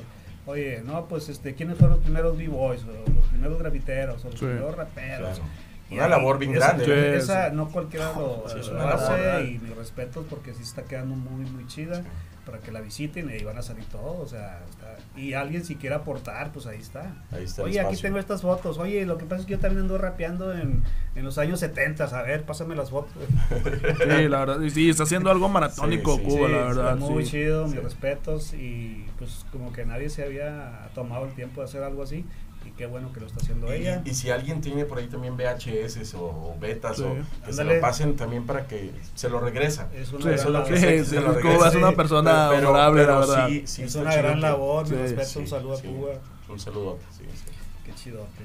Oye, 0.46 0.82
no, 0.84 1.06
pues 1.06 1.28
este, 1.28 1.54
¿quiénes 1.54 1.76
fueron 1.76 1.96
los 1.96 2.04
primeros 2.04 2.36
B-Boys? 2.38 2.82
O 2.84 2.86
los 3.14 3.24
primeros 3.26 3.58
grafiteros, 3.58 4.24
o 4.24 4.30
los 4.30 4.38
Sí. 4.38 4.46
primeros 4.46 4.74
raperos. 4.74 5.36
Claro. 5.38 5.44
Una 5.90 6.08
labor 6.08 6.38
bien 6.38 6.54
esa- 6.54 6.66
grande. 6.68 6.84
Sí, 6.84 6.90
¿eh? 6.90 7.16
Esa 7.16 7.50
no 7.50 7.68
cualquiera 7.68 8.12
lo, 8.12 8.44
Sí, 8.48 8.58
es 8.60 8.68
lo 8.68 8.80
hace 8.88 9.22
labor, 9.24 9.42
y 9.44 9.58
mis 9.58 9.76
respetos 9.76 10.24
porque 10.28 10.52
sí 10.54 10.62
está 10.62 10.82
quedando 10.84 11.14
muy, 11.14 11.44
muy 11.50 11.66
chida 11.66 12.02
para 12.44 12.58
que 12.58 12.70
la 12.70 12.80
visiten 12.80 13.28
y 13.28 13.32
ahí 13.32 13.44
van 13.44 13.58
a 13.58 13.62
salir 13.62 13.84
todos. 13.86 14.20
O 14.20 14.26
sea, 14.28 14.60
está- 14.70 14.96
y 15.20 15.32
alguien 15.34 15.64
si 15.64 15.74
quiere 15.76 15.96
aportar, 15.96 16.52
pues 16.52 16.66
ahí 16.66 16.78
está. 16.80 17.24
Ahí 17.32 17.44
está 17.44 17.62
Oye, 17.62 17.80
aquí 17.80 17.96
tengo 17.96 18.18
estas 18.18 18.42
fotos. 18.42 18.78
Oye, 18.78 19.04
lo 19.06 19.16
que 19.18 19.24
pasa 19.24 19.40
es 19.40 19.46
que 19.46 19.52
yo 19.52 19.58
también 19.58 19.82
ando 19.82 19.98
rapeando 19.98 20.52
en, 20.52 20.82
en 21.16 21.24
los 21.24 21.38
años 21.38 21.58
70. 21.60 22.04
A 22.04 22.22
ver, 22.22 22.44
pásame 22.44 22.76
las 22.76 22.90
fotos. 22.90 23.12
Sí, 23.64 24.28
la 24.28 24.38
verdad. 24.40 24.60
y 24.60 24.70
Sí, 24.70 24.90
está 24.90 25.04
haciendo 25.04 25.30
algo 25.30 25.48
maratónico 25.48 26.16
Sí, 26.16 26.22
sí, 26.22 26.24
Cuba, 26.30 26.46
Sí, 26.48 26.52
la 26.52 26.58
verdad. 26.64 26.96
Muy 26.96 27.24
sí. 27.24 27.30
chido, 27.32 27.64
mis 27.64 27.74
Sí. 27.74 27.80
respetos. 27.80 28.54
Y 28.54 29.06
pues 29.18 29.44
como 29.50 29.72
que 29.72 29.84
nadie 29.84 30.08
se 30.10 30.24
había 30.24 30.88
tomado 30.94 31.24
el 31.26 31.32
tiempo 31.32 31.60
de 31.62 31.66
hacer 31.68 31.82
algo 31.82 32.02
así. 32.02 32.24
Y 32.66 32.70
qué 32.72 32.86
bueno 32.86 33.12
que 33.12 33.20
lo 33.20 33.26
está 33.26 33.40
haciendo 33.40 33.72
ella. 33.72 34.02
Y, 34.04 34.10
y 34.10 34.14
si 34.14 34.30
alguien 34.30 34.60
tiene 34.60 34.84
por 34.84 34.98
ahí 34.98 35.06
también 35.06 35.36
VHS 35.36 36.14
o, 36.14 36.24
o 36.24 36.56
betas 36.60 36.96
Sí. 36.96 37.02
o 37.04 37.14
que 37.14 37.52
se 37.52 37.60
Ándale. 37.62 37.74
lo 37.76 37.80
pasen 37.80 38.16
también 38.16 38.44
para 38.44 38.66
que 38.66 38.90
se 39.14 39.28
lo 39.28 39.38
regresa. 39.40 39.88
Es 39.94 40.12
una 40.12 40.20
Sí, 40.20 40.24
gran 40.28 40.34
Eso 40.38 40.46
es 40.48 40.52
lo 40.52 40.64
que 40.64 40.70
labor. 40.72 40.98
Sí, 40.98 41.04
se 41.04 41.20
lo 41.20 41.26
Cuba 41.26 41.34
regrese. 41.42 41.68
es 41.68 41.74
una 41.76 41.92
persona 41.92 42.50
honorable, 42.50 43.06
la 43.06 43.18
verdad. 43.20 43.48
Sí, 43.48 43.62
sí, 43.66 43.82
es 43.84 43.94
una 43.94 44.14
gran 44.14 44.40
labor. 44.40 44.88
Respeto, 44.88 45.24
sí, 45.24 45.38
un 45.38 45.46
saludo 45.48 45.76
sí. 45.76 45.86
a 45.86 45.90
Cuba. 45.90 46.10
Un 46.48 46.58
saludote, 46.60 47.04
sí, 47.16 47.24
sí. 47.34 47.50
Qué 47.84 47.94
chidote. 47.94 48.44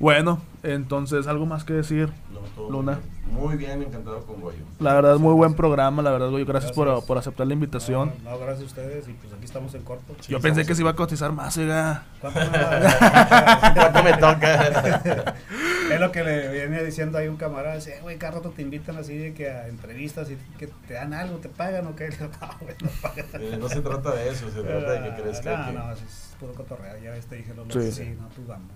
Bueno, 0.00 0.40
entonces, 0.62 1.26
¿algo 1.26 1.44
más 1.46 1.64
que 1.64 1.72
decir? 1.72 2.08
No, 2.32 2.40
todo 2.54 2.70
Luna. 2.70 3.00
Muy 3.32 3.56
bien, 3.56 3.82
encantado 3.82 4.20
con 4.24 4.40
Goyo. 4.40 4.64
La 4.80 4.94
verdad, 4.94 5.16
muy 5.18 5.34
buen 5.34 5.54
programa, 5.54 6.02
la 6.02 6.10
verdad, 6.10 6.30
Goyo. 6.30 6.46
Gracias, 6.46 6.72
Por, 6.72 6.86
Gracias. 6.86 7.04
por 7.06 7.18
aceptar 7.18 7.46
la 7.46 7.52
invitación. 7.52 8.12
No, 8.24 8.30
no, 8.30 8.38
gracias 8.38 8.62
a 8.62 8.66
ustedes. 8.66 9.08
Y 9.08 9.12
pues 9.12 9.32
aquí 9.32 9.44
estamos 9.44 9.74
en 9.74 9.82
corto. 9.82 10.14
Sí, 10.20 10.32
Yo 10.32 10.40
pensé 10.40 10.64
que 10.64 10.74
se 10.74 10.82
iba 10.82 10.90
a 10.92 10.96
cotizar 10.96 11.32
más, 11.32 11.56
oiga. 11.58 12.04
¿Cuánto 12.20 12.40
me 12.40 12.46
va? 12.58 13.72
¿Cuánto 13.74 14.02
me 14.02 14.12
toca? 14.14 15.34
Es 15.88 15.98
lo 16.00 16.12
que 16.12 16.22
le 16.22 16.52
viene 16.52 16.84
diciendo 16.84 17.16
ahí 17.16 17.28
un 17.28 17.36
camarada, 17.38 17.74
dice, 17.76 17.96
"Eh, 17.96 18.00
güey, 18.02 18.18
cada 18.18 18.32
rato 18.34 18.50
te 18.50 18.60
invitan 18.60 18.98
así 18.98 19.16
de 19.16 19.32
que 19.32 19.48
a 19.50 19.68
entrevistas 19.68 20.30
y 20.30 20.36
que 20.58 20.66
te 20.86 20.92
dan 20.92 21.14
algo, 21.14 21.38
te 21.38 21.48
pagan 21.48 21.86
o 21.86 21.96
qué. 21.96 22.10
No, 22.20 22.28
güey, 22.60 22.74
no 22.82 22.90
pagan. 23.00 23.24
Eh, 23.40 23.56
no 23.58 23.68
se 23.70 23.80
trata 23.80 24.14
de 24.14 24.28
eso, 24.28 24.50
se 24.50 24.62
trata 24.62 24.92
de 24.92 25.02
que 25.16 25.22
crezca. 25.22 25.56
No, 25.56 25.66
que- 25.66 25.72
no, 25.78 25.92
es 25.92 26.34
puro 26.38 26.52
cotorreo. 26.52 26.98
Ya 27.02 27.10
ves, 27.12 27.24
te 27.24 27.36
dije 27.36 27.54
los 27.54 27.66
Sí. 27.72 27.80
sí. 27.90 28.04
sí, 28.04 28.16
no, 28.20 28.28
pues 28.28 28.46
vamos. 28.46 28.68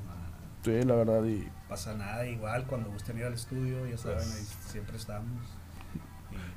No, 0.66 0.72
Sí, 0.80 0.86
la 0.86 0.94
verdad. 0.94 1.24
Y 1.24 1.48
pasa 1.68 1.94
nada, 1.94 2.26
igual 2.26 2.64
cuando 2.66 2.90
gusten 2.90 3.18
ir 3.18 3.24
al 3.24 3.34
estudio, 3.34 3.86
ya 3.86 3.96
saben, 3.98 4.18
Pues. 4.18 4.34
ahí 4.36 4.46
siempre 4.70 4.96
estamos. 4.96 5.42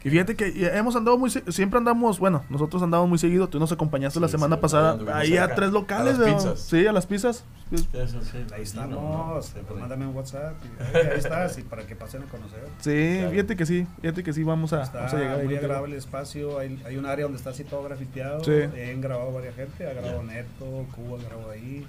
Y 0.05 0.09
fíjate 0.11 0.35
que 0.35 0.45
hemos 0.77 0.95
andado 0.95 1.17
muy, 1.17 1.31
siempre 1.31 1.79
andamos, 1.79 2.19
bueno, 2.19 2.45
nosotros 2.49 2.81
andamos 2.83 3.09
muy 3.09 3.17
seguido. 3.17 3.49
Tú 3.49 3.59
nos 3.59 3.71
acompañaste 3.71 4.19
la 4.19 4.27
Sí, 4.27 4.33
semana 4.33 4.55
sí, 4.55 4.61
pasada 4.61 5.17
ahí 5.17 5.35
a 5.35 5.53
tres 5.55 5.71
locales, 5.71 6.17
A 6.19 6.29
las. 6.29 6.59
Sí, 6.59 6.85
a 6.85 6.91
las 6.93 7.07
pizzas. 7.07 7.43
Eso 7.91 8.21
sí, 8.21 8.45
Ahí 8.53 8.61
estamos, 8.61 8.93
no, 9.01 9.33
pues, 9.67 9.79
mándame 9.79 10.05
un 10.05 10.15
WhatsApp 10.15 10.53
y 10.63 10.83
ahí, 10.97 11.05
ahí 11.11 11.17
estás, 11.17 11.57
y 11.57 11.63
para 11.63 11.87
que 11.87 11.95
pasen 11.95 12.21
a 12.21 12.25
conocer. 12.27 12.63
Sí, 12.81 13.15
Claro. 13.17 13.31
fíjate 13.31 13.55
que 13.55 13.65
sí, 13.65 13.87
fíjate 14.01 14.23
que 14.23 14.31
sí, 14.33 14.43
vamos 14.43 14.71
a, 14.73 14.83
Está 14.83 14.97
vamos 14.99 15.13
a 15.15 15.17
llegar 15.17 15.43
muy 15.43 15.55
agradable 15.57 15.93
el 15.93 15.97
espacio, 15.99 16.59
hay, 16.59 16.79
hay 16.85 16.97
un 16.97 17.07
área 17.07 17.23
donde 17.25 17.39
está 17.39 17.49
así 17.49 17.63
todo 17.63 17.83
grafiteado, 17.83 18.43
Sí. 18.43 18.51
han 18.51 19.01
grabado 19.01 19.33
varias 19.33 19.55
gente, 19.55 19.87
ha 19.89 19.93
grabado 19.93 20.21
Ya. 20.21 20.33
Neto, 20.33 20.85
Cuba 20.95 21.17
grabó 21.27 21.49
ahí, 21.49 21.85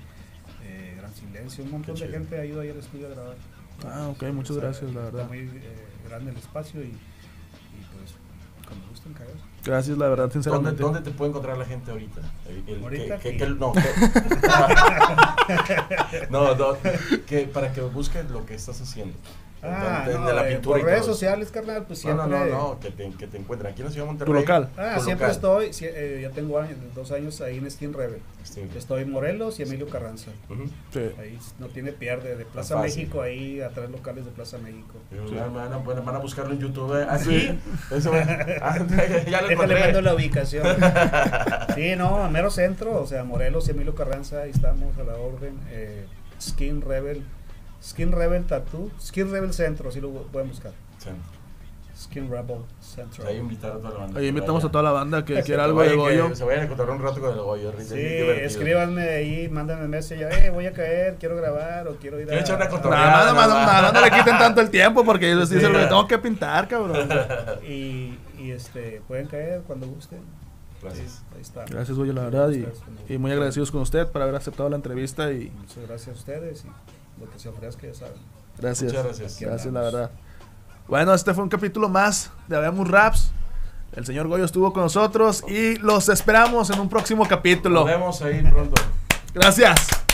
eh, 1.06 1.08
Gran 1.08 1.14
Silencio, 1.14 1.64
un 1.64 1.70
montón 1.70 1.94
de 1.94 2.08
gente 2.08 2.38
ha 2.40 2.44
ido 2.44 2.60
ahí 2.60 2.70
al 2.70 2.78
estudio 2.78 3.06
a 3.06 3.10
grabar. 3.10 3.36
Ah, 3.86 4.08
ok, 4.08 4.22
muchas 4.32 4.56
gracias, 4.56 4.92
la 4.94 5.02
verdad. 5.02 5.22
Está 5.22 5.28
muy 5.34 5.38
eh, 5.40 5.86
grande 6.08 6.30
el 6.30 6.36
espacio 6.38 6.80
y, 6.82 6.86
y 6.86 6.96
pues 7.98 8.14
cuando 8.66 8.86
gusten 8.88 9.12
caer. 9.14 9.30
Gracias, 9.64 9.98
la 9.98 10.08
verdad, 10.08 10.24
¿Dónde, 10.24 10.32
sinceramente. 10.34 10.82
¿Dónde 10.82 11.00
te 11.02 11.10
puede 11.10 11.28
encontrar 11.30 11.58
la 11.58 11.64
gente 11.66 11.90
ahorita? 11.90 12.20
El- 12.48 12.64
el- 12.68 12.82
Ahorita 12.82 13.18
que, 13.18 13.32
que- 13.32 13.36
que- 13.38 13.46
no, 13.50 13.72
que- 13.72 13.80
no, 16.30 16.54
no, 16.54 16.76
que 17.26 17.42
para 17.52 17.72
que 17.72 17.80
busques 17.82 18.30
lo 18.30 18.46
que 18.46 18.54
estás 18.54 18.80
haciendo. 18.80 19.16
Ah, 19.68 20.04
De- 20.06 20.32
la 20.34 20.48
eh, 20.48 20.52
pintura 20.54 20.78
por 20.78 20.80
y 20.80 20.90
redes 20.90 21.02
todo 21.02 21.12
sociales, 21.14 21.50
carnal, 21.50 21.84
pues 21.86 21.98
siempre... 22.00 22.26
no, 22.26 22.44
no, 22.44 22.46
no, 22.46 22.80
que 22.80 22.90
te, 22.90 23.10
que 23.10 23.26
te 23.26 23.36
encuentren 23.38 23.72
aquí 23.72 23.82
en 23.82 23.86
la 23.86 23.92
ciudad 23.92 24.06
de 24.06 24.12
Monterrey. 24.12 24.32
Tu 24.34 24.40
local. 24.40 24.68
Ah, 24.76 24.94
Tu 24.96 25.04
siempre 25.04 25.26
local. 25.28 25.30
estoy, 25.36 25.72
si- 25.72 25.86
eh, 25.86 26.20
ya 26.22 26.30
tengo 26.30 26.58
años, 26.58 26.76
dos 26.94 27.10
años 27.12 27.40
ahí 27.40 27.58
en 27.58 27.70
Skin 27.70 27.92
Rebel. 27.92 28.20
Sí. 28.44 28.62
Estoy 28.76 29.02
en 29.02 29.10
Morelos 29.10 29.58
y 29.58 29.64
Emilio 29.64 29.88
Carranza. 29.88 30.30
Sí. 30.92 31.00
Ahí 31.18 31.38
no 31.58 31.66
tiene 31.66 31.90
pierde, 31.92 32.36
de 32.36 32.44
Plaza 32.44 32.76
fácil. 32.76 33.00
México, 33.02 33.20
ahí 33.22 33.60
a 33.60 33.70
tres 33.70 33.90
locales 33.90 34.24
de 34.24 34.30
Plaza 34.30 34.58
México. 34.58 34.94
Van, 35.34 35.52
van 35.54 35.72
a, 35.72 35.78
van 36.00 36.14
a 36.14 36.18
buscarlo 36.18 36.52
en 36.52 36.60
YouTube. 36.60 36.94
¿eh? 37.00 37.06
¿Ah, 37.08 37.18
sí? 37.18 37.58
Eso, 37.90 38.12
ah, 38.62 38.78
ya 39.28 39.42
lo 39.42 39.48
mando 39.56 39.74
encontré. 39.74 40.02
la 40.02 40.14
ubicación. 40.14 40.64
sí, 41.74 41.96
no, 41.96 42.22
a 42.22 42.30
mero 42.30 42.50
centro, 42.50 43.00
o 43.02 43.06
sea, 43.06 43.24
Morelos 43.24 43.66
y 43.68 43.72
Emilio 43.72 43.94
Carranza, 43.94 44.42
ahí 44.42 44.50
estamos 44.50 44.96
a 44.98 45.02
la 45.02 45.14
orden. 45.16 45.58
Eh, 45.70 46.04
Skin 46.40 46.82
Rebel, 46.82 47.22
Skin 47.86 48.10
Rebel 48.10 48.44
Tattoo, 48.44 48.90
Skin 49.00 49.30
Rebel 49.30 49.52
Centro, 49.52 49.90
así 49.90 50.00
lo 50.00 50.10
pueden 50.10 50.48
buscar. 50.48 50.72
Skin 51.96 52.28
Rebel 52.28 52.58
Centro. 52.80 53.26
Ahí 53.26 53.36
invitar 53.36 53.72
a 53.72 53.78
toda 53.78 53.90
la 53.90 53.98
banda. 54.00 54.20
Ahí 54.20 54.26
invitamos 54.26 54.64
a 54.64 54.70
toda 54.70 54.82
la 54.82 54.90
banda 54.90 55.24
que 55.24 55.40
quiera 55.42 55.64
algo 55.64 55.82
de 55.82 55.94
Goyo. 55.94 56.34
Se 56.34 56.44
vayan 56.44 56.62
a 56.62 56.64
encontrar 56.64 56.90
un 56.90 57.00
rato 57.00 57.20
con 57.20 57.32
el 57.32 57.40
Goyo. 57.40 57.72
Sí, 57.78 57.94
escríbanme 57.96 59.02
ahí, 59.02 59.48
mándenme 59.48 59.86
mensaje, 59.86 60.46
eh, 60.46 60.50
voy 60.50 60.66
a 60.66 60.72
caer, 60.72 61.16
quiero 61.18 61.36
grabar 61.36 61.86
o 61.86 61.94
quiero 61.96 62.20
ir 62.20 62.30
a... 62.30 62.40
echar 62.40 62.56
una. 62.56 62.90
Nada, 62.90 63.32
más, 63.32 63.48
nada 63.48 63.92
no 63.92 64.00
le 64.00 64.10
quiten 64.10 64.36
tanto 64.36 64.60
el 64.60 64.70
tiempo 64.70 65.04
porque 65.04 65.30
yo 65.30 65.46
sí 65.46 65.60
se 65.60 65.68
lo 65.68 65.78
tengo 65.86 66.08
que 66.08 66.18
pintar, 66.18 66.66
cabrón. 66.66 67.08
y, 67.66 68.18
y 68.36 68.50
este, 68.50 69.00
pueden 69.06 69.28
caer 69.28 69.62
cuando 69.62 69.86
gusten. 69.86 70.20
Gracias. 70.82 71.22
Ahí 71.34 71.40
está. 71.40 71.64
Gracias, 71.64 71.96
Goyo, 71.96 72.12
la 72.12 72.24
verdad. 72.24 72.50
Y, 73.08 73.16
muy 73.16 73.30
agradecidos 73.30 73.70
con 73.70 73.80
usted 73.80 74.08
por 74.08 74.22
haber 74.22 74.34
aceptado 74.34 74.68
la 74.68 74.76
entrevista 74.76 75.32
y 75.32 75.50
Muchas 75.50 75.86
gracias 75.86 76.08
a 76.08 76.18
ustedes 76.18 76.64
y 76.64 76.68
lo 77.20 77.30
que 77.30 77.38
se 77.38 77.48
ofrezca, 77.48 77.86
ya 77.86 77.94
saben. 77.94 78.14
gracias. 78.58 78.92
Muchas 78.92 79.04
gracias. 79.04 79.40
Gracias, 79.40 79.72
la 79.72 79.80
verdad. 79.80 80.10
Bueno, 80.88 81.14
este 81.14 81.34
fue 81.34 81.42
un 81.42 81.50
capítulo 81.50 81.88
más 81.88 82.30
de 82.48 82.56
Habemos 82.56 82.88
Raps. 82.88 83.32
El 83.92 84.04
señor 84.04 84.28
Goyo 84.28 84.44
estuvo 84.44 84.72
con 84.72 84.82
nosotros 84.82 85.42
y 85.48 85.76
los 85.76 86.08
esperamos 86.08 86.70
en 86.70 86.80
un 86.80 86.88
próximo 86.88 87.26
capítulo. 87.26 87.80
Nos 87.80 87.86
vemos 87.88 88.22
ahí 88.22 88.42
pronto. 88.42 88.80
Gracias. 89.34 90.05